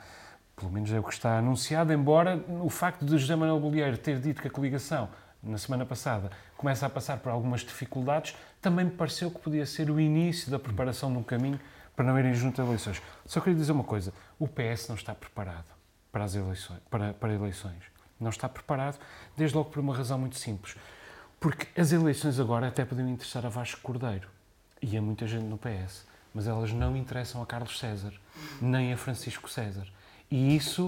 Pelo 0.54 0.70
menos 0.70 0.92
é 0.92 0.98
o 0.98 1.02
que 1.02 1.12
está 1.12 1.38
anunciado, 1.38 1.92
embora 1.92 2.44
o 2.60 2.68
facto 2.68 3.04
de 3.06 3.16
José 3.16 3.34
Manuel 3.36 3.60
Bolieiro 3.60 3.96
ter 3.96 4.18
dito 4.18 4.42
que 4.42 4.48
a 4.48 4.50
coligação, 4.50 5.08
na 5.42 5.56
semana 5.56 5.86
passada, 5.86 6.30
começa 6.56 6.84
a 6.84 6.90
passar 6.90 7.18
por 7.18 7.30
algumas 7.30 7.60
dificuldades, 7.60 8.36
também 8.60 8.84
me 8.84 8.90
pareceu 8.90 9.30
que 9.30 9.38
podia 9.38 9.64
ser 9.64 9.88
o 9.88 10.00
início 10.00 10.50
da 10.50 10.58
preparação 10.58 11.12
de 11.12 11.18
um 11.18 11.22
caminho 11.22 11.60
para 11.94 12.04
não 12.04 12.18
irem 12.18 12.34
junto 12.34 12.60
a 12.60 12.64
eleições. 12.64 13.00
Só 13.24 13.40
queria 13.40 13.58
dizer 13.58 13.72
uma 13.72 13.84
coisa: 13.84 14.12
o 14.38 14.46
PS 14.46 14.88
não 14.88 14.96
está 14.96 15.14
preparado 15.14 15.66
para 16.12 16.24
as 16.24 16.34
eleições. 16.34 16.80
Para, 16.90 17.14
para 17.14 17.32
eleições. 17.32 17.82
Não 18.20 18.30
está 18.30 18.48
preparado, 18.48 18.98
desde 19.36 19.56
logo 19.56 19.70
por 19.70 19.80
uma 19.80 19.96
razão 19.96 20.18
muito 20.18 20.36
simples. 20.36 20.76
Porque 21.40 21.80
as 21.80 21.92
eleições 21.92 22.40
agora 22.40 22.68
até 22.68 22.84
podiam 22.84 23.08
interessar 23.08 23.46
a 23.46 23.48
Vasco 23.48 23.80
Cordeiro 23.80 24.28
e 24.82 24.96
a 24.96 25.02
muita 25.02 25.26
gente 25.26 25.44
no 25.44 25.58
PS, 25.58 26.06
mas 26.34 26.46
elas 26.48 26.72
não 26.72 26.96
interessam 26.96 27.40
a 27.42 27.46
Carlos 27.46 27.78
César, 27.78 28.12
nem 28.60 28.92
a 28.92 28.96
Francisco 28.96 29.48
César. 29.48 29.86
E 30.30 30.56
isso 30.56 30.86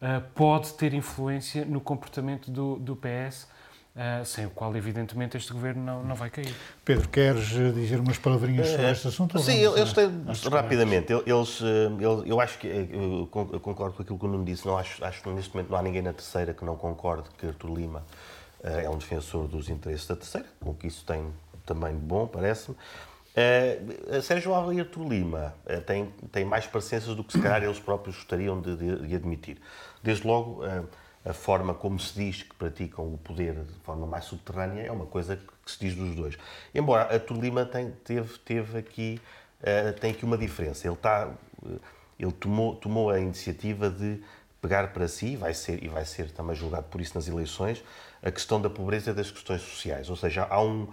uh, 0.00 0.20
pode 0.34 0.74
ter 0.74 0.92
influência 0.92 1.64
no 1.64 1.80
comportamento 1.80 2.50
do, 2.50 2.76
do 2.76 2.96
PS 2.96 3.46
Uh, 3.94 4.24
sem 4.24 4.46
o 4.46 4.50
qual, 4.50 4.74
evidentemente, 4.74 5.36
este 5.36 5.52
governo 5.52 5.84
não, 5.84 6.02
não 6.02 6.14
vai 6.14 6.30
cair. 6.30 6.54
Pedro, 6.82 7.06
queres 7.10 7.48
dizer 7.48 8.00
umas 8.00 8.16
palavrinhas 8.16 8.68
sobre 8.68 8.90
este 8.90 9.08
assunto? 9.08 9.38
Sim, 9.38 9.58
eles 9.58 9.92
têm, 9.92 10.10
rapidamente, 10.50 11.12
eles, 11.12 11.60
eles, 11.60 11.60
eu 12.24 12.40
acho 12.40 12.58
que, 12.58 12.66
eu 12.68 13.28
concordo 13.60 13.94
com 13.94 14.02
aquilo 14.02 14.18
que 14.18 14.24
o 14.24 14.28
Nuno 14.28 14.46
disse, 14.46 14.66
não 14.66 14.78
acho, 14.78 15.04
acho 15.04 15.22
que 15.22 15.28
neste 15.28 15.54
momento 15.54 15.68
não 15.68 15.78
há 15.78 15.82
ninguém 15.82 16.00
na 16.00 16.14
terceira 16.14 16.54
que 16.54 16.64
não 16.64 16.74
concorde 16.74 17.28
que 17.36 17.46
Artur 17.46 17.76
Lima 17.76 18.02
uh, 18.64 18.66
é 18.66 18.88
um 18.88 18.96
defensor 18.96 19.46
dos 19.46 19.68
interesses 19.68 20.06
da 20.06 20.16
terceira, 20.16 20.46
o 20.62 20.72
que 20.72 20.86
isso 20.86 21.04
tem 21.04 21.30
também 21.66 21.92
de 21.94 22.00
bom, 22.00 22.26
parece-me. 22.26 22.74
Uh, 23.34 24.22
Sérgio 24.22 24.54
Álvaro 24.54 24.74
e 24.74 24.80
Artur 24.80 25.06
Lima 25.06 25.54
uh, 25.66 25.80
têm, 25.82 26.06
têm 26.30 26.44
mais 26.46 26.66
parecenças 26.66 27.14
do 27.14 27.22
que 27.22 27.32
se 27.32 27.40
calhar 27.40 27.62
eles 27.62 27.78
próprios 27.78 28.16
gostariam 28.16 28.58
de, 28.58 28.74
de, 28.74 29.06
de 29.06 29.14
admitir. 29.14 29.58
Desde 30.02 30.26
logo, 30.26 30.64
uh, 30.64 30.86
a 31.24 31.32
forma 31.32 31.72
como 31.72 31.98
se 31.98 32.14
diz 32.14 32.42
que 32.42 32.54
praticam 32.54 33.14
o 33.14 33.18
poder 33.18 33.54
de 33.54 33.78
forma 33.84 34.06
mais 34.06 34.24
subterrânea 34.24 34.82
é 34.82 34.90
uma 34.90 35.06
coisa 35.06 35.36
que 35.36 35.70
se 35.70 35.78
diz 35.78 35.94
dos 35.94 36.14
dois. 36.16 36.36
Embora 36.74 37.14
a 37.14 37.18
Tolima 37.18 37.64
tem, 37.64 37.90
teve, 38.04 38.38
teve 38.38 38.78
aqui, 38.78 39.20
uh, 39.60 39.98
tem 40.00 40.10
aqui 40.10 40.24
uma 40.24 40.36
diferença. 40.36 40.86
Ele, 40.86 40.94
está, 40.94 41.28
uh, 41.62 41.80
ele 42.18 42.32
tomou, 42.32 42.74
tomou 42.74 43.10
a 43.10 43.20
iniciativa 43.20 43.88
de 43.88 44.20
pegar 44.60 44.92
para 44.92 45.06
si, 45.06 45.36
vai 45.36 45.54
ser, 45.54 45.82
e 45.82 45.88
vai 45.88 46.04
ser 46.04 46.30
também 46.32 46.56
julgado 46.56 46.86
por 46.90 47.00
isso 47.00 47.14
nas 47.14 47.28
eleições, 47.28 47.82
a 48.22 48.30
questão 48.30 48.60
da 48.60 48.70
pobreza 48.70 49.10
e 49.10 49.14
das 49.14 49.30
questões 49.30 49.60
sociais. 49.62 50.10
Ou 50.10 50.16
seja, 50.16 50.46
há, 50.48 50.60
um, 50.60 50.88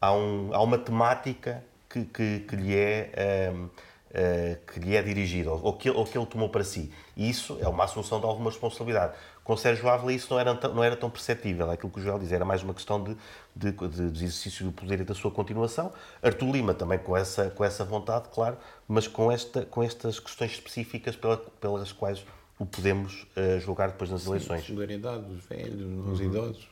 há, 0.00 0.12
um, 0.12 0.54
há 0.54 0.62
uma 0.62 0.78
temática 0.78 1.64
que, 1.88 2.04
que, 2.04 2.40
que 2.40 2.56
lhe 2.56 2.76
é. 2.76 3.52
Um, 3.52 3.68
Uh, 4.08 4.56
que 4.72 4.80
lhe 4.80 4.96
é 4.96 5.02
dirigida, 5.02 5.52
ou 5.52 5.74
que, 5.74 5.90
ou 5.90 6.02
que 6.02 6.16
ele 6.16 6.24
tomou 6.24 6.48
para 6.48 6.64
si. 6.64 6.90
E 7.14 7.28
isso 7.28 7.58
é 7.60 7.68
uma 7.68 7.84
assunção 7.84 8.18
de 8.18 8.24
alguma 8.24 8.48
responsabilidade. 8.48 9.12
Com 9.48 9.56
Sérgio 9.56 9.88
Ávila 9.88 10.12
isso 10.12 10.26
não 10.30 10.38
era, 10.38 10.52
não 10.52 10.84
era 10.84 10.94
tão 10.94 11.08
perceptível, 11.08 11.70
aquilo 11.70 11.90
que 11.90 11.98
o 11.98 12.02
Joel 12.02 12.18
diz, 12.18 12.32
era 12.32 12.44
mais 12.44 12.62
uma 12.62 12.74
questão 12.74 13.02
de, 13.02 13.16
de, 13.56 13.72
de, 13.72 14.10
de 14.10 14.24
exercício 14.26 14.62
do 14.62 14.70
poder 14.70 15.00
e 15.00 15.04
da 15.04 15.14
sua 15.14 15.30
continuação. 15.30 15.90
Artur 16.22 16.52
Lima 16.52 16.74
também 16.74 16.98
com 16.98 17.16
essa, 17.16 17.48
com 17.48 17.64
essa 17.64 17.82
vontade, 17.82 18.28
claro, 18.30 18.58
mas 18.86 19.08
com, 19.08 19.32
esta, 19.32 19.64
com 19.64 19.82
estas 19.82 20.20
questões 20.20 20.50
específicas 20.50 21.16
pela, 21.16 21.38
pelas 21.38 21.92
quais 21.92 22.26
o 22.58 22.66
podemos 22.66 23.26
uh, 23.38 23.58
julgar 23.58 23.88
depois 23.88 24.10
nas 24.10 24.26
eleições. 24.26 24.60
Sim, 24.60 24.74
solidariedade 24.74 25.22
dos 25.22 25.42
velhos, 25.46 25.78
dos 25.78 26.20
uhum. 26.20 26.26
idosos. 26.26 26.68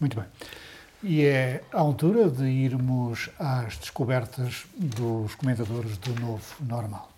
Muito 0.00 0.16
bem. 0.16 0.26
E 1.04 1.24
é 1.24 1.62
a 1.72 1.78
altura 1.78 2.28
de 2.28 2.42
irmos 2.42 3.30
às 3.38 3.76
descobertas 3.76 4.66
dos 4.76 5.36
comentadores 5.36 5.96
do 5.98 6.20
novo 6.20 6.56
normal. 6.58 7.15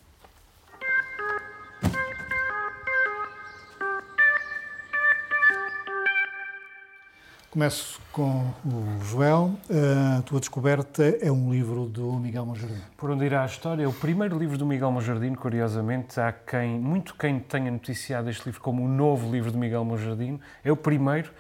Começo 7.59 8.01
com 8.13 8.55
o 8.65 9.05
Joel. 9.05 9.51
A 10.17 10.23
tua 10.23 10.39
descoberta 10.39 11.03
é 11.21 11.29
um 11.29 11.51
livro 11.51 11.87
do 11.87 12.13
Miguel 12.13 12.47
Monjardim. 12.47 12.81
Por 12.97 13.11
onde 13.11 13.25
irá 13.25 13.43
a 13.43 13.47
história? 13.47 13.83
É 13.83 13.87
o 13.89 13.93
primeiro 13.93 14.39
livro 14.39 14.57
do 14.57 14.65
Miguel 14.65 14.93
Monjardim, 14.93 15.35
curiosamente. 15.35 16.21
Há 16.21 16.31
quem, 16.31 16.79
muito 16.79 17.17
quem 17.17 17.41
tenha 17.41 17.69
noticiado 17.69 18.31
este 18.31 18.47
livro 18.47 18.61
como 18.61 18.85
o 18.85 18.89
novo 18.89 19.29
livro 19.29 19.51
de 19.51 19.57
Miguel 19.57 19.85
Monjardim. 19.85 20.39
É 20.63 20.71
o 20.71 20.77
primeiro, 20.77 21.33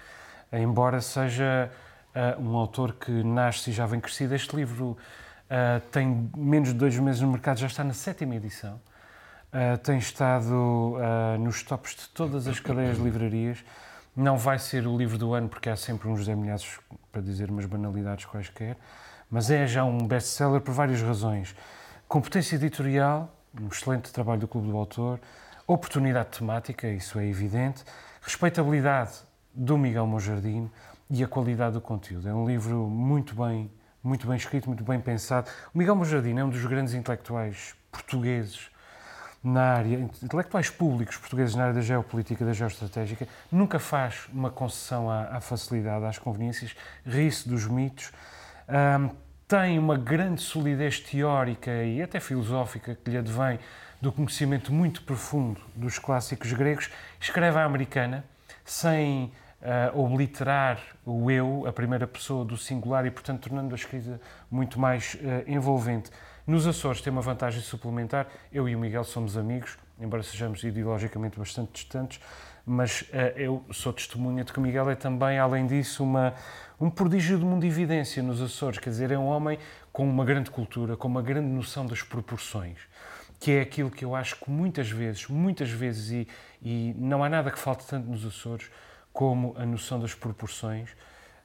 embora 0.52 1.00
seja 1.00 1.70
uh, 2.12 2.42
um 2.42 2.56
autor 2.56 2.94
que 2.94 3.12
nasce 3.22 3.70
e 3.70 3.72
já 3.72 3.86
vem 3.86 4.00
crescido. 4.00 4.34
Este 4.34 4.56
livro 4.56 4.96
uh, 5.44 5.80
tem 5.92 6.28
menos 6.36 6.70
de 6.70 6.74
dois 6.74 6.98
meses 6.98 7.20
no 7.20 7.30
mercado, 7.30 7.58
já 7.60 7.68
está 7.68 7.84
na 7.84 7.94
sétima 7.94 8.34
edição. 8.34 8.80
Uh, 9.52 9.78
tem 9.78 9.98
estado 9.98 10.96
nos 11.38 11.62
tops 11.62 11.94
de 11.94 12.08
todas 12.08 12.48
as 12.48 12.58
cadeias 12.58 12.96
de 12.96 13.04
livrarias. 13.04 13.64
Não 14.16 14.36
vai 14.36 14.58
ser 14.58 14.86
o 14.86 14.96
livro 14.96 15.16
do 15.16 15.32
ano, 15.32 15.48
porque 15.48 15.68
há 15.68 15.76
sempre 15.76 16.08
uns 16.08 16.18
José 16.18 16.34
Milhaços 16.34 16.80
para 17.12 17.20
dizer 17.20 17.50
umas 17.50 17.66
banalidades 17.66 18.24
quaisquer, 18.24 18.76
mas 19.30 19.50
é 19.50 19.66
já 19.66 19.84
um 19.84 19.98
best-seller 20.06 20.60
por 20.60 20.72
várias 20.72 21.00
razões. 21.00 21.54
Competência 22.08 22.56
editorial, 22.56 23.32
um 23.60 23.68
excelente 23.68 24.12
trabalho 24.12 24.40
do 24.40 24.48
Clube 24.48 24.68
do 24.68 24.76
Autor, 24.76 25.20
oportunidade 25.66 26.38
temática, 26.38 26.88
isso 26.88 27.18
é 27.18 27.26
evidente, 27.26 27.84
respeitabilidade 28.22 29.12
do 29.54 29.76
Miguel 29.76 30.06
Monjardim 30.06 30.70
e 31.10 31.22
a 31.22 31.28
qualidade 31.28 31.74
do 31.74 31.80
conteúdo. 31.80 32.28
É 32.28 32.34
um 32.34 32.46
livro 32.46 32.88
muito 32.88 33.34
bem, 33.34 33.70
muito 34.02 34.26
bem 34.26 34.36
escrito, 34.36 34.66
muito 34.66 34.84
bem 34.84 35.00
pensado. 35.00 35.50
O 35.74 35.78
Miguel 35.78 35.94
Monjardim 35.94 36.36
é 36.38 36.44
um 36.44 36.50
dos 36.50 36.64
grandes 36.64 36.94
intelectuais 36.94 37.74
portugueses 37.90 38.70
na 39.42 39.74
área, 39.74 39.96
intelectuais 40.22 40.68
públicos 40.68 41.16
portugueses 41.16 41.54
na 41.54 41.64
área 41.64 41.74
da 41.74 41.80
geopolítica, 41.80 42.44
da 42.44 42.52
geoestratégica, 42.52 43.26
nunca 43.50 43.78
faz 43.78 44.28
uma 44.32 44.50
concessão 44.50 45.10
à, 45.10 45.36
à 45.36 45.40
facilidade, 45.40 46.04
às 46.04 46.18
conveniências, 46.18 46.74
ri-se 47.06 47.48
dos 47.48 47.66
mitos, 47.66 48.12
tem 49.46 49.78
uma 49.78 49.96
grande 49.96 50.42
solidez 50.42 51.00
teórica 51.00 51.70
e 51.82 52.02
até 52.02 52.20
filosófica 52.20 52.94
que 52.94 53.10
lhe 53.10 53.16
advém 53.16 53.58
do 54.00 54.12
conhecimento 54.12 54.72
muito 54.72 55.02
profundo 55.02 55.60
dos 55.74 55.98
clássicos 55.98 56.52
gregos, 56.52 56.90
escreve 57.18 57.58
à 57.58 57.64
americana, 57.64 58.24
sem 58.64 59.32
uh, 59.62 59.98
obliterar 59.98 60.78
o 61.04 61.30
eu, 61.30 61.64
a 61.66 61.72
primeira 61.72 62.06
pessoa 62.06 62.44
do 62.44 62.56
singular, 62.56 63.06
e, 63.06 63.10
portanto, 63.10 63.48
tornando 63.48 63.74
a 63.74 63.76
escrita 63.76 64.20
muito 64.50 64.78
mais 64.78 65.14
uh, 65.14 65.50
envolvente. 65.50 66.10
Nos 66.48 66.66
Açores 66.66 67.02
tem 67.02 67.12
uma 67.12 67.20
vantagem 67.20 67.60
suplementar. 67.60 68.26
Eu 68.50 68.66
e 68.66 68.74
o 68.74 68.78
Miguel 68.78 69.04
somos 69.04 69.36
amigos, 69.36 69.76
embora 70.00 70.22
sejamos 70.22 70.64
ideologicamente 70.64 71.38
bastante 71.38 71.72
distantes, 71.72 72.18
mas 72.64 73.02
uh, 73.02 73.36
eu 73.36 73.62
sou 73.70 73.92
testemunha 73.92 74.42
de 74.42 74.50
que 74.50 74.58
o 74.58 74.62
Miguel 74.62 74.88
é 74.88 74.94
também, 74.94 75.38
além 75.38 75.66
disso, 75.66 76.02
uma, 76.02 76.32
um 76.80 76.88
prodígio 76.88 77.38
de 77.38 77.44
mundividência 77.44 78.22
nos 78.22 78.40
Açores. 78.40 78.78
Quer 78.78 78.88
dizer, 78.88 79.10
é 79.10 79.18
um 79.18 79.26
homem 79.26 79.58
com 79.92 80.08
uma 80.08 80.24
grande 80.24 80.50
cultura, 80.50 80.96
com 80.96 81.06
uma 81.06 81.20
grande 81.20 81.48
noção 81.48 81.84
das 81.84 82.00
proporções. 82.00 82.78
que 83.38 83.50
é 83.50 83.60
aquilo 83.60 83.90
que 83.90 84.02
eu 84.02 84.16
acho 84.16 84.36
que 84.36 84.50
muitas 84.50 84.88
vezes, 84.88 85.28
muitas 85.28 85.68
vezes, 85.68 86.10
e, 86.10 86.28
e 86.62 86.94
não 86.96 87.22
há 87.22 87.28
nada 87.28 87.50
que 87.50 87.58
falte 87.58 87.86
tanto 87.86 88.08
nos 88.08 88.24
Açores 88.24 88.70
como 89.12 89.54
a 89.58 89.66
noção 89.66 90.00
das 90.00 90.14
proporções. 90.14 90.92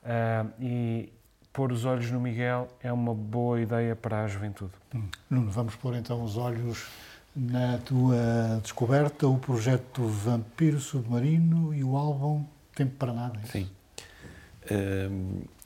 Uh, 0.02 0.50
e 0.62 1.14
pôr 1.54 1.72
os 1.72 1.86
olhos 1.86 2.10
no 2.10 2.20
Miguel 2.20 2.68
é 2.82 2.92
uma 2.92 3.14
boa 3.14 3.62
ideia 3.62 3.96
para 3.96 4.24
a 4.24 4.28
juventude. 4.28 4.74
Hum. 4.94 5.04
Nuno, 5.30 5.52
vamos 5.52 5.76
pôr 5.76 5.96
então 5.96 6.24
os 6.24 6.36
olhos 6.36 6.88
na 7.36 7.78
tua 7.78 8.60
descoberta, 8.62 9.28
o 9.28 9.38
projeto 9.38 10.04
Vampiro 10.08 10.80
Submarino 10.80 11.74
e 11.74 11.84
o 11.84 11.96
álbum 11.96 12.44
Tempo 12.76 12.96
para 12.98 13.14
Nada. 13.14 13.40
É 13.44 13.48
Sim. 13.48 13.70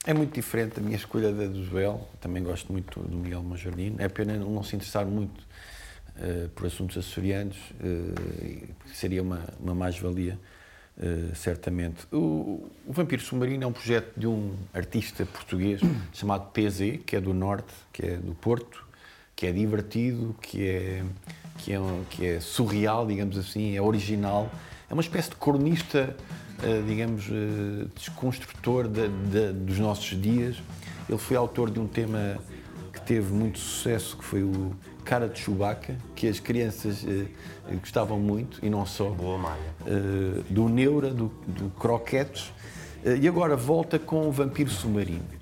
é 0.06 0.14
muito 0.14 0.34
diferente 0.34 0.80
a 0.80 0.84
minha 0.84 0.98
escolha 0.98 1.32
da 1.32 1.48
do 1.48 1.64
Joel, 1.64 2.08
também 2.20 2.44
gosto 2.44 2.72
muito 2.72 3.00
do 3.00 3.18
Miguel 3.18 3.42
Majorino. 3.42 3.96
É 4.00 4.10
pena 4.10 4.38
não 4.38 4.64
se 4.64 4.76
interessar 4.76 5.06
muito 5.06 5.40
uh, 5.40 6.50
por 6.50 6.68
assuntos 6.68 6.98
açorianos, 6.98 7.58
uh, 7.58 8.74
seria 8.94 9.22
uma, 9.22 9.42
uma 9.60 9.74
mais-valia, 9.74 10.38
uh, 10.98 11.36
certamente. 11.36 12.06
O, 12.12 12.70
o, 12.86 12.94
Vampiro 12.94 13.22
Submarino 13.22 13.64
é 13.64 13.68
um 13.68 13.72
projeto 13.72 14.18
de 14.18 14.28
um 14.28 14.54
artista 14.74 15.26
português 15.26 15.82
chamado 16.14 16.52
PZ, 16.52 17.00
que 17.06 17.16
é 17.16 17.22
do 17.22 17.34
Norte, 17.34 17.74
que 17.94 18.06
é 18.06 18.18
do 18.18 18.34
Porto, 18.34 18.86
que 19.36 19.46
é 19.46 19.52
divertido, 19.52 20.36
que 20.42 20.68
é, 20.68 21.04
que 21.60 21.74
é, 21.74 21.80
que 22.10 22.26
é 22.26 22.40
surreal, 22.40 23.06
digamos 23.06 23.38
assim, 23.38 23.76
é 23.76 23.82
original. 23.82 24.52
É 24.90 24.94
uma 24.94 25.02
espécie 25.02 25.30
de 25.30 25.36
cronista, 25.36 26.16
eh, 26.64 26.84
digamos, 26.88 27.26
eh, 27.30 27.88
desconstrutor 27.96 28.88
de, 28.88 29.08
de, 29.08 29.54
dos 29.54 29.78
nossos 29.78 30.20
dias. 30.20 30.58
Ele 31.08 31.18
foi 31.18 31.38
autor 31.38 31.70
de 31.70 31.80
um 31.80 31.88
tema 31.88 32.38
que 32.92 33.02
teve 33.02 33.32
muito 33.32 33.60
sucesso, 33.60 34.18
que 34.18 34.24
foi 34.24 34.42
o 34.42 34.74
Cara 35.08 35.28
de 35.28 35.40
Chewbacca, 35.40 35.96
que 36.16 36.28
as 36.28 36.40
crianças 36.40 37.02
uh, 37.04 37.28
gostavam 37.80 38.20
muito, 38.20 38.60
e 38.62 38.70
não 38.70 38.86
só. 38.86 39.10
Boa 39.10 39.38
malha. 39.38 39.62
Uh, 39.82 40.44
do 40.50 40.68
Neura, 40.68 41.12
do, 41.12 41.32
do 41.48 41.70
Croquetes. 41.80 42.54
E 43.22 43.28
agora 43.28 43.56
volta 43.56 43.98
com 43.98 44.28
o 44.28 44.32
Vampiro 44.32 44.70
Submarino 44.70 45.38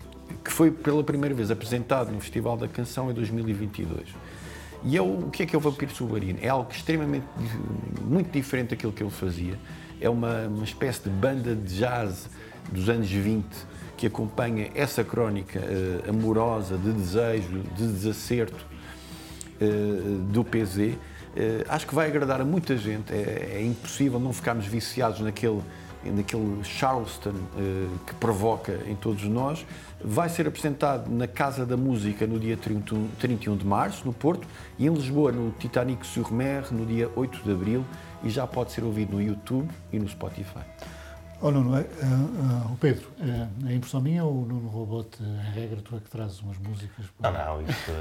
que 0.46 0.52
foi 0.52 0.70
pela 0.70 1.04
primeira 1.04 1.34
vez 1.34 1.50
apresentado 1.50 2.12
no 2.12 2.22
Festival 2.22 2.56
da 2.56 2.68
Canção 2.68 3.10
em 3.10 3.14
2022. 3.16 4.10
E 4.84 4.96
é 4.96 5.02
o, 5.02 5.26
o 5.26 5.30
que 5.32 5.42
é 5.42 5.46
que 5.48 5.56
é 5.56 5.58
o 5.58 5.62
Vampiro 5.62 5.94
Submarino? 5.94 6.38
É 6.40 6.50
algo 6.50 6.72
extremamente, 6.72 7.26
muito 8.02 8.32
diferente 8.32 8.70
daquilo 8.70 8.94
que 8.94 9.02
ele 9.02 9.10
fazia. 9.10 9.58
É 10.00 10.08
uma, 10.08 10.48
uma 10.48 10.64
espécie 10.64 11.02
de 11.04 11.10
banda 11.10 11.56
de 11.56 11.80
jazz 11.80 12.30
dos 12.72 12.88
anos 12.88 13.10
20 13.10 13.46
que 13.98 14.06
acompanha 14.06 14.70
essa 14.76 15.04
crónica 15.04 15.60
uh, 15.60 16.10
amorosa, 16.10 16.78
de 16.78 16.92
desejo, 16.92 17.64
de 17.76 17.88
desacerto 17.88 18.75
do 20.32 20.44
PZ. 20.44 20.98
Eh, 21.36 21.66
acho 21.68 21.86
que 21.86 21.94
vai 21.94 22.08
agradar 22.08 22.40
a 22.40 22.46
muita 22.46 22.78
gente. 22.78 23.12
É, 23.12 23.58
é 23.58 23.64
impossível 23.64 24.20
não 24.20 24.32
ficarmos 24.32 24.66
viciados 24.66 25.20
naquele 25.20 25.62
naquele 26.12 26.64
Charleston 26.64 27.32
uh, 27.32 28.00
que 28.06 28.14
provoca 28.16 28.80
em 28.88 28.96
todos 28.96 29.24
nós, 29.24 29.66
vai 30.04 30.30
ser 30.30 30.48
apresentado 30.48 31.10
na 31.10 31.28
Casa 31.28 31.66
da 31.66 31.76
Música 31.76 32.28
no 32.28 32.40
dia 32.40 32.56
31, 32.56 33.08
31 33.20 33.58
de 33.58 33.66
março, 33.66 34.06
no 34.06 34.14
Porto, 34.14 34.48
e 34.78 34.86
em 34.86 34.94
Lisboa, 34.94 35.32
no 35.32 35.52
Titanic 35.52 36.06
sur 36.06 36.32
Mer, 36.32 36.72
no 36.72 36.86
dia 36.86 37.10
8 37.16 37.42
de 37.44 37.52
abril, 37.52 37.86
e 38.24 38.30
já 38.30 38.46
pode 38.46 38.72
ser 38.72 38.84
ouvido 38.84 39.14
no 39.14 39.22
YouTube 39.22 39.68
e 39.92 40.00
no 40.00 40.08
Spotify. 40.08 40.64
Oh, 41.48 41.52
Nuno, 41.52 41.76
uh, 41.76 41.80
uh, 41.80 42.74
o 42.74 42.78
Pedro, 42.78 43.08
uh, 43.20 43.70
é 43.70 43.76
impressão 43.76 44.02
minha 44.02 44.26
ou 44.26 44.34
o 44.34 44.46
Nuno 44.48 44.68
roubou-te 44.68 45.22
em 45.22 45.52
regra, 45.52 45.80
tu 45.80 45.96
é 45.96 46.00
que 46.00 46.10
trazes 46.10 46.42
umas 46.42 46.58
músicas? 46.58 47.06
Não, 47.20 47.32
não, 47.32 47.62
isso, 47.62 47.92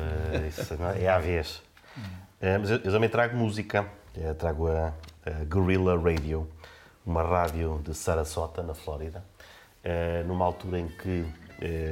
isso 0.49 0.75
é 0.99 1.09
à 1.11 1.19
vez. 1.19 1.63
mas 2.41 2.71
eu, 2.71 2.79
eu, 2.79 2.91
também 2.91 3.11
trago 3.11 3.37
música, 3.37 3.87
trago 4.39 4.69
a, 4.69 4.95
a 5.27 6.03
Radio, 6.03 6.49
uma 7.05 7.23
rádio 7.23 7.83
de 7.85 7.93
Sarasota, 7.95 8.63
na 8.63 8.73
Flórida, 8.73 9.23
numa 10.27 10.47
altura 10.47 10.79
em 10.79 10.89
que 10.89 11.27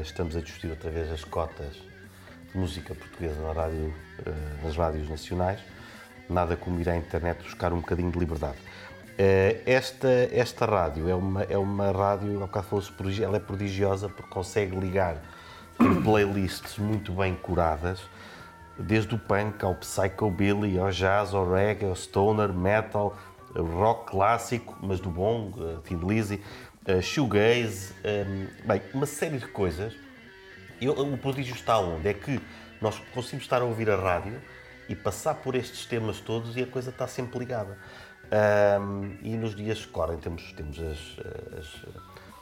estamos 0.00 0.34
a 0.34 0.40
discutir 0.40 0.70
outra 0.70 0.90
vez 0.90 1.12
as 1.12 1.22
cotas 1.22 1.74
de 2.50 2.56
música 2.56 2.94
portuguesa 2.94 3.38
na 3.42 3.52
rádio, 3.52 3.94
nas 4.62 4.74
rádios 4.74 5.06
nacionais. 5.06 5.60
Nada 6.30 6.56
como 6.56 6.80
ir 6.80 6.88
à 6.88 6.96
internet 6.96 7.42
buscar 7.42 7.74
um 7.74 7.80
bocadinho 7.80 8.10
de 8.10 8.18
liberdade. 8.18 8.56
Esta, 9.66 10.08
esta 10.32 10.64
rádio 10.66 11.08
é 11.08 11.14
uma, 11.14 11.42
é 11.42 11.58
uma 11.58 11.90
rádio, 11.90 12.34
ao 12.34 12.46
bocado 12.46 12.66
falou-se, 12.66 13.22
ela 13.22 13.36
é 13.36 13.40
prodigiosa 13.40 14.08
porque 14.08 14.30
consegue 14.30 14.74
ligar 14.76 15.22
playlists 16.02 16.78
muito 16.78 17.12
bem 17.12 17.34
curadas, 17.34 18.00
desde 18.78 19.14
o 19.14 19.18
punk 19.18 19.64
ao 19.64 19.74
psychobilly, 19.74 20.78
ao 20.78 20.90
jazz, 20.90 21.34
ao 21.34 21.50
reggae, 21.50 21.86
ao 21.86 21.94
stoner, 21.94 22.52
metal, 22.52 23.16
rock 23.54 24.10
clássico, 24.10 24.76
mas 24.80 25.00
do 25.00 25.10
bom, 25.10 25.52
uh, 25.56 25.80
Thin 25.82 25.98
Lizzy, 25.98 26.40
uh, 26.88 27.02
shoegaze, 27.02 27.94
bem, 28.64 28.82
uma 28.94 29.06
série 29.06 29.38
de 29.38 29.46
coisas. 29.46 29.94
Eu, 30.80 30.92
o 30.92 31.18
prodígio 31.18 31.54
está 31.54 31.78
onde? 31.78 32.08
É 32.08 32.14
que 32.14 32.40
nós 32.80 32.98
conseguimos 33.14 33.44
estar 33.44 33.60
a 33.62 33.64
ouvir 33.64 33.88
a 33.90 33.96
rádio 33.96 34.40
e 34.88 34.96
passar 34.96 35.34
por 35.34 35.54
estes 35.54 35.86
temas 35.86 36.18
todos 36.20 36.56
e 36.56 36.62
a 36.62 36.66
coisa 36.66 36.90
está 36.90 37.06
sempre 37.06 37.38
ligada. 37.38 37.78
Um, 38.32 39.18
e 39.22 39.36
nos 39.36 39.54
dias 39.54 39.84
que 39.84 39.92
correm 39.92 40.16
temos, 40.16 40.52
temos 40.52 40.78
as, 40.80 41.58
as, 41.58 41.86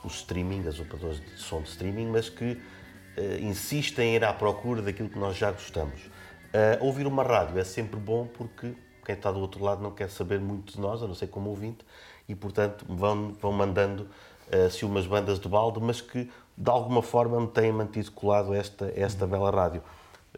os 0.04 0.14
streaming, 0.20 0.68
as 0.68 0.78
operadoras 0.78 1.20
de 1.20 1.36
som 1.36 1.62
de 1.62 1.68
streaming, 1.68 2.06
mas 2.06 2.28
que 2.28 2.52
uh, 2.52 3.42
insistem 3.42 4.10
em 4.10 4.14
ir 4.14 4.24
à 4.24 4.32
procura 4.32 4.82
daquilo 4.82 5.08
que 5.08 5.18
nós 5.18 5.36
já 5.36 5.50
gostamos. 5.50 6.00
Uh, 6.02 6.84
ouvir 6.84 7.08
uma 7.08 7.24
rádio 7.24 7.58
é 7.58 7.64
sempre 7.64 7.98
bom 7.98 8.24
porque 8.24 8.72
quem 9.04 9.16
está 9.16 9.32
do 9.32 9.40
outro 9.40 9.64
lado 9.64 9.82
não 9.82 9.90
quer 9.90 10.08
saber 10.10 10.38
muito 10.38 10.74
de 10.74 10.80
nós, 10.80 11.02
a 11.02 11.08
não 11.08 11.14
ser 11.14 11.26
como 11.26 11.50
ouvinte, 11.50 11.84
e 12.28 12.36
portanto 12.36 12.86
vão, 12.88 13.32
vão 13.32 13.50
mandando 13.50 14.04
uh, 14.04 14.86
umas 14.86 15.08
bandas 15.08 15.40
de 15.40 15.48
balde, 15.48 15.80
mas 15.80 16.00
que 16.00 16.30
de 16.56 16.70
alguma 16.70 17.02
forma 17.02 17.40
me 17.40 17.48
têm 17.48 17.72
mantido 17.72 18.12
colado 18.12 18.54
esta, 18.54 18.92
esta 18.94 19.26
bela 19.26 19.50
rádio. 19.50 19.82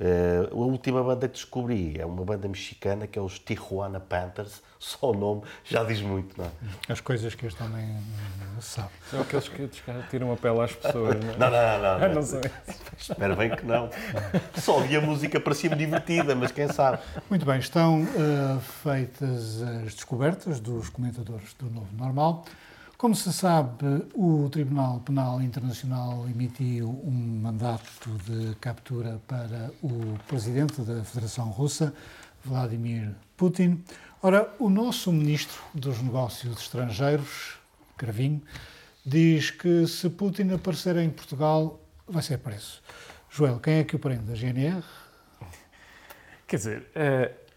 Uh, 0.00 0.50
a 0.50 0.54
última 0.54 1.02
banda 1.02 1.28
que 1.28 1.34
descobri 1.34 2.00
é 2.00 2.06
uma 2.06 2.24
banda 2.24 2.48
mexicana 2.48 3.06
que 3.06 3.18
é 3.18 3.22
os 3.22 3.38
Tijuana 3.38 4.00
Panthers. 4.00 4.62
Só 4.82 5.12
o 5.12 5.14
nome 5.14 5.42
já 5.64 5.84
diz 5.84 6.00
muito, 6.00 6.36
não 6.36 6.46
é? 6.46 6.50
As 6.88 7.00
coisas 7.00 7.34
que 7.34 7.46
este 7.46 7.62
homem 7.62 7.96
sabe. 8.60 8.88
São 9.10 9.20
aqueles 9.20 9.48
que 9.48 9.68
tiram 10.10 10.32
a 10.32 10.36
pele 10.36 10.60
às 10.60 10.74
pessoas, 10.74 11.16
não 11.20 11.32
é? 11.32 11.36
Não, 11.36 11.50
não, 11.50 11.82
não. 11.82 11.98
não, 12.00 12.14
não 12.16 12.22
sei. 12.22 12.40
Espero 12.98 13.36
bem 13.36 13.54
que 13.54 13.64
não. 13.64 13.90
Só 14.56 14.78
ouvi 14.78 14.96
a 14.96 15.00
música 15.00 15.38
parecia-me 15.38 15.76
divertida, 15.76 16.34
mas 16.34 16.50
quem 16.50 16.66
sabe. 16.66 16.98
Muito 17.30 17.46
bem, 17.46 17.58
estão 17.58 18.02
uh, 18.02 18.60
feitas 18.82 19.62
as 19.62 19.94
descobertas 19.94 20.58
dos 20.58 20.88
comentadores 20.88 21.54
do 21.54 21.70
Novo 21.70 21.94
Normal. 21.96 22.44
Como 23.02 23.16
se 23.16 23.32
sabe, 23.32 24.06
o 24.14 24.48
Tribunal 24.48 25.00
Penal 25.00 25.42
Internacional 25.42 26.24
emitiu 26.28 26.88
um 27.04 27.40
mandato 27.42 28.08
de 28.24 28.54
captura 28.60 29.20
para 29.26 29.72
o 29.82 30.16
presidente 30.28 30.82
da 30.82 31.02
Federação 31.02 31.50
Russa, 31.50 31.92
Vladimir 32.44 33.10
Putin. 33.36 33.82
Ora, 34.22 34.54
o 34.56 34.70
nosso 34.70 35.10
ministro 35.10 35.60
dos 35.74 36.00
Negócios 36.00 36.56
Estrangeiros, 36.56 37.58
Cravinho, 37.96 38.40
diz 39.04 39.50
que 39.50 39.84
se 39.88 40.08
Putin 40.08 40.52
aparecer 40.52 40.96
em 40.96 41.10
Portugal, 41.10 41.80
vai 42.06 42.22
ser 42.22 42.38
preso. 42.38 42.80
Joel, 43.28 43.58
quem 43.58 43.78
é 43.78 43.84
que 43.84 43.96
o 43.96 43.98
prende? 43.98 44.30
A 44.30 44.36
GNR? 44.36 44.84
Quer 46.46 46.56
dizer, 46.56 46.86
uh, 46.94 47.51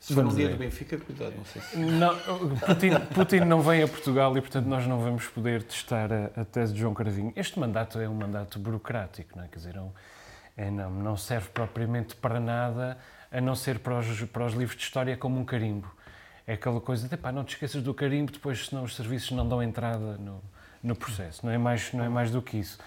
se 0.00 0.14
for 0.14 0.24
um 0.24 0.34
dia 0.34 0.48
do 0.48 0.56
Benfica, 0.56 0.96
cuidado, 0.96 1.34
não 1.36 1.44
sei 1.44 1.60
se... 1.60 1.76
Não, 1.76 2.16
Putin, 2.58 2.90
Putin, 3.14 3.40
não 3.40 3.60
vem 3.60 3.82
a 3.82 3.86
Portugal 3.86 4.34
e, 4.34 4.40
portanto, 4.40 4.64
nós 4.64 4.86
não 4.86 4.98
vamos 4.98 5.26
poder 5.26 5.62
testar 5.62 6.10
a, 6.10 6.40
a 6.40 6.44
tese 6.46 6.72
de 6.72 6.80
João 6.80 6.94
Caravinho. 6.94 7.34
Este 7.36 7.60
mandato 7.60 7.98
é 8.00 8.08
um 8.08 8.14
mandato 8.14 8.58
burocrático, 8.58 9.36
não 9.36 9.44
é? 9.44 9.48
Quer 9.48 9.58
dizer, 9.58 9.76
é, 9.76 10.64
é 10.64 10.70
não, 10.70 10.90
não 10.90 11.18
serve 11.18 11.50
propriamente 11.50 12.16
para 12.16 12.40
nada, 12.40 12.96
a 13.30 13.42
não 13.42 13.54
ser 13.54 13.78
para 13.78 13.98
os, 13.98 14.22
para 14.22 14.46
os 14.46 14.54
livros 14.54 14.74
de 14.74 14.84
história 14.84 15.14
como 15.18 15.38
um 15.38 15.44
carimbo. 15.44 15.94
É 16.46 16.54
aquela 16.54 16.80
coisa 16.80 17.06
de, 17.06 17.16
pá, 17.18 17.30
não 17.30 17.44
te 17.44 17.54
esqueças 17.54 17.82
do 17.82 17.92
carimbo, 17.92 18.32
depois 18.32 18.68
senão 18.68 18.84
os 18.84 18.96
serviços 18.96 19.32
não 19.32 19.46
dão 19.46 19.62
entrada 19.62 20.16
no, 20.16 20.42
no 20.82 20.96
processo. 20.96 21.44
Não 21.44 21.52
é, 21.52 21.58
mais, 21.58 21.92
não 21.92 22.02
é 22.02 22.08
mais 22.08 22.30
do 22.30 22.40
que 22.40 22.56
isso. 22.56 22.78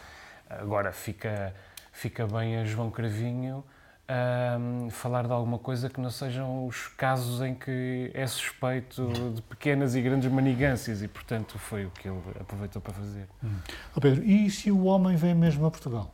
Agora, 0.49 0.91
fica, 0.91 1.53
fica 1.91 2.25
bem 2.25 2.57
a 2.57 2.65
João 2.65 2.89
Cravinho 2.89 3.63
um, 4.09 4.89
falar 4.89 5.25
de 5.25 5.31
alguma 5.31 5.57
coisa 5.57 5.89
que 5.89 5.99
não 5.99 6.09
sejam 6.09 6.67
os 6.67 6.87
casos 6.89 7.41
em 7.41 7.55
que 7.55 8.11
é 8.13 8.27
suspeito 8.27 9.07
de 9.33 9.41
pequenas 9.43 9.95
e 9.95 10.01
grandes 10.01 10.31
manigâncias 10.31 11.01
e, 11.01 11.07
portanto, 11.07 11.57
foi 11.57 11.85
o 11.85 11.91
que 11.91 12.07
ele 12.07 12.19
aproveitou 12.39 12.81
para 12.81 12.93
fazer. 12.93 13.27
Hum. 13.43 13.55
Oh 13.95 14.01
Pedro, 14.01 14.23
e 14.23 14.49
se 14.49 14.71
o 14.71 14.85
homem 14.85 15.15
vem 15.15 15.33
mesmo 15.33 15.65
a 15.65 15.71
Portugal? 15.71 16.11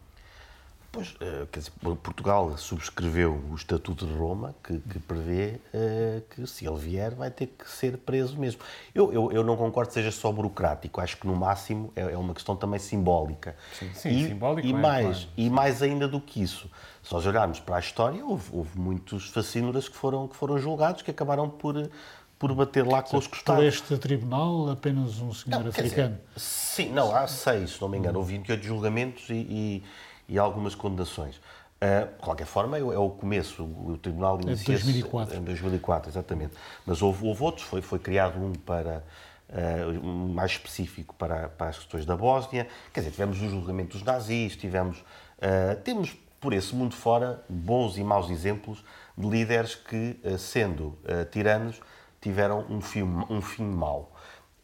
Pois, 0.91 1.15
eh, 1.21 1.45
quer 1.51 1.59
dizer, 1.59 1.71
Portugal 2.01 2.57
subscreveu 2.57 3.39
o 3.51 3.53
Estatuto 3.53 4.07
de 4.07 4.13
Roma, 4.13 4.55
que, 4.63 4.79
que 4.79 4.97
prevê 4.97 5.59
uh, 5.71 6.17
uh, 6.17 6.21
que 6.31 6.47
se 6.47 6.65
ele 6.65 6.77
vier 6.79 7.13
vai 7.13 7.29
ter 7.29 7.45
que 7.45 7.69
ser 7.69 7.95
preso 7.97 8.39
mesmo. 8.39 8.61
Eu, 8.93 9.13
eu, 9.13 9.31
eu 9.31 9.43
não 9.43 9.55
concordo 9.55 9.89
que 9.89 9.93
seja 9.93 10.09
só 10.09 10.31
burocrático, 10.31 10.99
acho 10.99 11.17
que 11.17 11.27
no 11.27 11.35
máximo 11.35 11.93
é, 11.95 12.01
é 12.01 12.17
uma 12.17 12.33
questão 12.33 12.55
também 12.55 12.79
simbólica. 12.79 13.55
Sim, 13.71 13.91
sim 13.93 14.09
e, 14.09 14.27
simbólico. 14.29 14.67
E, 14.67 14.71
é, 14.71 14.75
mais, 14.75 15.17
claro. 15.17 15.31
e 15.37 15.49
mais 15.51 15.83
ainda 15.83 16.07
do 16.07 16.19
que 16.19 16.41
isso, 16.41 16.67
se 17.09 17.13
nós 17.15 17.25
olharmos 17.25 17.59
para 17.59 17.77
a 17.77 17.79
história, 17.79 18.23
houve, 18.23 18.55
houve 18.55 18.77
muitos 18.79 19.29
fascínoras 19.29 19.89
que 19.89 19.95
foram, 19.95 20.27
que 20.27 20.35
foram 20.35 20.59
julgados, 20.59 21.01
que 21.01 21.09
acabaram 21.09 21.49
por, 21.49 21.89
por 22.37 22.53
bater 22.53 22.85
lá 22.85 23.01
com 23.01 23.17
os 23.17 23.25
Por 23.25 23.31
costados. 23.37 23.65
este 23.65 23.97
tribunal, 23.97 24.69
apenas 24.69 25.19
um 25.19 25.33
senhor 25.33 25.61
Não, 25.63 25.69
africano. 25.69 26.09
dizer, 26.15 26.21
sim, 26.37 26.91
não, 26.91 27.15
há 27.15 27.25
seis, 27.25 27.71
se 27.71 27.81
não 27.81 27.89
me 27.89 27.97
engano, 27.97 28.19
houve 28.19 28.33
28 28.33 28.63
julgamentos 28.63 29.27
e, 29.29 29.33
e, 29.33 29.83
e 30.29 30.37
algumas 30.37 30.75
condenações. 30.75 31.37
Uh, 31.81 32.05
de 32.15 32.21
qualquer 32.21 32.45
forma, 32.45 32.77
é 32.77 32.83
o- 32.83 32.93
é 32.93 33.09
começo. 33.17 33.63
O, 33.63 33.97
tribunal 33.97 34.37
de 34.37 34.45
inicia 34.45 34.75
2004. 34.75 35.35
Em 35.35 35.41
2004, 35.41 36.11
exatamente. 36.11 36.53
Mas 36.85 37.01
houve, 37.01 37.25
houve 37.25 37.41
outros, 37.41 37.65
foi, 37.65 37.81
foi 37.81 37.97
criado 37.97 38.37
um 38.37 38.53
para. 38.53 39.03
uh, 39.49 40.03
mais 40.05 40.51
específico 40.51 41.15
para, 41.15 41.49
para 41.49 41.69
as 41.69 41.77
questões 41.77 42.05
da 42.05 42.15
Bósnia. 42.15 42.67
Quer 42.93 42.99
dizer, 42.99 43.11
tivemos 43.11 43.41
o 43.41 43.49
julgamento 43.49 43.93
dos 43.97 44.03
nazis, 44.05 44.55
tivemos. 44.55 44.97
uh, 44.99 45.81
temos 45.83 46.15
por 46.39 46.53
esse 46.53 46.75
mundo 46.75 46.95
fora 46.95 47.43
bons 47.49 47.97
e 47.97 48.03
maus 48.03 48.29
exemplos 48.29 48.83
de 49.17 49.27
líderes 49.27 49.75
que, 49.75 50.19
uh, 50.23 50.37
sendo 50.37 50.87
uh, 51.03 51.25
tiranos, 51.31 51.81
tiveram 52.21 52.65
um 52.69 52.81
fim, 52.81 53.03
um 53.29 53.41
fim 53.41 53.63
mau. 53.63 54.13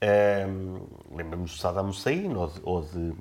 Um, 0.02 1.16
Lembramos 1.16 1.52
de 1.52 1.62
Saddam 1.62 1.88
Hussein 1.88 2.36
ou 2.36 2.48
de, 2.48 2.62
ou 2.64 2.82
de, 2.82 3.14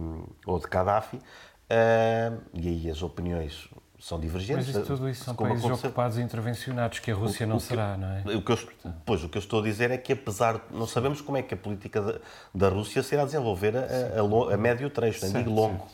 ou 0.47 0.59
de 0.59 0.67
Gaddafi, 0.67 1.17
um, 1.17 2.61
e 2.61 2.69
aí 2.69 2.91
as 2.91 3.03
opiniões 3.03 3.71
são 4.05 4.21
divergentes. 4.21 4.67
Mas 4.67 4.77
isso, 4.77 4.85
tudo 4.85 5.09
isso 5.09 5.25
são 5.25 5.35
como 5.35 5.49
países 5.49 5.65
aconteceu. 5.65 5.89
ocupados 5.89 6.19
e 6.19 6.21
intervencionados, 6.21 6.99
que 6.99 7.11
a 7.11 7.15
Rússia 7.15 7.47
O- 7.47 7.49
não 7.49 7.57
o 7.57 7.59
que- 7.59 7.65
será, 7.65 7.97
não 7.97 8.09
é? 8.09 8.37
O 8.37 8.43
que 8.43 8.53
eu, 8.53 8.59
pois, 9.07 9.25
o 9.25 9.29
que 9.31 9.39
eu 9.39 9.41
estou 9.41 9.61
a 9.61 9.63
dizer 9.63 9.91
é 9.91 9.97
que, 9.97 10.13
apesar 10.13 10.55
de 10.59 10.61
não 10.77 10.87
sabemos 10.87 11.23
como 11.23 11.39
é 11.39 11.43
que 11.43 11.55
a 11.55 11.57
política 11.57 12.03
da, 12.03 12.15
da 12.55 12.69
Rússia 12.69 13.03
se 13.03 13.15
irá 13.15 13.25
desenvolver 13.25 13.75
a, 13.75 14.19
a, 14.19 14.23
lo- 14.23 14.51
a 14.51 14.57
médio 14.59 14.91
trecho, 14.91 15.23
nem 15.23 15.31
Certo, 15.33 15.45
digo 15.47 15.57
longo. 15.59 15.87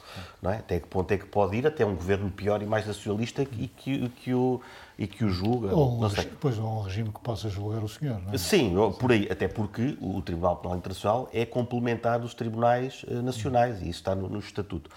Não 0.42 0.50
é? 0.50 0.56
Até 0.56 0.80
que 0.80 0.88
ponto 0.88 1.12
é 1.12 1.18
que 1.18 1.26
pode 1.26 1.56
ir 1.56 1.66
até 1.68 1.86
um 1.86 1.94
governo 1.94 2.28
pior 2.32 2.60
e 2.60 2.66
mais 2.66 2.84
nacionalista 2.84 3.42
e 3.42 3.68
que, 3.68 4.08
que 4.08 4.34
o, 4.34 4.60
e 4.98 5.06
que 5.06 5.24
o 5.24 5.30
julga. 5.30 5.72
Ou 5.72 5.96
um, 5.96 6.00
não 6.00 6.10
sei. 6.10 6.28
pois, 6.40 6.58
ou 6.58 6.66
um 6.66 6.82
regime 6.82 7.10
que 7.12 7.20
possa 7.20 7.48
julgar 7.48 7.84
o 7.84 7.88
senhor, 7.88 8.20
não 8.22 8.32
é? 8.34 8.38
Sim, 8.38 8.74
por 8.98 9.12
aí, 9.12 9.28
até 9.30 9.46
porque 9.46 9.96
o 10.00 10.20
Tribunal 10.20 10.56
Penal 10.56 10.76
Internacional 10.78 11.28
é 11.32 11.46
complementar 11.46 12.18
dos 12.18 12.34
tribunais 12.34 13.04
eh, 13.08 13.14
nacionais 13.22 13.76
e 13.82 13.88
isso 13.88 14.00
está 14.00 14.16
no, 14.16 14.28
no 14.28 14.40
Estatuto. 14.40 14.90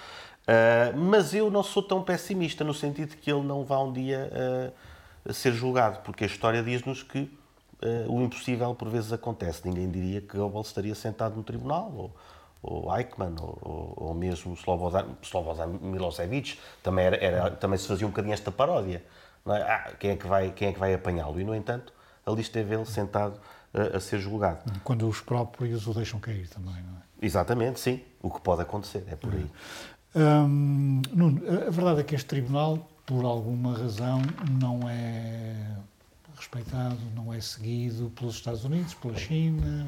Ah, 0.47 0.91
mas 0.95 1.33
eu 1.33 1.49
não 1.49 1.63
sou 1.63 1.81
tão 1.83 2.03
pessimista 2.03 2.63
no 2.63 2.73
sentido 2.73 3.09
de 3.11 3.17
que 3.17 3.31
ele 3.31 3.43
não 3.43 3.63
vá 3.63 3.79
um 3.79 3.91
dia 3.93 4.29
ah, 5.27 5.33
ser 5.33 5.53
julgado, 5.53 5.99
porque 5.99 6.23
a 6.23 6.27
história 6.27 6.61
diz-nos 6.61 7.01
que 7.03 7.31
ah, 7.81 8.05
o 8.07 8.21
impossível 8.21 8.73
por 8.75 8.89
vezes 8.89 9.11
acontece. 9.13 9.61
Ninguém 9.67 9.89
diria 9.89 10.21
que 10.21 10.37
Goebbels 10.37 10.67
estaria 10.67 10.95
sentado 10.95 11.35
no 11.35 11.43
tribunal, 11.43 11.91
ou, 11.93 12.15
ou 12.61 12.97
Eichmann, 12.97 13.35
ou, 13.41 13.93
ou, 13.97 14.13
mesmo 14.13 14.53
Slobodan, 14.53 15.05
Slobodan 15.21 15.67
Milosevic, 15.81 16.57
também, 16.81 17.05
era, 17.05 17.15
era- 17.17 17.51
também 17.51 17.77
se 17.77 17.87
fazia 17.87 18.05
um 18.05 18.09
bocadinho 18.09 18.33
esta 18.33 18.51
paródia. 18.51 19.03
é? 19.47 19.51
Ah, 19.61 19.91
quem 19.99 20.11
é 20.11 20.15
que 20.15 20.27
vai, 20.27 20.51
quem 20.51 20.69
é 20.69 20.73
que 20.73 20.79
vai 20.79 20.93
apanhá-lo? 20.93 21.39
E, 21.39 21.43
no 21.43 21.53
entanto, 21.55 21.93
ali 22.25 22.41
esteve 22.41 22.75
ele 22.75 22.85
sentado 22.85 23.39
a, 23.73 23.97
a 23.97 23.99
ser 23.99 24.19
julgado. 24.19 24.59
Quando 24.83 25.07
os 25.07 25.19
próprios 25.21 25.87
o 25.87 25.93
deixam 25.93 26.19
cair 26.19 26.47
também, 26.49 26.73
não 26.83 26.97
é? 26.97 27.03
Exatamente, 27.21 27.79
sim. 27.79 28.01
O 28.21 28.29
que 28.29 28.41
pode 28.41 28.61
acontecer, 28.61 29.03
é 29.07 29.15
por 29.15 29.33
aí. 29.33 29.49
Hum, 30.15 31.01
Nuno, 31.11 31.41
a 31.67 31.69
verdade 31.71 32.01
é 32.01 32.03
que 32.03 32.13
este 32.15 32.27
tribunal, 32.27 32.87
por 33.05 33.25
alguma 33.25 33.75
razão, 33.77 34.21
não 34.59 34.87
é 34.87 35.55
respeitado, 36.37 36.97
não 37.15 37.33
é 37.33 37.41
seguido 37.41 38.11
pelos 38.15 38.35
Estados 38.35 38.63
Unidos, 38.63 38.93
pela 38.93 39.15
China. 39.17 39.87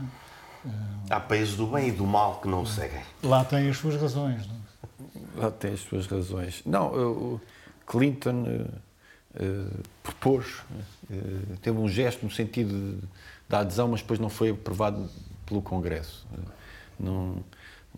Há 1.09 1.19
países 1.19 1.55
do 1.55 1.67
bem 1.67 1.89
e 1.89 1.91
do 1.91 2.05
mal 2.07 2.39
que 2.41 2.47
não 2.47 2.63
o 2.63 2.67
seguem. 2.67 3.01
Lá 3.21 3.45
tem 3.45 3.69
as 3.69 3.77
suas 3.77 4.01
razões. 4.01 4.47
Não 4.47 4.55
é? 4.55 5.43
Lá 5.43 5.51
tem 5.51 5.73
as 5.73 5.81
suas 5.81 6.07
razões. 6.07 6.63
Não, 6.65 6.87
o 6.87 7.41
Clinton 7.85 8.65
eh, 9.35 9.67
propôs, 10.01 10.63
eh, 11.11 11.15
teve 11.61 11.77
um 11.77 11.87
gesto 11.87 12.25
no 12.25 12.31
sentido 12.31 12.99
da 13.47 13.59
adesão, 13.59 13.89
mas 13.89 14.01
depois 14.01 14.19
não 14.19 14.29
foi 14.29 14.49
aprovado 14.49 15.07
pelo 15.45 15.61
Congresso. 15.61 16.25
Eh, 16.33 16.41
Não, 16.99 17.43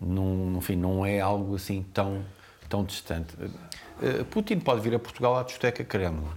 não, 0.00 0.58
enfim, 0.58 0.76
não 0.76 1.04
é 1.04 1.20
algo 1.20 1.56
assim 1.56 1.84
tão, 1.92 2.24
tão 2.68 2.84
distante. 2.84 3.34
Eh, 4.02 4.24
Putin 4.30 4.60
pode 4.60 4.80
vir 4.80 4.94
a 4.94 4.98
Portugal 4.98 5.38
à 5.38 5.42
discoteca 5.42 5.84
Kremlin. 5.84 6.30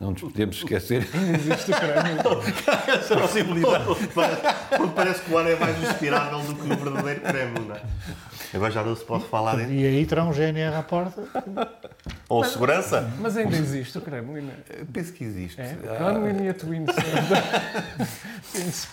Não 0.00 0.12
nos 0.12 0.22
podemos 0.22 0.56
esquecer. 0.56 1.06
Existe 1.34 1.72
o 1.72 1.74
Kremlin. 1.74 2.16
Essa 2.88 3.16
possibilidade. 3.16 3.84
Porque 3.84 4.94
parece 4.94 5.22
que 5.22 5.32
o 5.32 5.38
ar 5.38 5.46
é 5.46 5.56
mais 5.56 5.78
respirável 5.78 6.40
do 6.40 6.54
que 6.54 6.62
o 6.62 6.76
verdadeiro 6.76 7.20
Kremlin, 7.20 7.66
não 7.66 7.76
é? 7.76 7.82
Agora 8.52 8.70
já 8.70 8.82
não 8.82 8.96
se 8.96 9.04
pode 9.04 9.24
falar 9.26 9.56
dentro. 9.56 9.72
E 9.72 9.86
aí 9.86 10.04
terá 10.04 10.24
um 10.24 10.32
GNR 10.32 10.74
à 10.74 10.82
porta. 10.82 11.22
Ou 12.28 12.44
segurança? 12.44 13.12
Mas 13.18 13.36
ainda 13.36 13.56
existe 13.56 13.96
o 13.98 14.00
Kremlin. 14.00 14.50
Penso 14.92 15.12
que 15.12 15.22
existe. 15.22 15.60
É? 15.60 15.74
Kremlin 15.74 16.44
e 16.44 16.48
a 16.48 16.54
Twin. 16.54 16.86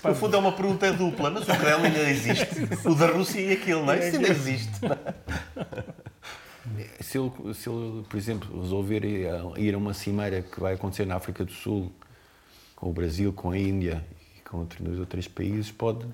No 0.04 0.16
fundo 0.16 0.36
é 0.36 0.40
uma 0.40 0.52
pergunta 0.52 0.92
dupla, 0.94 1.32
mas 1.32 1.48
o 1.48 1.58
Kremlin 1.58 1.88
ainda 1.88 2.10
existe. 2.10 2.48
O 2.86 2.94
da 2.94 3.08
Rússia 3.08 3.40
e 3.40 3.54
aquele, 3.54 3.82
não 3.82 3.92
é? 3.92 4.08
Isso 4.08 4.18
ainda 4.18 4.30
existe. 4.30 4.72
Se 7.00 7.18
ele, 7.18 7.32
se 7.54 7.70
ele, 7.70 8.04
por 8.08 8.18
exemplo, 8.18 8.62
resolver 8.62 9.04
ir 9.04 9.28
a, 9.28 9.60
ir 9.60 9.74
a 9.74 9.78
uma 9.78 9.94
cimeira 9.94 10.42
que 10.42 10.60
vai 10.60 10.74
acontecer 10.74 11.06
na 11.06 11.16
África 11.16 11.44
do 11.46 11.52
Sul, 11.52 11.92
com 12.76 12.90
o 12.90 12.94
Brasil, 12.94 13.34
com 13.34 13.52
a 13.52 13.58
Índia 13.58 14.06
e 14.38 14.42
com 14.42 14.58
outros, 14.58 14.82
dois 14.82 15.00
ou 15.00 15.06
três 15.06 15.28
países, 15.28 15.72
pode, 15.72 16.06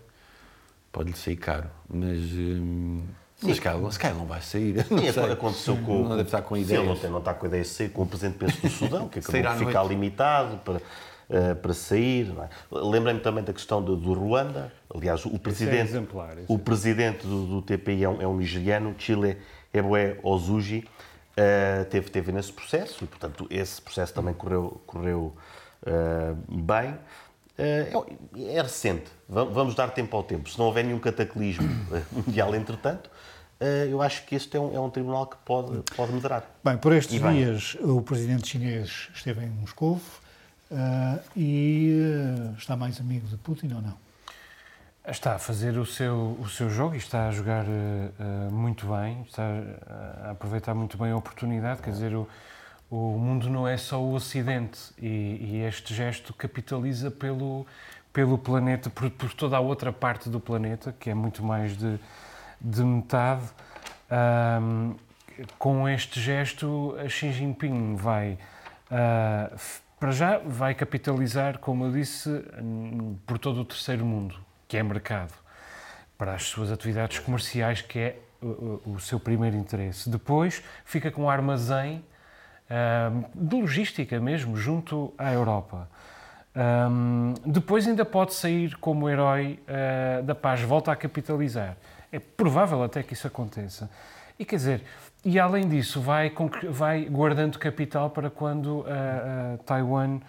pode 0.91 1.11
lhe 1.11 1.17
sair 1.17 1.35
caro. 1.35 1.69
Mas, 1.89 2.19
hum, 2.31 3.03
mas 3.43 3.55
se 3.55 3.61
calhar, 3.61 3.91
se 3.91 3.99
calhar 3.99 4.17
não 4.17 4.25
vai 4.25 4.41
sair. 4.41 4.85
Não 4.89 4.97
Sim, 4.99 5.11
sei. 5.11 5.31
aconteceu 5.31 5.77
com. 5.77 6.03
Não 6.03 6.09
deve 6.17 6.23
estar 6.23 6.41
com 6.41 6.55
Sim, 6.55 6.61
ele 6.61 6.71
ideias. 6.73 6.87
não, 6.87 6.95
tem, 6.97 7.09
não 7.09 7.19
está 7.19 7.33
com 7.33 7.45
ideias 7.45 7.67
de 7.67 7.73
sair 7.73 7.89
com 7.89 8.01
o 8.03 8.05
presidente 8.07 8.37
penso, 8.37 8.61
do 8.61 8.69
Sudão, 8.69 9.07
que 9.07 9.19
acabou 9.25 9.41
de 9.59 9.65
ficar 9.65 9.83
limitado 9.83 10.57
para, 10.57 10.81
eh, 11.29 11.53
para 11.55 11.73
sair. 11.73 12.33
é? 12.39 12.49
Lembrei-me 12.71 13.19
também 13.19 13.43
da 13.43 13.53
questão 13.53 13.81
do, 13.81 13.95
do 13.95 14.13
Ruanda. 14.13 14.71
Aliás, 14.93 15.25
o 15.25 15.37
presidente, 15.39 15.89
exemplar, 15.89 16.37
esse 16.37 16.51
o 16.51 16.55
é. 16.55 16.57
presidente 16.57 17.25
do, 17.27 17.45
do 17.47 17.61
TPI 17.61 18.03
é 18.03 18.09
um, 18.09 18.21
é 18.21 18.27
um 18.27 18.37
nigeriano, 18.37 18.93
Chile 18.97 19.37
Eboé 19.73 20.17
Ozuji, 20.23 20.87
eh, 21.35 21.85
teve, 21.89 22.09
teve 22.11 22.31
nesse 22.31 22.53
processo 22.53 23.03
e, 23.03 23.07
portanto, 23.07 23.47
esse 23.49 23.81
processo 23.81 24.13
também 24.13 24.33
correu, 24.35 24.81
correu 24.85 25.33
eh, 25.85 26.33
bem. 26.47 26.95
Eh, 27.57 27.91
é, 28.35 28.55
é 28.57 28.61
recente, 28.61 29.11
Va- 29.29 29.43
vamos 29.43 29.75
dar 29.75 29.89
tempo 29.91 30.15
ao 30.17 30.23
tempo. 30.23 30.49
Se 30.49 30.57
não 30.59 30.65
houver 30.65 30.83
nenhum 30.83 30.99
cataclismo 30.99 31.67
mundial, 32.11 32.53
entretanto, 32.55 33.09
eu 33.89 34.01
acho 34.01 34.25
que 34.25 34.35
este 34.35 34.57
é 34.57 34.59
um, 34.59 34.75
é 34.75 34.79
um 34.79 34.89
tribunal 34.89 35.25
que 35.27 35.37
pode, 35.45 35.81
pode 35.95 36.11
moderar. 36.11 36.43
Bem, 36.63 36.77
por 36.77 36.91
estes 36.93 37.15
E 37.15 37.19
bem. 37.19 37.45
dias 37.45 37.77
o 37.81 38.01
presidente 38.01 38.47
chinês 38.47 39.09
esteve 39.13 39.45
em 39.45 39.49
Moscou 39.49 40.01
ah, 40.71 41.19
e 41.35 41.93
ah, 42.51 42.53
está 42.57 42.75
mais 42.75 42.99
amigo 42.99 43.27
de 43.27 43.37
Putin 43.37 43.71
ou 43.73 43.81
não? 43.81 43.93
Está 45.05 45.35
a 45.35 45.39
fazer 45.39 45.77
o 45.77 45.85
seu, 45.85 46.37
o 46.39 46.47
seu 46.47 46.69
jogo 46.69 46.95
e 46.95 46.97
está 46.97 47.27
a 47.27 47.31
jogar 47.31 47.65
eh, 47.65 48.09
eh, 48.17 48.49
muito 48.49 48.87
bem, 48.87 49.21
está 49.27 49.43
a 50.25 50.31
aproveitar 50.31 50.73
muito 50.73 50.97
bem 50.97 51.11
a 51.11 51.17
oportunidade. 51.17 51.81
Quer 51.81 51.91
dizer, 51.91 52.15
o, 52.15 52.25
o 52.89 53.19
mundo 53.19 53.49
não 53.49 53.67
é 53.67 53.75
só 53.75 54.01
o 54.01 54.13
Ocidente 54.13 54.79
e, 54.97 55.07
e 55.41 55.65
este 55.67 55.93
gesto 55.93 56.33
capitaliza 56.33 57.11
pelo, 57.11 57.67
pelo 58.13 58.37
planeta, 58.37 58.89
por, 58.89 59.09
por 59.11 59.33
toda 59.33 59.57
a 59.57 59.59
outra 59.59 59.91
parte 59.91 60.29
do 60.29 60.39
planeta, 60.39 60.95
que 60.97 61.09
é 61.09 61.13
muito 61.13 61.43
mais 61.43 61.75
de, 61.75 61.99
de 62.63 62.83
metade. 62.83 63.43
Ahm, 64.09 64.95
com 65.57 65.89
este 65.89 66.19
gesto, 66.21 66.95
a 67.03 67.09
Xi 67.09 67.31
Jinping 67.31 67.95
vai, 67.95 68.37
f- 69.55 69.81
para 69.99 70.11
já, 70.11 70.37
vai 70.37 70.73
capitalizar, 70.75 71.57
como 71.59 71.85
eu 71.85 71.91
disse, 71.91 72.29
por 73.25 73.37
todo 73.39 73.61
o 73.61 73.65
terceiro 73.65 74.05
mundo, 74.05 74.35
que 74.67 74.77
é 74.77 74.83
mercado, 74.83 75.33
para 76.17 76.33
as 76.35 76.43
suas 76.43 76.71
atividades 76.71 77.17
comerciais, 77.19 77.81
que 77.81 77.99
é 77.99 78.19
o, 78.41 78.81
o- 78.91 78.99
seu 78.99 79.19
primeiro 79.19 79.55
interesse. 79.57 80.07
Depois, 80.09 80.63
fica 80.85 81.09
com 81.09 81.23
um 81.23 81.29
armazém 81.29 82.03
ahm, 82.69 83.23
de 83.33 83.55
logística 83.59 84.19
mesmo, 84.19 84.55
junto 84.55 85.13
à 85.17 85.33
Europa. 85.33 85.89
Ahm, 86.55 87.33
depois 87.45 87.87
ainda 87.87 88.05
pode 88.05 88.35
sair 88.35 88.75
como 88.77 89.09
herói 89.09 89.59
ah, 89.67 90.21
da 90.21 90.35
paz, 90.35 90.61
volta 90.61 90.91
a 90.91 90.95
capitalizar. 90.95 91.75
É 92.13 92.19
provável 92.19 92.83
até 92.83 93.01
que 93.01 93.13
isso 93.13 93.25
aconteça. 93.25 93.89
E 94.37 94.45
quer 94.45 94.57
dizer, 94.57 94.83
e 95.25 95.39
além 95.39 95.67
disso, 95.67 95.99
vai, 95.99 96.31
vai 96.69 97.05
guardando 97.05 97.57
capital 97.57 98.11
para 98.11 98.29
quando 98.29 98.85
ah, 98.87 99.55
ah, 99.55 99.63
Taiwan 99.65 100.19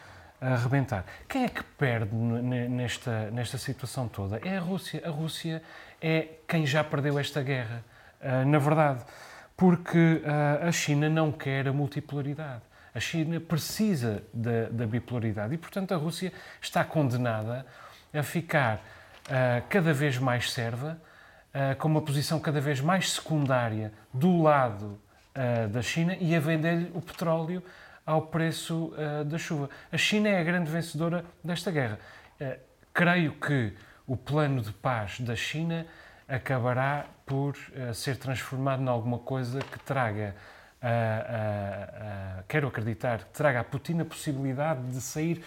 arrebentar. 0.41 1.05
Quem 1.28 1.45
é 1.45 1.49
que 1.49 1.62
perde 1.62 2.14
nesta, 2.14 3.30
nesta 3.30 3.59
situação 3.59 4.09
toda? 4.09 4.41
É 4.43 4.57
a 4.57 4.61
Rússia. 4.61 5.03
A 5.05 5.11
Rússia 5.11 5.62
é 6.01 6.28
quem 6.49 6.66
já 6.66 6.82
perdeu 6.82 7.18
esta 7.18 7.43
guerra, 7.43 7.85
na 8.47 8.59
verdade, 8.59 9.03
porque 9.57 10.22
a 10.61 10.70
China 10.70 11.09
não 11.09 11.32
quer 11.32 11.68
a 11.68 11.72
multipolaridade. 11.72 12.62
A 12.95 13.01
China 13.01 13.41
precisa 13.41 14.22
da, 14.35 14.68
da 14.70 14.87
bipolaridade 14.87 15.55
e, 15.55 15.57
portanto, 15.59 15.95
a 15.95 15.97
Rússia 15.97 16.30
está 16.61 16.85
condenada 16.85 17.64
a 18.12 18.22
ficar 18.22 18.82
cada 19.70 19.95
vez 19.95 20.18
mais 20.18 20.53
serva, 20.53 20.99
uh, 21.55 21.77
com 21.77 21.89
uma 21.89 22.03
posição 22.03 22.41
cada 22.41 22.61
vez 22.61 22.81
mais 22.81 23.13
secundária 23.13 23.93
do 24.13 24.43
lado 24.43 24.99
uh, 25.35 25.69
da 25.69 25.83
China 25.83 26.17
e 26.21 26.35
a 26.35 26.41
vender-lhe 26.41 26.91
o 26.95 27.01
petróleo 27.01 27.63
ao 28.05 28.21
preço 28.21 28.93
da 29.25 29.39
chuva. 29.39 29.71
A 29.91 29.97
China 29.97 30.29
é 30.29 30.39
a 30.39 30.45
grande 30.45 30.71
vencedora 30.71 31.25
desta 31.43 31.71
guerra. 31.71 31.99
creio 32.93 33.33
que 33.33 33.73
o 34.07 34.15
plano 34.15 34.61
de 34.61 34.71
paz 34.73 35.21
da 35.21 35.35
China 35.35 35.87
acabará 36.29 37.07
por 37.27 37.57
uh, 37.57 37.95
ser 37.95 38.17
transformado 38.17 38.83
em 38.83 38.89
alguma 38.89 39.19
coisa 39.19 39.61
que 39.61 39.79
traga, 39.79 40.35
uh, 40.83 42.41
uh, 42.41 42.45
quero 42.49 42.69
acreditar, 42.69 43.23
traga 43.33 43.61
a 43.61 43.65
Putin 43.65 44.01
a 44.01 44.05
possibilidade 44.05 44.83
de 44.89 45.01
sair 45.01 45.45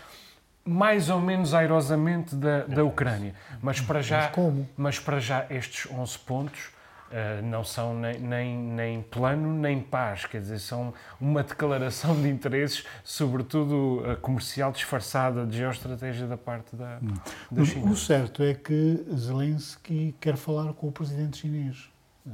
mais 0.68 1.10
ou 1.10 1.20
menos 1.20 1.54
airosamente 1.54 2.36
da, 2.36 2.64
da 2.66 2.84
Ucrânia. 2.84 3.34
Mas 3.62 3.80
para 3.80 4.02
já, 4.02 4.24
mas, 4.24 4.32
como? 4.32 4.70
mas 4.76 5.00
para 5.00 5.20
já 5.20 5.46
estes 5.50 5.90
11 5.92 6.20
pontos 6.20 6.78
Uh, 7.08 7.42
não 7.42 7.64
são 7.64 7.98
nem, 7.98 8.20
nem, 8.20 8.58
nem, 8.58 9.02
plano 9.02 9.54
nem 9.54 9.80
paz, 9.80 10.26
quer 10.26 10.42
dizer, 10.42 10.60
são 10.60 10.94
uma 11.22 11.42
declaração 11.42 12.22
de 12.22 12.28
interesses, 12.28 12.84
sobretudo 13.02 14.02
uh, 14.02 14.18
comercial 14.18 14.74
disfarçada 14.74 15.46
de 15.46 15.56
geoestratégia 15.56 16.28
da 16.28 16.36
parte 16.36 16.76
da, 16.76 17.00
hum. 17.02 17.14
da 17.50 17.64
China. 17.64 17.90
O 17.90 17.96
certo 17.96 18.44
é 18.44 18.54
que 18.54 19.06
Zelensky 19.16 20.16
quer 20.20 20.36
falar 20.36 20.74
com 20.74 20.90
o 20.90 20.92
presidente 20.92 21.38
chinês, 21.38 21.90
uh, 22.26 22.32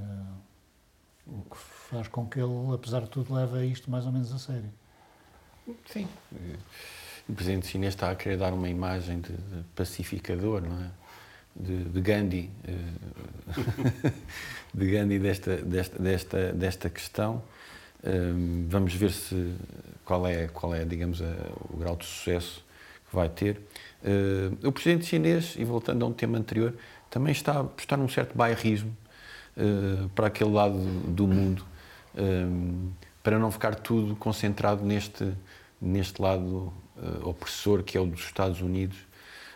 o 1.28 1.42
que 1.44 1.58
faz 1.92 2.08
com 2.08 2.26
que 2.26 2.40
ele, 2.40 2.74
apesar 2.74 3.02
de 3.02 3.10
tudo, 3.12 3.32
leve 3.32 3.64
isto 3.68 3.92
mais 3.92 4.08
ou 4.08 4.12
menos 4.12 4.34
a 4.34 4.40
sério. 4.40 4.72
Sim. 5.86 6.08
O 7.28 7.34
presidente 7.34 7.68
chinês 7.68 7.94
está 7.94 8.12
a 8.12 8.16
querer 8.16 8.38
dar 8.38 8.54
uma 8.54 8.70
imagem 8.70 9.22
de, 9.22 9.32
de 9.32 9.64
pacificador, 9.76 10.62
não 10.62 10.84
é? 10.84 10.90
De, 11.56 11.84
de 11.86 12.02
Gandhi. 12.02 12.50
de 14.74 14.92
Gandhi 14.92 15.20
desta, 15.20 15.58
desta, 15.58 16.02
desta, 16.02 16.54
desta 16.54 16.90
questão. 16.90 17.42
Um, 18.04 18.66
vamos 18.68 18.94
ver 18.94 19.12
se 19.12 19.56
qual 20.04 20.28
é, 20.28 20.48
qual 20.48 20.76
é 20.76 20.84
digamos, 20.84 21.22
o 21.70 21.78
grau 21.78 21.96
de 21.96 22.06
sucesso 22.06 22.64
que 23.10 23.16
vai 23.16 23.30
ter. 23.30 23.62
Uh, 24.04 24.68
o 24.68 24.72
presidente 24.72 25.06
chinês, 25.06 25.56
e 25.58 25.64
voltando 25.64 26.04
a 26.04 26.08
um 26.08 26.14
tema 26.14 26.38
anterior, 26.38 26.74
também 27.10 27.32
está 27.32 27.54
a 27.54 27.60
apostar 27.62 27.98
num 27.98 28.10
certo 28.10 28.36
bairrismo 28.36 28.96
uh, 29.56 30.10
para 30.10 30.28
aquele 30.28 30.52
lado 30.52 30.78
do 31.08 31.28
mundo, 31.28 31.66
um, 32.18 32.92
para 33.22 33.40
não 33.40 33.50
ficar 33.50 33.76
tudo 33.76 34.16
concentrado 34.16 34.84
neste, 34.84 35.32
neste 35.80 36.22
lado 36.22 36.74
opressor 37.24 37.84
que 37.84 37.98
é 37.98 38.02
o 38.02 38.06
dos 38.06 38.22
Estados 38.22 38.62
Unidos 38.62 38.98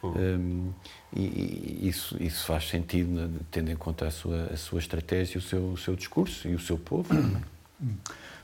um, 0.03 0.71
e, 1.15 1.21
e 1.21 1.87
isso, 1.87 2.21
isso 2.21 2.45
faz 2.45 2.67
sentido, 2.69 3.09
né, 3.09 3.29
tendo 3.51 3.71
em 3.71 3.75
conta 3.75 4.07
a 4.07 4.11
sua, 4.11 4.45
a 4.53 4.57
sua 4.57 4.79
estratégia, 4.79 5.39
o 5.39 5.41
seu, 5.41 5.71
o 5.71 5.77
seu 5.77 5.95
discurso 5.95 6.47
e 6.47 6.55
o 6.55 6.59
seu 6.59 6.77
povo. 6.77 7.09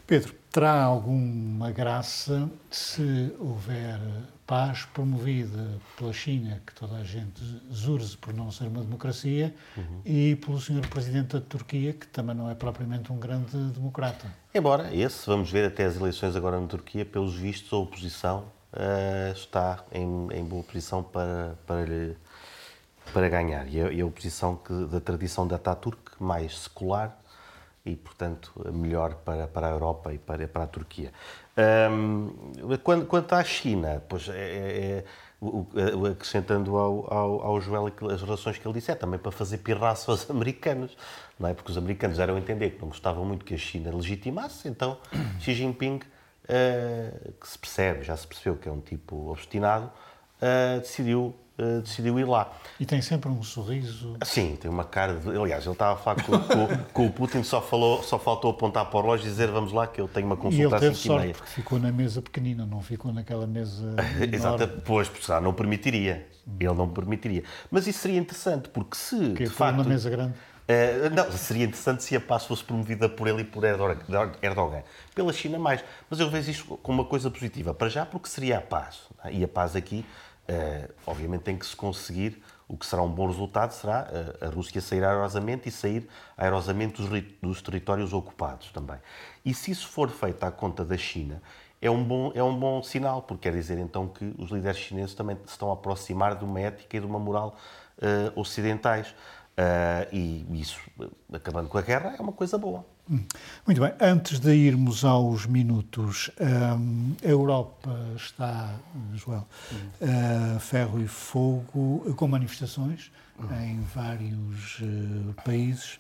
Pedro, 0.06 0.34
terá 0.52 0.84
alguma 0.84 1.72
graça 1.72 2.50
se 2.70 3.34
houver 3.40 4.00
paz 4.46 4.86
promovida 4.94 5.80
pela 5.98 6.12
China, 6.12 6.62
que 6.68 6.76
toda 6.76 6.98
a 6.98 7.04
gente 7.04 7.42
zurze 7.72 8.18
por 8.18 8.34
não 8.34 8.52
ser 8.52 8.66
uma 8.66 8.82
democracia, 8.82 9.56
uhum. 9.78 10.02
e 10.06 10.36
pelo 10.36 10.60
senhor 10.60 10.86
Presidente 10.88 11.34
da 11.34 11.42
Turquia, 11.42 11.94
que 11.94 12.06
também 12.08 12.36
não 12.36 12.50
é 12.50 12.56
propriamente 12.56 13.14
um 13.14 13.18
grande 13.18 13.56
democrata? 13.72 14.28
Embora 14.54 14.94
esse, 14.94 15.26
vamos 15.26 15.50
ver 15.50 15.66
até 15.66 15.86
as 15.86 15.96
eleições 15.96 16.36
agora 16.36 16.60
na 16.60 16.68
Turquia, 16.68 17.06
pelos 17.06 17.36
vistos, 17.36 17.72
a 17.72 17.78
oposição 17.78 18.46
está 19.36 19.84
em, 19.92 20.28
em, 20.32 20.44
boa 20.44 20.64
posição 20.64 21.04
para, 21.04 21.56
para, 21.66 22.16
para 23.14 23.30
ganhar. 23.30 23.68
E 23.68 23.82
a, 23.82 23.92
e 23.92 24.02
a 24.02 24.06
oposição 24.06 24.56
que, 24.56 24.74
da 24.86 25.00
tradição 25.00 25.48
da 25.48 25.56
Ataturk, 25.58 26.12
mais 26.20 26.60
secular 26.60 27.18
e, 27.86 27.96
portanto, 27.96 28.54
melhor 28.72 29.16
para, 29.16 29.46
para 29.46 29.68
a 29.68 29.70
Europa 29.72 30.14
e 30.14 30.18
para, 30.18 30.48
para 30.48 30.64
a 30.64 30.68
Turquia. 30.68 31.12
Um, 31.92 32.32
quando, 32.84 33.06
quanto 33.06 33.34
à 33.34 33.44
China, 33.44 34.02
pois 34.08 34.30
é, 34.30 34.34
é, 34.34 34.98
é 34.98 36.12
acrescentando 36.12 36.78
ao, 36.78 37.14
ao, 37.14 37.42
ao 37.42 37.62
Joel 37.62 37.92
as 38.12 38.22
relações 38.22 38.58
que 38.58 38.66
ele 38.66 38.74
disse, 38.76 38.92
é 38.92 38.96
também 38.96 39.20
para 39.20 39.32
fazer 39.32 39.58
pirraça 39.58 40.12
aos 40.12 40.28
americanos, 40.32 40.96
não 41.38 41.50
é? 41.50 41.54
Porque 41.54 41.72
os 41.72 41.78
americanos 41.78 42.20
eram 42.20 42.38
entender 42.38 42.72
que 42.72 42.82
não 42.82 42.88
gostavam 42.88 43.26
muito 43.26 43.44
que 43.44 43.54
a 43.54 43.58
China 43.58 43.94
legitimasse, 43.94 44.68
então 44.68 44.98
Xi 45.40 45.54
Jinping 45.54 46.00
uh, 46.44 47.34
que 47.34 47.48
se 47.48 47.58
percebe, 47.58 48.04
já 48.04 48.16
se 48.16 48.28
percebeu 48.28 48.58
que 48.58 48.68
é 48.68 48.72
um 48.72 48.80
tipo 48.80 49.32
obstinado, 49.32 49.86
uh, 49.86 50.80
decidiu, 50.80 51.36
uh, 51.58 51.82
decidiu 51.82 52.20
ir 52.20 52.26
lá. 52.26 52.52
E 52.80 52.86
tem 52.86 53.02
sempre 53.02 53.30
um 53.30 53.42
sorriso. 53.44 54.16
Sim, 54.24 54.58
tem 54.60 54.70
uma 54.70 54.84
cara 54.84 55.16
de. 55.16 55.30
Aliás, 55.30 55.64
ele 55.66 55.74
estava 55.74 55.94
a 55.94 55.98
falar 55.98 56.24
com, 56.24 56.40
com, 56.40 56.84
com, 56.94 57.08
o 57.08 57.12
Putin, 57.12 57.44
só, 57.44 57.62
falou, 57.62 58.04
só 58.04 58.20
faltou 58.20 58.52
apontar 58.52 58.86
para 58.86 58.98
o 58.98 59.02
relógio 59.02 59.26
e 59.26 59.30
dizer 59.30 59.50
vamos 59.50 59.72
lá 59.72 59.88
que 59.88 60.02
eu 60.02 60.08
tenho 60.08 60.26
uma 60.26 60.38
consulta 60.38 60.76
às 60.76 60.98
5 60.98 61.14
e 61.14 61.20
meia. 61.20 61.34
porque 61.34 61.50
ficou 61.50 61.80
na 61.80 61.92
mesa 61.92 62.22
pequenina, 62.22 62.66
não 62.66 62.82
ficou 62.82 63.14
naquela 63.14 63.48
mesa. 63.48 63.96
Exato, 64.32 64.82
pois, 64.86 65.08
porque 65.08 65.32
não 65.42 65.54
permitiria. 65.54 66.28
Ele 66.60 66.74
não 66.74 66.90
permitiria. 66.90 67.44
Mas 67.72 67.88
isso 67.88 68.00
seria 68.00 68.20
interessante, 68.20 68.68
porque 68.70 68.98
se. 68.98 69.34
Que 69.34 69.46
de 69.46 69.50
facto, 69.50 69.78
na 69.78 69.84
mesa 69.86 70.10
grande. 70.10 70.34
Uh, 70.64 71.14
não, 71.14 71.30
seria 71.34 71.66
interessante 71.66 72.04
se 72.04 72.16
a 72.16 72.22
paz 72.22 72.46
fosse 72.46 72.64
promovida 72.64 73.10
por 73.10 73.28
ele 73.28 73.42
e 73.42 73.44
por 73.44 73.64
Erdogan. 73.64 74.84
Pela 75.14 75.34
China, 75.34 75.60
mais. 75.60 75.84
Mas 76.10 76.20
eu 76.20 76.30
vejo 76.30 76.52
isto 76.52 76.78
como 76.78 77.02
uma 77.02 77.08
coisa 77.08 77.30
positiva. 77.30 77.74
Para 77.74 77.90
já, 77.90 78.06
porque 78.06 78.30
seria 78.30 78.60
a 78.60 78.62
paz. 78.62 79.02
É? 79.26 79.34
E 79.34 79.44
a 79.44 79.48
paz 79.48 79.76
aqui, 79.76 80.06
uh, 80.50 80.94
obviamente, 81.06 81.42
tem 81.42 81.58
que 81.58 81.66
se 81.66 81.76
conseguir. 81.76 82.42
O 82.66 82.78
que 82.78 82.86
será 82.86 83.02
um 83.02 83.10
bom 83.10 83.28
resultado 83.28 83.72
será 83.72 84.08
uh, 84.10 84.46
a 84.46 84.48
Rússia 84.48 84.80
sair 84.80 85.04
aerosamente 85.04 85.68
e 85.68 85.72
sair 85.72 86.08
aerosamente 86.38 87.02
dos, 87.02 87.24
dos 87.42 87.62
territórios 87.62 88.14
ocupados 88.14 88.72
também. 88.72 88.98
E 89.44 89.54
se 89.54 89.70
isso 89.70 89.88
for 89.90 90.10
feito 90.10 90.46
à 90.46 90.52
conta 90.52 90.86
da 90.86 90.98
China, 90.98 91.42
é 91.82 91.92
um, 91.92 92.02
bom, 92.02 92.32
é 92.34 92.42
um 92.42 92.58
bom 92.58 92.82
sinal, 92.82 93.22
porque 93.22 93.50
quer 93.50 93.58
dizer 93.58 93.78
então 93.78 94.08
que 94.08 94.34
os 94.38 94.50
líderes 94.50 94.78
chineses 94.78 95.14
também 95.14 95.36
se 95.46 95.52
estão 95.52 95.70
a 95.70 95.74
aproximar 95.74 96.36
de 96.38 96.46
uma 96.46 96.62
ética 96.62 96.96
e 96.96 97.00
de 97.02 97.06
uma 97.06 97.20
moral 97.20 97.58
ocidentais. 98.36 99.14
Uh, 99.56 100.10
e 100.12 100.62
isso, 100.62 100.80
acabando 101.32 101.70
com 101.70 101.78
a 101.78 101.82
guerra, 101.82 102.16
é 102.18 102.22
uma 102.22 102.32
coisa 102.32 102.58
boa. 102.58 102.84
Muito 103.68 103.82
bem. 103.82 103.94
Antes 104.00 104.40
de 104.40 104.52
irmos 104.52 105.06
aos 105.06 105.46
minutos, 105.46 106.32
um, 106.40 107.16
a 107.24 107.28
Europa 107.28 107.92
está, 108.16 108.74
Joel, 109.14 109.46
uh, 110.02 110.60
ferro 110.60 111.00
e 111.00 111.08
fogo, 111.08 112.16
com 112.16 112.28
manifestações 112.28 113.12
em 113.62 113.82
vários 113.94 114.80
uh, 114.80 115.34
países. 115.44 116.00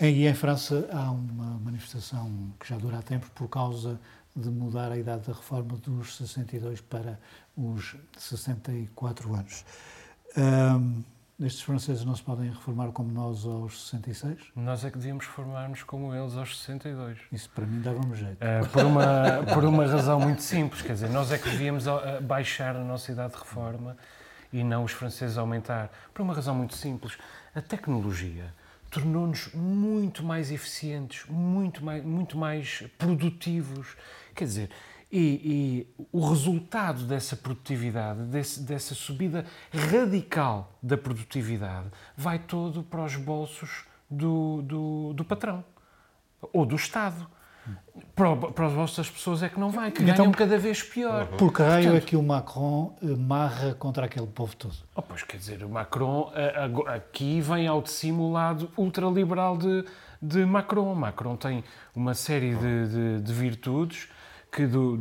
E 0.00 0.26
em 0.26 0.34
França 0.34 0.88
há 0.92 1.10
uma 1.10 1.58
manifestação 1.58 2.52
que 2.60 2.68
já 2.68 2.76
dura 2.76 2.98
há 2.98 3.02
tempo 3.02 3.30
por 3.34 3.48
causa 3.48 3.98
de 4.34 4.48
mudar 4.48 4.90
a 4.92 4.96
idade 4.96 5.26
da 5.26 5.32
reforma 5.32 5.76
dos 5.76 6.16
62 6.16 6.80
para 6.80 7.18
os 7.56 7.96
64 8.16 9.34
anos. 9.34 9.64
Um, 10.36 11.02
estes 11.40 11.62
franceses 11.62 12.04
não 12.04 12.14
se 12.14 12.22
podem 12.22 12.50
reformar 12.50 12.92
como 12.92 13.12
nós 13.12 13.44
aos 13.44 13.88
66? 13.90 14.52
Nós 14.54 14.84
é 14.84 14.90
que 14.90 14.98
devíamos 14.98 15.26
reformar-nos 15.26 15.82
como 15.82 16.14
eles 16.14 16.36
aos 16.36 16.58
62. 16.58 17.18
Isso 17.32 17.50
para 17.50 17.66
mim 17.66 17.80
dava-me 17.80 18.14
jeito. 18.16 18.36
Uh, 18.36 18.68
por, 18.68 18.84
uma, 18.84 19.06
por 19.54 19.64
uma 19.64 19.86
razão 19.86 20.20
muito 20.20 20.42
simples, 20.42 20.82
quer 20.82 20.92
dizer, 20.92 21.10
nós 21.10 21.32
é 21.32 21.38
que 21.38 21.48
devíamos 21.48 21.88
ah, 21.88 22.20
baixar 22.20 22.76
a 22.76 22.84
nossa 22.84 23.10
idade 23.10 23.32
de 23.32 23.38
reforma 23.38 23.96
e 24.52 24.62
não 24.62 24.84
os 24.84 24.92
franceses 24.92 25.38
aumentar. 25.38 25.90
Por 26.12 26.22
uma 26.22 26.34
razão 26.34 26.54
muito 26.54 26.74
simples. 26.76 27.16
A 27.54 27.60
tecnologia 27.60 28.52
tornou-nos 28.90 29.52
muito 29.54 30.22
mais 30.22 30.52
eficientes, 30.52 31.24
muito 31.28 31.82
mais, 31.82 32.04
muito 32.04 32.36
mais 32.36 32.84
produtivos. 32.98 33.96
Quer 34.34 34.44
dizer, 34.44 34.70
e, 35.12 35.86
e, 35.98 36.04
o 36.10 36.26
resultado 36.26 37.04
dessa 37.04 37.36
produtividade, 37.36 38.22
desse, 38.22 38.60
dessa 38.60 38.94
subida 38.94 39.44
radical 39.70 40.72
da 40.82 40.96
produtividade, 40.96 41.88
vai 42.16 42.38
todo 42.38 42.82
para 42.82 43.04
os 43.04 43.14
bolsos 43.16 43.84
do, 44.10 44.62
do, 44.62 45.12
do 45.12 45.24
patrão 45.24 45.62
ou 46.52 46.64
do 46.64 46.76
Estado. 46.76 47.28
Para, 48.16 48.34
para 48.34 48.66
os 48.66 48.72
bolsos 48.72 48.96
das 48.96 49.10
pessoas 49.10 49.42
é 49.42 49.48
que 49.48 49.60
não 49.60 49.70
vai, 49.70 49.92
que 49.92 50.02
então, 50.02 50.16
ganham 50.16 50.32
cada 50.32 50.58
vez 50.58 50.82
pior. 50.82 51.28
Uhum. 51.30 51.36
Por 51.36 51.52
que 51.52 51.62
raio 51.62 51.84
Portanto, 51.84 52.02
é 52.02 52.06
que 52.08 52.16
o 52.16 52.22
Macron 52.22 52.96
eh, 53.00 53.06
marra 53.06 53.74
contra 53.74 54.06
aquele 54.06 54.26
povo 54.26 54.56
todo? 54.56 54.74
Oh, 54.96 55.02
pois 55.02 55.22
quer 55.22 55.36
dizer, 55.36 55.62
o 55.62 55.68
Macron 55.68 56.32
aqui 56.88 57.40
vem 57.40 57.68
ao 57.68 57.80
de 57.80 57.90
cima 57.90 58.20
o 58.20 58.32
lado 58.32 58.68
ultraliberal 58.76 59.56
de, 59.56 59.84
de 60.20 60.44
Macron. 60.44 60.92
Macron 60.96 61.36
tem 61.36 61.62
uma 61.94 62.14
série 62.14 62.56
de, 62.56 62.88
de, 62.88 63.20
de 63.20 63.32
virtudes 63.32 64.08
que 64.52 64.66
do, 64.66 64.98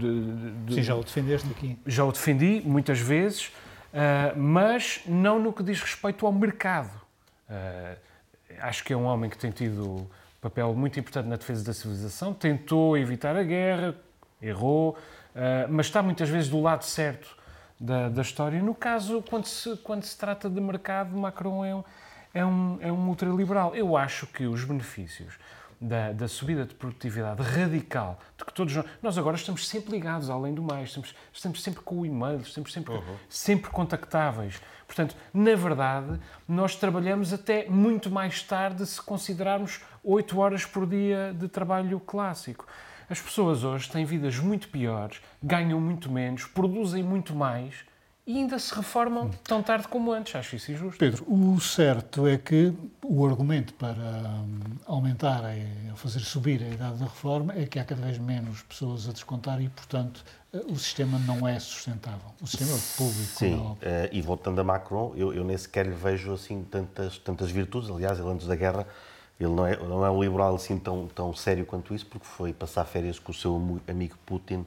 Sim, 0.74 0.82
já 0.82 0.95
o 0.95 1.04
defendeste 1.04 1.49
aqui. 1.52 1.78
Já 1.86 2.06
o 2.06 2.12
defendi 2.12 2.62
muitas 2.64 2.99
vezes, 2.99 3.47
uh, 3.47 4.39
mas 4.39 5.02
não 5.06 5.38
no 5.38 5.52
que 5.52 5.62
diz 5.62 5.82
respeito 5.82 6.26
ao 6.26 6.32
mercado. 6.32 6.89
Uh, 7.49 7.97
acho 8.62 8.84
que 8.86 8.93
é 8.93 8.97
um 8.97 9.04
homem 9.04 9.30
que 9.30 9.38
tem 9.38 9.52
tido 9.52 9.86
um 9.86 10.08
papel 10.39 10.74
muito 10.74 10.97
importante 10.97 11.28
na 11.28 11.36
defesa 11.36 11.66
da 11.66 11.74
civilização, 11.74 12.34
tentou 12.34 12.97
evitar 12.97 13.36
a 13.36 13.43
guerra, 13.43 13.95
errou, 14.41 14.97
mas 15.70 15.86
está 15.86 16.02
muitas 16.02 16.28
vezes 16.30 16.49
do 16.49 16.60
lado 16.60 16.84
certo 16.84 17.38
da, 17.80 18.10
da 18.10 18.22
história. 18.22 18.62
No 18.62 18.76
caso, 18.76 19.24
quando 19.30 19.45
se, 19.45 19.78
quando 19.78 20.04
se 20.04 20.18
trata 20.18 20.49
de 20.49 20.60
mercado, 20.60 21.16
Macron 21.16 21.64
é 21.64 21.76
um, 21.76 21.84
é 22.34 22.45
um, 22.45 22.78
é 22.82 22.91
um 22.91 23.08
ultraliberal. 23.08 23.76
Eu 23.76 23.95
acho 23.95 24.28
que 24.28 24.45
os 24.45 24.64
benefícios 24.64 25.36
da, 25.82 26.12
da, 26.12 26.28
subida 26.28 26.64
de 26.64 26.76
produtividade 26.76 27.42
radical, 27.42 28.20
de 28.38 28.46
que 28.46 28.54
todos 28.54 28.76
nós, 28.76 28.86
nós, 29.02 29.18
agora 29.18 29.36
estamos 29.36 29.68
sempre 29.68 29.92
ligados, 29.92 30.30
além 30.30 30.54
do 30.54 30.62
mais, 30.62 30.90
estamos, 30.90 31.16
estamos 31.34 31.64
sempre 31.64 31.82
com 31.82 32.02
o 32.02 32.06
e-mail, 32.06 32.40
estamos 32.42 32.72
sempre, 32.72 32.94
uhum. 32.94 33.18
sempre 33.28 33.72
contactáveis. 33.72 34.62
Portanto, 34.86 35.16
na 35.34 35.56
verdade, 35.56 36.20
nós 36.48 36.76
trabalhamos 36.76 37.34
até 37.34 37.68
muito 37.68 38.12
mais 38.12 38.44
tarde 38.44 38.86
se 38.86 39.02
considerarmos 39.02 39.82
8 40.04 40.40
horas 40.40 40.66
por 40.66 40.86
dia 40.86 41.34
de 41.36 41.48
trabalho 41.48 42.00
clássico. 42.00 42.68
As 43.10 43.20
pessoas 43.20 43.64
hoje 43.64 43.90
têm 43.90 44.06
vidas 44.06 44.38
muito 44.38 44.70
piores, 44.70 45.20
ganham 45.42 45.82
muito 45.82 46.12
menos, 46.12 46.46
produzem 46.46 47.04
muito 47.04 47.36
mais 47.36 47.84
e 48.26 48.38
ainda 48.38 48.60
se 48.60 48.74
reformam 48.74 49.32
tão 49.44 49.64
tarde 49.64 49.88
como 49.88 50.12
antes. 50.12 50.36
Acho 50.36 50.56
isso 50.56 50.72
injusto. 50.72 51.00
Pedro, 51.00 51.26
o 51.28 51.60
certo 51.60 52.28
é 52.28 52.38
que 52.38 52.74
o 53.04 53.26
argumento 53.26 53.74
para 53.74 53.94
hum, 53.94 54.60
aumentar, 54.86 55.44
a 55.44 55.96
fazer 55.96 56.20
subir 56.20 56.62
a 56.64 56.68
idade 56.68 57.00
da 57.00 57.06
reforma 57.06 57.54
é 57.56 57.66
que 57.66 57.80
há 57.80 57.84
cada 57.84 58.02
vez 58.02 58.18
menos 58.18 58.62
pessoas 58.64 59.10
a 59.10 59.12
descontar 59.12 59.62
e, 59.62 59.70
portanto, 59.70 60.24
eh, 60.54 60.62
o 60.68 60.78
sistema 60.78 61.18
não 61.20 61.48
é 61.48 61.60
sustentável. 61.60 62.32
O 62.40 62.48
sistema 62.48 62.78
público. 62.96 63.40
Sim, 63.40 63.78
é 63.82 64.10
e 64.12 64.22
voltando 64.22 64.62
a 64.62 64.64
Macron, 64.64 65.14
eu, 65.16 65.34
eu 65.34 65.44
nem 65.44 65.58
sequer 65.58 65.86
lhe 65.88 65.96
vejo 65.96 66.34
assim 66.34 66.64
tantas, 66.64 67.18
tantas 67.18 67.50
virtudes. 67.50 67.90
Aliás, 67.90 68.20
ele 68.20 68.30
antes 68.30 68.46
da 68.46 68.56
guerra 68.56 68.86
ele 69.40 69.54
não 69.54 69.66
é, 69.66 69.76
não 69.78 70.06
é 70.06 70.12
um 70.12 70.22
liberal 70.22 70.56
assim 70.56 70.78
tão, 70.78 71.08
tão 71.08 71.34
sério 71.34 71.66
quanto 71.66 71.96
isso, 71.96 72.06
porque 72.06 72.26
foi 72.26 72.54
passar 72.54 72.86
férias 72.86 73.18
com 73.18 73.32
o 73.32 73.36
seu 73.36 73.82
amigo 73.88 74.16
Putin 74.26 74.66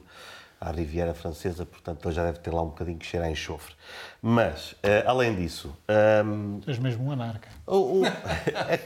à 0.59 0.71
Riviera 0.71 1.13
Francesa, 1.13 1.65
portanto 1.65 2.07
ele 2.07 2.15
já 2.15 2.23
deve 2.23 2.39
ter 2.39 2.51
lá 2.51 2.61
um 2.61 2.69
bocadinho 2.69 2.97
que 2.97 3.05
cheira 3.05 3.25
a 3.25 3.31
enxofre. 3.31 3.75
Mas, 4.21 4.71
uh, 4.73 5.07
além 5.07 5.35
disso... 5.35 5.75
Um, 5.89 6.57
ehm, 6.57 6.61
És 6.67 6.79
mesmo 6.79 7.05
um 7.05 7.11
anarca. 7.11 7.49
O, 7.67 8.01
o, 8.01 8.05
é 8.69 8.77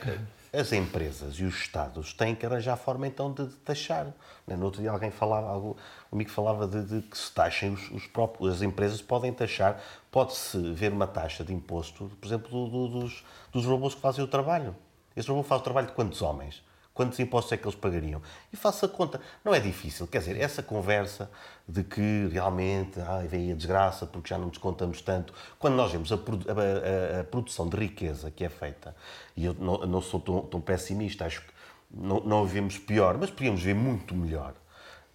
as 0.51 0.73
empresas 0.73 1.35
e 1.35 1.43
os 1.43 1.55
Estados 1.55 2.13
têm 2.13 2.33
que 2.33 2.45
arranjar 2.45 2.75
forma 2.75 3.07
então 3.07 3.31
de, 3.31 3.45
de 3.45 3.55
taxar. 3.57 4.07
Né? 4.47 4.55
No 4.55 4.65
outro 4.65 4.81
dia 4.81 4.89
alguém 4.89 5.11
falava, 5.11 5.47
algo, 5.47 5.77
um 6.11 6.15
amigo 6.15 6.31
falava 6.31 6.67
de, 6.67 6.83
de, 6.83 7.01
que 7.03 7.17
se 7.17 7.31
taxem 7.31 7.71
os, 7.71 7.91
os, 7.91 8.07
próprios, 8.07 8.55
as 8.55 8.61
empresas 8.61 9.01
podem 9.01 9.31
taxar, 9.31 9.79
pode-se 10.11 10.57
ver 10.73 10.91
uma 10.91 11.05
taxa 11.05 11.43
de 11.43 11.53
imposto, 11.53 12.11
por 12.19 12.27
exemplo, 12.27 12.49
do, 12.49 12.67
do, 12.67 12.99
dos, 12.99 13.23
dos 13.51 13.65
robôs 13.65 13.93
que 13.93 14.01
fazem 14.01 14.23
o 14.23 14.27
trabalho. 14.27 14.75
Esse 15.15 15.29
robô 15.29 15.43
faz 15.43 15.61
o 15.61 15.63
trabalho 15.63 15.87
de 15.87 15.93
quantos 15.93 16.21
homens? 16.21 16.63
Quantos 16.99 17.17
impostos 17.17 17.53
é 17.53 17.55
que 17.55 17.65
eles 17.65 17.79
pagariam? 17.79 18.21
E 18.51 18.57
faça 18.57 18.85
a 18.85 18.89
conta. 18.89 19.21
Não 19.41 19.55
é 19.55 19.59
difícil. 19.61 20.05
Quer 20.05 20.19
dizer, 20.19 20.37
essa 20.37 20.61
conversa 20.61 21.31
de 21.65 21.81
que 21.81 22.27
realmente 22.29 22.99
ai, 22.99 23.25
vem 23.25 23.53
a 23.53 23.55
desgraça 23.55 24.05
porque 24.05 24.27
já 24.27 24.37
não 24.37 24.49
descontamos 24.49 25.01
tanto, 25.01 25.33
quando 25.57 25.75
nós 25.75 25.93
vemos 25.93 26.11
a, 26.11 26.15
a, 26.15 27.21
a, 27.21 27.23
produção 27.23 27.69
de 27.69 27.77
riqueza 27.77 28.29
que 28.29 28.43
é 28.43 28.49
feita, 28.49 28.93
e 29.33 29.45
eu 29.45 29.53
não, 29.57 29.77
não 29.85 30.01
sou 30.01 30.19
tão, 30.19 30.41
tão, 30.41 30.59
pessimista, 30.59 31.25
acho 31.25 31.39
que 31.39 31.53
não, 31.89 32.19
não 32.19 32.45
vivemos 32.45 32.77
pior, 32.77 33.17
mas 33.17 33.29
podíamos 33.29 33.63
ver 33.63 33.75
muito 33.75 34.13
melhor. 34.13 34.53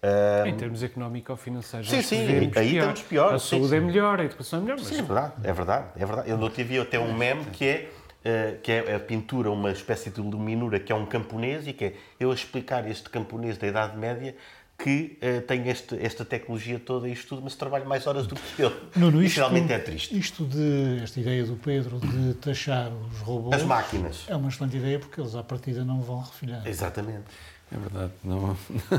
Um... 0.03 0.47
Em 0.47 0.57
termos 0.57 0.83
económico-financeiros, 0.83 1.91
sim, 1.91 2.01
sim, 2.01 2.17
aí 2.27 2.49
pior. 2.49 2.65
estamos 2.65 3.03
pior. 3.03 3.35
A 3.35 3.39
saúde 3.39 3.69
sim, 3.69 3.77
é 3.77 3.81
melhor, 3.81 4.21
a 4.21 4.25
educação 4.25 4.59
é 4.59 4.63
melhor. 4.63 4.79
Mas... 4.79 4.87
Sim, 4.87 5.01
é 5.01 5.03
verdade, 5.03 5.33
é 5.43 5.53
verdade, 5.53 5.87
é 5.97 6.07
verdade. 6.07 6.31
Eu 6.31 6.39
não 6.39 6.49
tive 6.49 6.81
até 6.81 6.99
um 6.99 7.13
meme 7.13 7.45
que 7.47 7.67
é 7.67 7.91
eh, 8.25 8.57
que 8.63 8.73
é 8.73 8.95
a 8.95 8.99
pintura, 8.99 9.51
uma 9.51 9.71
espécie 9.71 10.09
de 10.09 10.21
luminura 10.21 10.81
que 10.81 10.91
é 10.91 10.95
um 10.95 11.05
camponês 11.05 11.67
e 11.67 11.75
que 11.75 11.85
é 11.85 11.95
eu 12.19 12.31
a 12.31 12.35
explicar 12.35 12.89
este 12.89 13.11
camponês 13.11 13.59
da 13.59 13.67
Idade 13.67 13.99
Média 13.99 14.35
que 14.79 15.19
uh, 15.23 15.41
tem 15.43 15.69
este, 15.69 15.95
esta 16.05 16.25
tecnologia 16.25 16.79
toda 16.81 17.09
e 17.09 17.13
isto 17.13 17.29
tudo, 17.29 17.43
mas 17.43 17.55
trabalha 17.55 17.85
mais 17.85 18.07
horas 18.07 18.27
do 18.27 18.35
que 18.35 18.63
ele. 18.63 18.75
Nuno, 18.97 19.23
isto, 19.23 19.37
realmente 19.37 19.73
é 19.73 19.79
triste. 19.79 20.19
Isto 20.19 20.45
de, 20.45 21.01
esta 21.03 21.21
ideia 21.21 21.45
do 21.45 21.57
Pedro 21.57 22.01
de 22.01 22.35
taxar 22.35 22.91
os 22.93 23.19
robôs... 23.21 23.55
As 23.55 23.63
máquinas. 23.63 24.25
É 24.27 24.35
uma 24.35 24.49
excelente 24.49 24.77
ideia 24.77 24.99
porque 24.99 25.21
eles 25.21 25.35
à 25.35 25.43
partida 25.43 25.85
não 25.85 26.01
vão 26.01 26.21
refinar. 26.21 26.67
Exatamente. 26.67 27.25
É 27.71 27.79
verdade. 27.79 28.13
Não, 28.25 28.57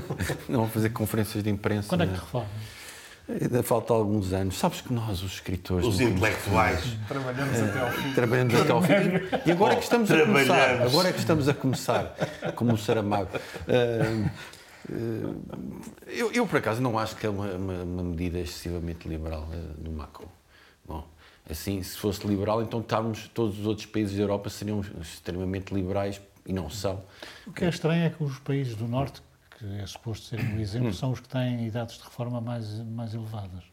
não 0.47 0.59
vão 0.61 0.69
fazer 0.69 0.89
conferências 0.91 1.43
de 1.43 1.49
imprensa. 1.49 1.89
Quando 1.89 2.03
é 2.03 2.05
que 2.05 2.13
né? 2.13 2.19
reformam? 2.19 2.49
Ainda 3.27 3.63
falta 3.63 3.91
alguns 3.93 4.33
anos. 4.33 4.57
Sabes 4.57 4.81
que 4.81 4.93
nós, 4.93 5.23
os 5.23 5.33
escritores. 5.33 5.85
Os 5.85 5.99
intelectuais. 5.99 6.97
Trabalhamos 7.07 7.59
até 7.59 7.79
ao 7.79 7.91
fim. 7.91 8.13
Trabalhamos 8.13 8.55
até 8.55 8.71
ao 8.71 8.81
fim. 8.81 8.93
E 9.45 9.51
agora 9.51 9.73
é 9.73 9.75
que 9.77 9.83
estamos 9.83 10.11
a 10.11 10.25
começar. 10.25 10.81
Agora 10.81 11.09
é 11.09 11.11
que 11.11 11.19
estamos 11.19 11.49
a 11.49 11.53
começar, 11.53 12.15
como 12.55 12.73
o 12.73 12.77
Saramago. 12.77 13.29
Uh, 13.67 14.29
uh, 14.91 15.41
eu, 16.07 16.31
eu, 16.31 16.45
por 16.45 16.57
acaso, 16.57 16.81
não 16.81 16.99
acho 16.99 17.15
que 17.15 17.25
é 17.25 17.29
uma, 17.29 17.47
uma, 17.53 17.83
uma 17.83 18.03
medida 18.03 18.39
excessivamente 18.39 19.07
liberal 19.07 19.49
uh, 19.51 19.81
do 19.81 19.91
Macron. 19.91 20.27
Bom, 20.87 21.03
assim, 21.49 21.81
se 21.81 21.97
fosse 21.97 22.27
liberal, 22.27 22.61
então 22.61 22.79
estávamos, 22.79 23.27
todos 23.33 23.59
os 23.59 23.65
outros 23.65 23.87
países 23.87 24.15
da 24.15 24.21
Europa 24.21 24.51
seriam 24.51 24.81
extremamente 25.01 25.73
liberais 25.73 26.21
e 26.45 26.53
não 26.53 26.69
são. 26.69 27.01
O 27.47 27.51
que 27.51 27.65
é 27.65 27.69
estranho 27.69 28.05
é 28.05 28.09
que 28.11 28.23
os 28.23 28.37
países 28.37 28.75
do 28.75 28.87
Norte 28.87 29.23
que 29.65 29.81
é 29.81 29.85
suposto 29.87 30.25
ser 30.27 30.39
um 30.39 30.59
exemplo, 30.59 30.93
são 30.93 31.11
os 31.11 31.19
que 31.19 31.27
têm 31.27 31.65
idades 31.65 31.97
de 31.97 32.03
reforma 32.03 32.39
mais, 32.39 32.79
mais 32.81 33.13
elevadas. 33.13 33.63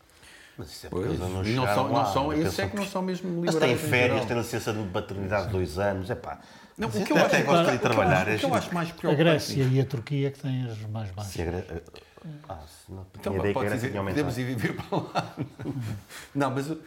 Mas 0.57 0.71
isso 0.71 0.87
é 0.87 0.91
porque 0.91 1.07
pois, 1.07 1.19
não, 1.19 1.29
não 1.29 1.45
são, 1.45 1.93
lá, 1.93 2.05
não 2.05 2.13
são, 2.13 2.33
esses 2.33 2.59
é 2.59 2.69
que 2.69 2.77
não 2.77 2.87
são 2.87 3.03
mesmo 3.03 3.29
liberais. 3.29 3.55
Mas 3.55 3.65
têm 3.65 3.77
férias, 3.77 4.25
têm 4.27 4.37
licença 4.37 4.73
de 4.73 4.83
paternidade 4.89 5.47
de 5.47 5.53
dois 5.53 5.79
anos, 5.79 6.11
é 6.11 6.15
pá. 6.15 6.41
Não, 6.77 6.89
o 6.89 6.91
que 6.91 7.13
eu 7.13 7.17
até 7.19 7.43
gosto 7.43 7.71
de 7.71 7.79
trabalhar. 7.79 8.29
O 8.29 8.39
que 8.39 8.45
eu 8.45 8.55
acho 8.55 8.75
mais 8.75 8.91
preocupante. 8.91 9.21
A 9.21 9.33
Grécia 9.33 9.65
e 9.65 9.81
a 9.81 9.85
Turquia 9.85 10.31
que 10.31 10.41
têm 10.41 10.65
as 10.65 10.79
mais 10.87 11.11
baixas. 11.11 11.65
Ah, 12.49 12.59
não, 12.89 13.07
então, 13.19 13.35
pode 13.53 13.71
dizer, 13.71 13.93
podemos 13.93 14.39
ir 14.39 14.45
viver 14.45 14.77
para 14.77 14.99
lá. 14.99 15.35
não, 16.35 16.51
mas 16.51 16.71
uh, 16.71 16.79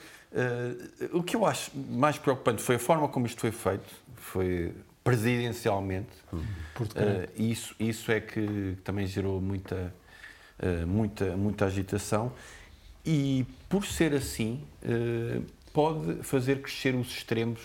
o 1.12 1.22
que 1.22 1.36
eu 1.36 1.46
acho 1.46 1.72
mais 1.76 2.18
preocupante 2.18 2.62
foi 2.62 2.76
a 2.76 2.80
forma 2.80 3.08
como 3.10 3.26
isto 3.26 3.42
foi 3.42 3.52
feito. 3.52 3.94
Foi 4.16 4.74
presidencialmente. 5.06 6.10
Uh, 6.34 7.30
isso, 7.38 7.76
isso 7.80 8.12
é 8.12 8.20
que 8.20 8.76
também 8.84 9.06
gerou 9.06 9.40
muita, 9.40 9.94
uh, 10.60 10.88
muita, 10.88 11.38
muita 11.38 11.66
agitação. 11.66 12.34
E, 13.06 13.46
por 13.70 13.86
ser 13.86 14.16
assim, 14.16 14.68
uh, 14.84 15.46
pode 15.72 16.24
fazer 16.24 16.60
crescer 16.60 16.96
os 16.96 17.08
extremos 17.10 17.62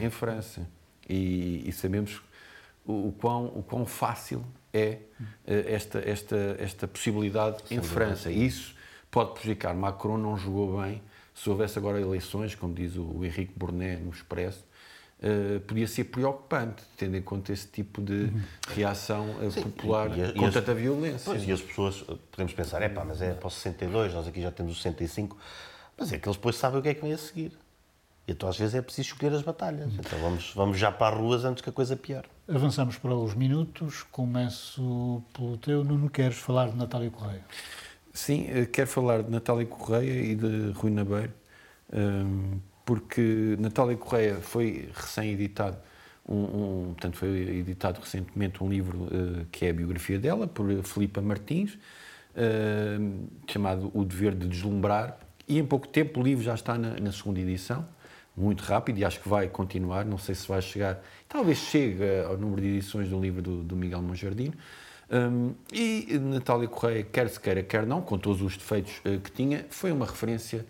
em 0.00 0.10
França. 0.10 0.66
E, 1.08 1.62
e 1.64 1.72
sabemos 1.72 2.20
o, 2.84 3.08
o, 3.08 3.12
quão, 3.12 3.46
o 3.46 3.62
quão 3.62 3.86
fácil 3.86 4.44
é 4.74 4.98
esta, 5.46 6.00
esta, 6.00 6.56
esta 6.58 6.88
possibilidade 6.88 7.62
Sem 7.68 7.78
em 7.78 7.82
França. 7.82 8.32
Isso 8.32 8.74
pode 9.12 9.34
prejudicar. 9.34 9.74
Macron 9.74 10.18
não 10.18 10.36
jogou 10.36 10.82
bem. 10.82 11.00
Se 11.34 11.48
houvesse 11.48 11.78
agora 11.78 12.00
eleições, 12.00 12.56
como 12.56 12.74
diz 12.74 12.96
o 12.96 13.24
Henrique 13.24 13.52
Burnet 13.56 14.02
no 14.02 14.10
Expresso, 14.10 14.64
Uh, 15.22 15.60
podia 15.60 15.86
ser 15.86 16.04
preocupante, 16.04 16.82
tendo 16.96 17.14
em 17.14 17.20
conta 17.20 17.52
esse 17.52 17.66
tipo 17.66 18.00
de 18.00 18.32
reação 18.68 19.28
uh, 19.38 19.50
Sim, 19.50 19.62
popular 19.62 20.16
e, 20.16 20.22
e, 20.22 20.32
com 20.32 20.48
e 20.48 20.50
tanta 20.50 20.72
as, 20.72 20.78
violência. 20.78 21.20
Pois, 21.26 21.46
e 21.46 21.52
as 21.52 21.60
pessoas, 21.60 22.02
podemos 22.30 22.54
pensar, 22.54 22.80
é 22.80 22.88
pá, 22.88 23.04
mas 23.04 23.20
é 23.20 23.34
para 23.34 23.46
o 23.46 23.50
62, 23.50 24.14
nós 24.14 24.26
aqui 24.26 24.40
já 24.40 24.50
temos 24.50 24.72
o 24.72 24.76
65, 24.76 25.36
mas 25.98 26.10
é 26.10 26.18
que 26.18 26.26
eles 26.26 26.38
depois 26.38 26.56
sabem 26.56 26.80
o 26.80 26.82
que 26.82 26.88
é 26.88 26.94
que 26.94 27.02
vem 27.02 27.12
a 27.12 27.18
seguir. 27.18 27.52
E 28.26 28.32
então 28.32 28.48
às 28.48 28.56
vezes 28.56 28.74
é 28.74 28.80
preciso 28.80 29.08
escolher 29.08 29.34
as 29.34 29.42
batalhas. 29.42 29.92
Então 29.92 30.18
vamos, 30.20 30.52
vamos 30.54 30.78
já 30.78 30.90
para 30.90 31.14
as 31.14 31.20
ruas 31.20 31.44
antes 31.44 31.62
que 31.62 31.68
a 31.68 31.72
coisa 31.72 31.96
pior. 31.96 32.24
Avançamos 32.48 32.96
para 32.96 33.14
os 33.14 33.34
minutos. 33.34 34.04
Começo 34.04 35.22
pelo 35.34 35.56
teu. 35.58 35.84
Nuno, 35.84 36.08
queres 36.08 36.38
falar 36.38 36.70
de 36.70 36.76
Natália 36.76 37.10
Correia? 37.10 37.44
Sim, 38.12 38.46
eh, 38.48 38.66
quero 38.66 38.88
falar 38.88 39.22
de 39.22 39.30
Natália 39.30 39.66
Correia 39.66 40.32
e 40.32 40.34
de 40.34 40.70
Rui 40.72 40.90
Nabeiro. 40.90 41.32
Um, 41.92 42.60
porque 42.90 43.54
Natália 43.60 43.96
Correia 43.96 44.34
foi 44.40 44.88
recém-editado, 44.92 45.78
um, 46.28 46.34
um, 46.34 46.84
portanto, 46.86 47.18
foi 47.18 47.28
editado 47.28 48.00
recentemente 48.00 48.64
um 48.64 48.68
livro 48.68 49.02
uh, 49.04 49.46
que 49.52 49.64
é 49.66 49.70
a 49.70 49.72
biografia 49.72 50.18
dela, 50.18 50.48
por 50.48 50.66
Filipa 50.82 51.20
Martins, 51.20 51.74
uh, 51.74 53.28
chamado 53.46 53.92
O 53.94 54.04
Dever 54.04 54.34
de 54.34 54.48
Deslumbrar, 54.48 55.16
e 55.46 55.60
em 55.60 55.64
pouco 55.64 55.86
tempo 55.86 56.18
o 56.18 56.22
livro 56.24 56.42
já 56.42 56.54
está 56.54 56.76
na, 56.76 56.98
na, 56.98 57.12
segunda 57.12 57.38
edição, 57.38 57.86
muito 58.36 58.64
rápido, 58.64 58.98
e 58.98 59.04
acho 59.04 59.20
que 59.20 59.28
vai 59.28 59.46
continuar, 59.46 60.04
não 60.04 60.18
sei 60.18 60.34
se 60.34 60.48
vai 60.48 60.60
chegar, 60.60 61.00
talvez 61.28 61.58
chegue 61.58 62.02
ao 62.26 62.36
número 62.36 62.60
de 62.60 62.70
edições 62.70 63.08
do 63.08 63.20
livro 63.20 63.40
do, 63.40 63.62
do 63.62 63.76
Miguel 63.76 64.02
Monjardino, 64.02 64.54
um, 65.12 65.54
e 65.72 66.18
Natália 66.18 66.66
Correia, 66.66 67.04
quer 67.04 67.28
se 67.28 67.38
queira, 67.38 67.62
quer 67.62 67.86
não, 67.86 68.02
com 68.02 68.18
todos 68.18 68.42
os 68.42 68.56
defeitos 68.56 68.98
uh, 69.04 69.20
que 69.20 69.30
tinha, 69.30 69.64
foi 69.70 69.92
uma 69.92 70.06
referência 70.06 70.66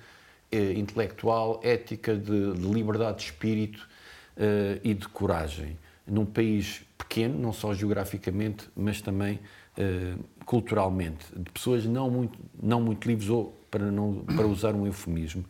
eh, 0.52 0.72
intelectual, 0.72 1.60
ética, 1.62 2.16
de, 2.16 2.54
de, 2.54 2.68
liberdade 2.68 3.18
de 3.18 3.24
espírito 3.24 3.88
uh, 4.36 4.80
e 4.82 4.94
de 4.94 5.06
coragem. 5.06 5.78
Num 6.04 6.26
país 6.26 6.82
pequeno, 6.98 7.38
não 7.38 7.52
só 7.52 7.72
geograficamente, 7.72 8.68
mas 8.74 9.00
também 9.00 9.38
uh, 9.78 10.18
culturalmente, 10.44 11.24
de 11.36 11.48
pessoas 11.52 11.84
não 11.84 12.10
muito, 12.10 12.36
não 12.60 12.80
muito 12.80 13.06
livres, 13.06 13.30
ou 13.30 13.56
para, 13.70 13.92
não, 13.92 14.24
para 14.24 14.44
usar 14.44 14.74
um 14.74 14.86
eufemismo. 14.86 15.44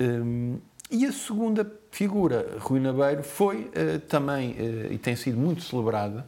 Um, 0.00 0.58
e 0.90 1.06
a 1.06 1.12
segunda 1.12 1.64
figura, 1.92 2.56
Rui 2.58 2.80
Nabeiro, 2.80 3.22
foi 3.22 3.70
uh, 3.70 4.00
também, 4.08 4.56
e 4.90 4.98
tem 4.98 5.14
sido 5.14 5.38
muito 5.38 5.62
celebrada, 5.62 6.26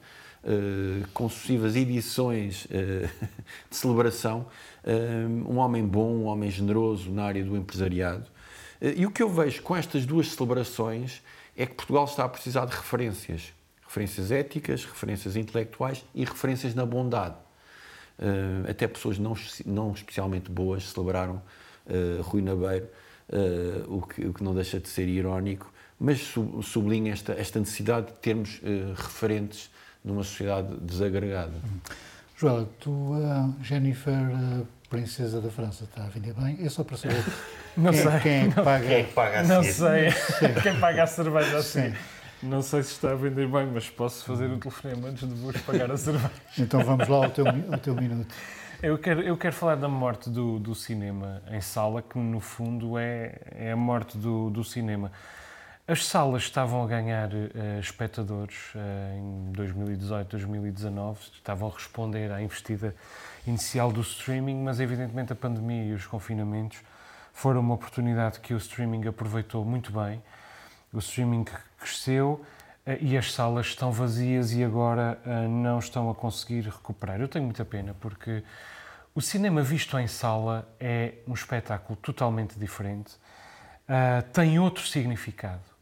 com 1.13 1.29
sucessivas 1.29 1.77
edições 1.77 2.65
uh, 2.67 3.27
de 3.69 3.77
celebração, 3.77 4.47
uh, 4.85 5.51
um 5.51 5.59
homem 5.59 5.87
bom, 5.87 6.11
um 6.11 6.25
homem 6.25 6.51
generoso 6.51 7.11
na 7.11 7.25
área 7.25 7.45
do 7.45 7.57
empresariado. 7.57 8.27
e 8.81 9.05
o 9.05 9.11
que 9.11 9.23
eu 9.23 9.29
vejo 9.29 9.63
com 9.63 9.77
estas 9.77 10.07
duas 10.07 10.29
celebrações 10.29 11.23
é 11.57 11.67
que 11.67 11.75
Portugal 11.75 12.05
está 12.05 12.25
a 12.25 12.29
precisar 12.29 12.65
de 12.65 12.75
referências. 12.75 13.53
Referências 13.87 14.31
éticas, 14.31 14.85
referências 14.85 15.37
intelectuais 15.37 16.05
e 16.15 16.25
referências 16.25 16.75
na 16.75 16.87
bondade. 16.87 17.35
até 18.69 18.87
pessoas 18.87 19.19
não, 19.19 19.35
não 19.65 19.93
especialmente 19.93 20.51
boas 20.51 20.85
celebraram 20.91 21.43
Rui 22.23 22.43
Nabeiro, 22.43 22.87
o 23.89 24.03
que, 24.03 24.27
o 24.27 24.35
que 24.35 24.45
não 24.45 24.55
deixa 24.55 24.79
de 24.79 24.89
ser 24.89 25.09
irónico, 25.09 25.73
mas 25.99 26.21
sublinha 26.63 27.13
esta, 27.13 27.33
esta 27.33 27.59
necessidade 27.59 28.09
de 28.09 28.13
termos 28.19 28.61
referentes 28.95 29.71
numa 30.09 30.25
sociedade 30.25 30.75
desagregada. 30.81 31.53
Joel, 32.37 32.69
tu, 32.81 32.91
uh, 32.91 33.55
Jennifer, 33.63 34.13
uh, 34.13 34.67
princesa 34.89 35.41
da 35.41 35.51
França, 35.51 35.85
está 35.85 36.05
a 36.05 36.09
vir 36.09 36.33
bem? 36.33 36.59
É 36.65 36.69
só 36.69 36.83
para 36.83 36.97
saber 36.97 37.23
não 37.77 37.93
quem, 37.93 38.03
sei. 38.03 38.21
quem 38.21 38.33
é 38.33 38.49
que 38.49 38.55
paga, 38.63 38.87
quem 38.87 38.97
é 38.97 39.03
que 39.05 39.13
paga 39.13 39.41
a 39.41 39.43
Não 39.45 39.63
sei. 39.63 40.09
quem 40.63 40.81
paga 40.81 41.03
a 41.03 41.07
cerveja 41.07 41.59
assim. 41.59 41.95
Não 42.43 42.63
sei 42.63 42.83
se 42.85 42.93
está 42.93 43.11
a 43.11 43.15
vender 43.17 43.49
bem, 43.49 43.67
mas 43.67 43.91
posso 43.91 44.25
fazer 44.25 44.47
um 44.47 44.59
telefonema 44.59 45.09
antes 45.09 45.29
de 45.29 45.35
vos 45.35 45.57
pagar 45.63 45.91
a 45.91 45.97
cerveja. 45.97 46.31
Então 46.57 46.85
vamos 46.85 47.09
lá 47.09 47.17
ao 47.17 47.31
teu, 47.31 47.45
ao 47.47 47.79
teu 47.79 47.95
minuto. 47.95 48.33
Eu 48.81 48.97
quero, 48.97 49.21
eu 49.23 49.37
quero 49.37 49.55
falar 49.57 49.75
da 49.75 49.89
morte 49.89 50.31
do, 50.31 50.61
do 50.61 50.73
cinema 50.73 51.43
em 51.51 51.61
sala, 51.61 52.01
que 52.01 52.17
no 52.17 52.39
fundo 52.39 52.97
é, 52.97 53.35
é 53.51 53.73
a 53.73 53.77
morte 53.77 54.17
do, 54.17 54.51
do 54.51 54.63
cinema. 54.63 55.11
As 55.91 56.05
salas 56.05 56.43
estavam 56.43 56.85
a 56.85 56.87
ganhar 56.87 57.31
uh, 57.33 57.81
espectadores 57.81 58.75
uh, 58.75 59.17
em 59.17 59.53
2018, 59.53 60.29
2019, 60.33 61.19
estavam 61.33 61.67
a 61.67 61.73
responder 61.73 62.31
à 62.31 62.43
investida 62.43 62.95
inicial 63.47 63.91
do 63.91 64.03
streaming, 64.03 64.63
mas 64.63 64.81
evidentemente 64.81 65.33
a 65.33 65.35
pandemia 65.35 65.85
e 65.85 65.95
os 65.95 66.07
confinamentos 66.07 66.83
foram 67.33 67.63
uma 67.63 67.73
oportunidade 67.73 68.39
que 68.41 68.53
o 68.53 68.59
streaming 68.59 69.09
aproveitou 69.09 69.65
muito 69.65 69.91
bem. 69.91 70.23
O 70.93 70.99
streaming 70.99 71.47
cresceu 71.79 72.45
uh, 72.87 72.91
e 73.01 73.17
as 73.17 73.33
salas 73.33 73.69
estão 73.69 73.91
vazias 73.91 74.53
e 74.53 74.63
agora 74.63 75.19
não 75.49 75.79
estão 75.79 76.11
a 76.11 76.15
conseguir 76.15 76.65
recuperar. 76.65 77.19
Eu 77.19 77.29
tenho 77.29 77.47
muita 77.47 77.65
pena 77.65 77.97
porque 77.99 78.45
o 79.15 79.23
cinema 79.23 79.63
visto 79.63 79.99
em 79.99 80.07
sala 80.07 80.69
é 80.79 81.15
um 81.27 81.33
espetáculo 81.33 81.97
totalmente 81.97 82.59
diferente, 82.59 83.17
tem 84.35 84.59
outro 84.59 84.87
significado. 84.87 85.78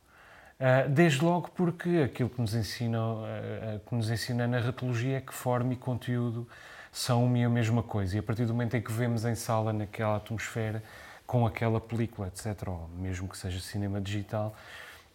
Ah, 0.58 0.86
desde 0.88 1.22
logo 1.22 1.50
porque 1.50 2.02
aquilo 2.04 2.30
que 2.30 2.40
nos 2.40 2.54
ensina, 2.54 2.98
ah, 2.98 3.80
que 3.86 3.94
nos 3.94 4.10
ensina 4.10 4.44
a 4.44 4.46
narratologia 4.46 5.18
é 5.18 5.20
que 5.20 5.34
forma 5.34 5.74
e 5.74 5.76
conteúdo 5.76 6.48
são 6.90 7.24
uma 7.24 7.38
e 7.38 7.44
a 7.44 7.48
mesma 7.48 7.82
coisa. 7.82 8.16
E 8.16 8.18
a 8.18 8.22
partir 8.22 8.46
do 8.46 8.54
momento 8.54 8.74
em 8.76 8.80
que 8.80 8.90
vemos 8.90 9.24
em 9.26 9.34
sala, 9.34 9.72
naquela 9.72 10.16
atmosfera, 10.16 10.82
com 11.26 11.46
aquela 11.46 11.80
película, 11.80 12.28
etc., 12.28 12.68
ou 12.68 12.88
mesmo 12.96 13.28
que 13.28 13.36
seja 13.36 13.60
cinema 13.60 14.00
digital, 14.00 14.54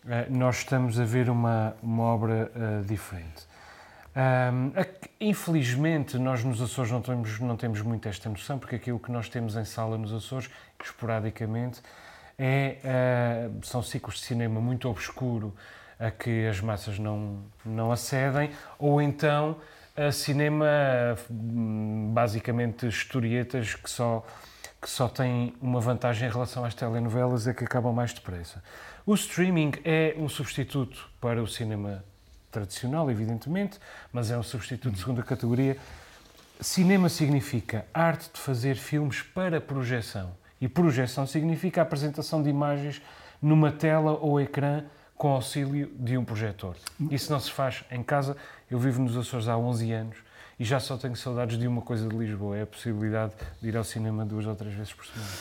ah, 0.05 0.25
nós 0.29 0.57
estamos 0.57 0.99
a 0.99 1.05
ver 1.05 1.29
uma, 1.29 1.75
uma 1.81 2.03
obra 2.03 2.51
diferente. 2.85 3.47
infelizmente, 5.19 6.19
nós 6.19 6.43
nos 6.43 6.61
Açores 6.61 6.91
não 6.91 7.01
temos, 7.01 7.39
não 7.39 7.57
temos 7.57 7.81
muito 7.81 8.07
esta 8.07 8.29
noção, 8.29 8.59
porque 8.59 8.75
aquilo 8.75 8.99
que 8.99 9.11
nós 9.11 9.27
temos 9.27 9.55
em 9.55 9.65
sala 9.65 9.97
nos 9.97 10.13
Açores, 10.13 10.51
esporadicamente, 10.83 11.81
é, 12.43 13.49
uh, 13.53 13.63
são 13.63 13.83
ciclos 13.83 14.15
de 14.15 14.21
cinema 14.21 14.59
muito 14.59 14.89
obscuro 14.89 15.53
a 15.99 16.09
que 16.09 16.47
as 16.47 16.59
massas 16.59 16.97
não, 16.97 17.43
não 17.63 17.91
acedem, 17.91 18.49
ou 18.79 18.99
então 18.99 19.57
a 19.95 20.11
cinema 20.11 20.65
hum, 21.29 22.09
basicamente 22.11 22.87
historietas 22.87 23.75
que 23.75 23.87
só, 23.87 24.25
que 24.81 24.89
só 24.89 25.07
têm 25.07 25.53
uma 25.61 25.79
vantagem 25.79 26.27
em 26.27 26.31
relação 26.31 26.65
às 26.65 26.73
telenovelas, 26.73 27.45
é 27.45 27.53
que 27.53 27.63
acabam 27.63 27.93
mais 27.93 28.11
depressa. 28.11 28.63
O 29.05 29.13
streaming 29.13 29.73
é 29.85 30.15
um 30.17 30.27
substituto 30.27 31.07
para 31.19 31.43
o 31.43 31.47
cinema 31.47 32.03
tradicional, 32.49 33.11
evidentemente, 33.11 33.77
mas 34.11 34.31
é 34.31 34.37
um 34.37 34.43
substituto 34.43 34.95
de 34.95 34.99
segunda 34.99 35.21
categoria. 35.21 35.77
Cinema 36.59 37.07
significa 37.07 37.85
arte 37.93 38.31
de 38.33 38.39
fazer 38.39 38.75
filmes 38.75 39.21
para 39.21 39.61
projeção. 39.61 40.40
E 40.61 40.69
projeção 40.69 41.25
significa 41.25 41.81
a 41.81 41.83
apresentação 41.83 42.41
de 42.41 42.49
imagens 42.49 43.01
numa 43.41 43.71
tela 43.71 44.11
ou 44.21 44.39
ecrã 44.39 44.83
com 45.15 45.29
auxílio 45.29 45.91
de 45.99 46.17
um 46.17 46.23
projetor. 46.23 46.75
Isso 47.09 47.31
não 47.31 47.39
se 47.39 47.51
faz 47.51 47.83
em 47.91 48.03
casa. 48.03 48.37
Eu 48.69 48.79
vivo 48.79 49.01
nos 49.01 49.17
Açores 49.17 49.47
há 49.47 49.57
11 49.57 49.91
anos 49.91 50.17
e 50.61 50.63
já 50.63 50.79
só 50.79 50.95
tenho 50.95 51.15
saudades 51.15 51.57
de 51.57 51.65
uma 51.65 51.81
coisa 51.81 52.07
de 52.07 52.15
Lisboa, 52.15 52.55
é 52.55 52.61
a 52.61 52.67
possibilidade 52.67 53.33
de 53.59 53.69
ir 53.69 53.75
ao 53.75 53.83
cinema 53.83 54.23
duas 54.23 54.45
ou 54.45 54.53
três 54.53 54.75
vezes 54.75 54.93
por 54.93 55.03
semana. 55.07 55.31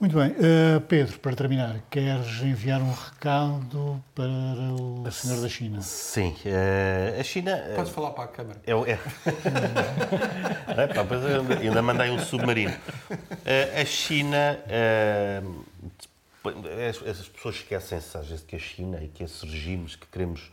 Muito 0.00 0.16
bem. 0.16 0.30
Uh, 0.30 0.80
Pedro, 0.88 1.18
para 1.18 1.36
terminar, 1.36 1.76
queres 1.90 2.40
enviar 2.40 2.80
um 2.80 2.90
recado 2.90 4.02
para 4.14 4.24
o 4.26 5.12
senhor 5.12 5.42
da 5.42 5.50
China? 5.50 5.82
Sim. 5.82 6.34
Uh, 6.46 7.20
a 7.20 7.22
China... 7.22 7.62
Uh, 7.72 7.76
Podes 7.76 7.92
falar 7.92 8.12
para 8.12 8.24
a 8.24 8.28
Câmara. 8.28 8.58
É, 8.66 8.72
é. 8.72 8.98
é 10.78 10.86
pá, 10.86 11.06
ainda 11.60 11.82
mandei 11.82 12.10
um 12.10 12.18
submarino. 12.18 12.74
a 13.78 13.84
China... 13.84 14.58
as, 16.88 17.28
pessoas 17.28 17.56
esquecem-se 17.56 18.16
às 18.16 18.26
vezes 18.26 18.44
que 18.46 18.56
a 18.56 18.58
China 18.58 18.98
e 19.04 19.08
que 19.08 19.24
esses 19.24 19.42
regimes 19.42 19.94
que 19.94 20.06
queremos 20.06 20.50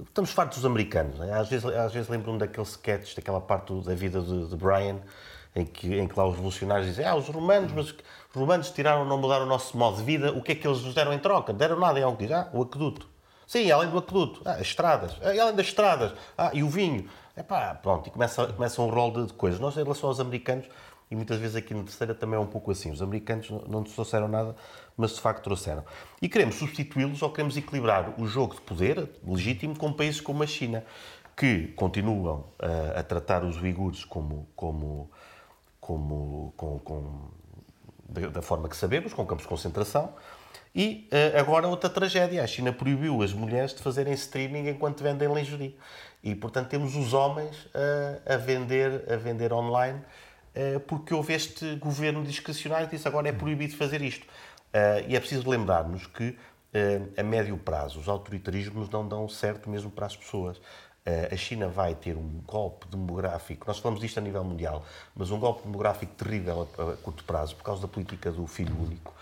Estamos 0.00 0.30
fartos 0.32 0.58
dos 0.58 0.66
americanos. 0.66 1.20
É? 1.20 1.32
Às 1.34 1.48
vezes, 1.48 1.66
às 1.66 1.92
vezes 1.92 2.08
lembro-me 2.08 2.38
daqueles 2.38 2.70
sketches, 2.70 3.14
daquela 3.14 3.40
parte 3.40 3.72
da 3.82 3.94
vida 3.94 4.20
de, 4.20 4.48
de 4.48 4.56
Brian, 4.56 4.98
em 5.54 5.64
que, 5.64 5.98
em 5.98 6.08
que 6.08 6.18
lá 6.18 6.26
os 6.26 6.34
revolucionários 6.34 6.86
dizem 6.86 7.04
ah, 7.04 7.14
os 7.14 7.28
romanos, 7.28 7.72
mas 7.72 7.90
os 7.90 7.96
romanos 8.34 8.70
tiraram, 8.70 9.04
não 9.04 9.18
mudaram 9.18 9.44
o 9.44 9.48
nosso 9.48 9.76
modo 9.76 9.98
de 9.98 10.02
vida, 10.02 10.32
o 10.32 10.42
que 10.42 10.52
é 10.52 10.54
que 10.54 10.66
eles 10.66 10.80
nos 10.82 10.94
deram 10.94 11.12
em 11.12 11.18
troca? 11.18 11.52
Deram 11.52 11.78
nada, 11.78 11.98
é 11.98 12.02
algo 12.02 12.16
que 12.16 12.24
diz, 12.26 12.34
ah, 12.34 12.48
o 12.52 12.62
aqueduto. 12.62 13.06
Sim, 13.46 13.70
além 13.70 13.90
do 13.90 13.98
aqueduto, 13.98 14.40
ah, 14.46 14.52
as 14.52 14.62
estradas, 14.62 15.12
ah, 15.20 15.28
além 15.28 15.54
das 15.54 15.66
estradas, 15.66 16.12
ah, 16.38 16.50
e 16.54 16.62
o 16.62 16.68
vinho. 16.70 17.08
Epá, 17.36 17.74
pronto, 17.74 18.08
e 18.08 18.10
começa, 18.10 18.46
começa 18.46 18.80
um 18.80 18.88
rol 18.88 19.10
de, 19.10 19.26
de 19.26 19.32
coisas. 19.34 19.60
Nós, 19.60 19.76
em 19.76 19.82
relação 19.82 20.08
aos 20.08 20.20
americanos, 20.20 20.66
e 21.12 21.14
muitas 21.14 21.38
vezes 21.38 21.54
aqui 21.54 21.74
na 21.74 21.82
terceira 21.82 22.14
também 22.14 22.38
é 22.38 22.40
um 22.40 22.46
pouco 22.46 22.70
assim, 22.70 22.90
os 22.90 23.02
americanos 23.02 23.50
não, 23.50 23.82
nos 23.82 23.92
trouxeram 23.92 24.28
nada, 24.28 24.56
mas 24.96 25.14
de 25.14 25.20
facto 25.20 25.44
trouxeram. 25.44 25.84
E 26.22 26.28
queremos 26.28 26.54
substituí-los 26.54 27.20
ou 27.20 27.30
queremos 27.30 27.54
equilibrar 27.54 28.18
o 28.18 28.26
jogo 28.26 28.54
de 28.54 28.62
poder 28.62 29.10
legítimo 29.22 29.78
com 29.78 29.92
países 29.92 30.22
como 30.22 30.42
a 30.42 30.46
China, 30.46 30.82
que 31.36 31.68
continuam 31.76 32.46
uh, 32.62 32.98
a 32.98 33.02
tratar 33.02 33.44
os 33.44 33.60
uigures 33.60 34.06
como, 34.06 34.48
como 34.56 35.10
como, 35.78 36.54
com, 36.56 36.78
com 36.78 37.28
da, 38.08 38.40
forma 38.40 38.66
que 38.66 38.76
sabemos, 38.76 39.12
com 39.12 39.26
campos 39.26 39.42
de 39.42 39.48
concentração. 39.50 40.14
E 40.74 41.10
uh, 41.12 41.38
agora 41.38 41.68
outra 41.68 41.90
tragédia. 41.90 42.42
A 42.42 42.46
China 42.46 42.72
proibiu 42.72 43.20
as 43.20 43.34
mulheres 43.34 43.74
de 43.74 43.82
fazerem 43.82 44.14
streaming 44.14 44.68
enquanto 44.68 45.02
vendem 45.02 45.30
lingerie. 45.30 45.76
E, 46.24 46.34
portanto, 46.34 46.68
temos 46.68 46.96
os 46.96 47.12
homens 47.12 47.66
uh, 47.66 48.32
a, 48.32 48.36
vender, 48.38 49.12
a 49.12 49.16
vender 49.16 49.52
online 49.52 50.00
porque 50.86 51.14
houve 51.14 51.32
este 51.32 51.76
governo 51.76 52.22
discrecionário 52.22 52.88
que 52.88 52.96
disse 52.96 53.08
agora 53.08 53.28
é 53.28 53.32
proibido 53.32 53.76
fazer 53.76 54.02
isto. 54.02 54.26
e 55.08 55.16
é 55.16 55.20
preciso 55.20 55.48
lembrar-nos 55.48 56.06
que, 56.06 56.36
a 57.16 57.22
médio 57.22 57.56
prazo, 57.56 58.00
os 58.00 58.08
autoritarismos 58.08 58.88
não 58.90 59.06
dão 59.06 59.28
certo 59.28 59.70
mesmo 59.70 59.90
para 59.90 60.06
as 60.06 60.16
pessoas. 60.16 60.60
Eh, 61.04 61.30
a 61.32 61.36
China 61.36 61.66
vai 61.66 61.96
ter 61.96 62.16
um 62.16 62.40
golpe 62.46 62.86
demográfico, 62.86 63.66
nós 63.66 63.78
falamos 63.80 64.00
disto 64.00 64.18
a 64.18 64.20
nível 64.20 64.44
mundial, 64.44 64.84
mas 65.16 65.32
um 65.32 65.38
golpe 65.38 65.64
demográfico 65.64 66.14
terrível 66.14 66.68
a, 66.78 66.96
curto 67.02 67.24
prazo, 67.24 67.56
por 67.56 67.64
causa 67.64 67.82
da 67.82 67.88
política 67.88 68.30
do 68.30 68.46
filho 68.46 68.74
único. 68.78 69.12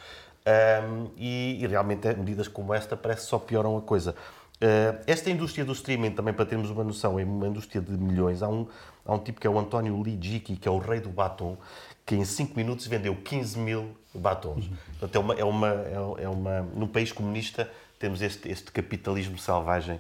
E, 1.17 1.59
e, 1.63 1.67
realmente 1.67 2.13
medidas 2.15 2.49
como 2.49 2.75
esta 2.75 2.97
parece 2.97 3.23
que 3.23 3.29
só 3.29 3.39
pioram 3.39 3.77
a 3.79 3.81
coisa. 3.81 4.17
Uh, 4.63 5.03
esta 5.07 5.31
indústria 5.31 5.65
do 5.65 5.73
streaming, 5.73 6.11
também 6.11 6.35
para 6.35 6.45
termos 6.45 6.69
uma 6.71 6.85
noção, 6.85 7.19
é 7.19 7.25
uma 7.25 7.49
indústria 7.49 7.81
de 7.81 7.93
milhões. 7.93 8.43
Há 8.43 8.49
um, 8.49 8.67
há 9.07 9.15
um 9.15 9.19
tipo 9.19 9.41
que 9.41 9.47
é 9.47 9.51
o 9.51 9.59
António 9.59 10.01
Lee 10.03 10.19
Jiki, 10.21 10.57
que 10.57 10.69
é 10.69 10.71
o 10.71 10.79
rei 10.79 11.01
do 11.01 11.09
batom, 11.09 11.57
que 12.05 12.15
em 12.15 12.25
5 12.25 12.55
minutos 12.57 12.87
vendeu 12.87 13.17
15 13.17 13.59
mil 13.59 13.97
batons. 14.15 14.69
Portanto, 14.99 15.17
é 15.17 15.19
uma, 15.19 15.35
é 15.35 15.45
uma, 15.45 15.69
é 16.19 16.29
uma, 16.29 16.61
num 16.75 16.87
país 16.87 17.11
comunista 17.11 17.71
temos 18.01 18.23
este, 18.23 18.49
este 18.49 18.73
capitalismo 18.73 19.39
selvagem 19.39 19.97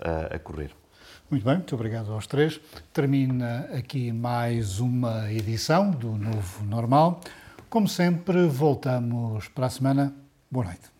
uh, 0.00 0.34
a 0.34 0.38
correr. 0.38 0.72
Muito 1.30 1.44
bem, 1.44 1.54
muito 1.54 1.74
obrigado 1.74 2.12
aos 2.12 2.26
três. 2.26 2.60
Termina 2.92 3.60
aqui 3.72 4.12
mais 4.12 4.80
uma 4.80 5.32
edição 5.32 5.90
do 5.90 6.18
Novo 6.18 6.64
Normal. 6.64 7.20
Como 7.70 7.88
sempre, 7.88 8.46
voltamos 8.46 9.48
para 9.48 9.66
a 9.66 9.70
semana. 9.70 10.14
Boa 10.50 10.66
noite. 10.66 10.92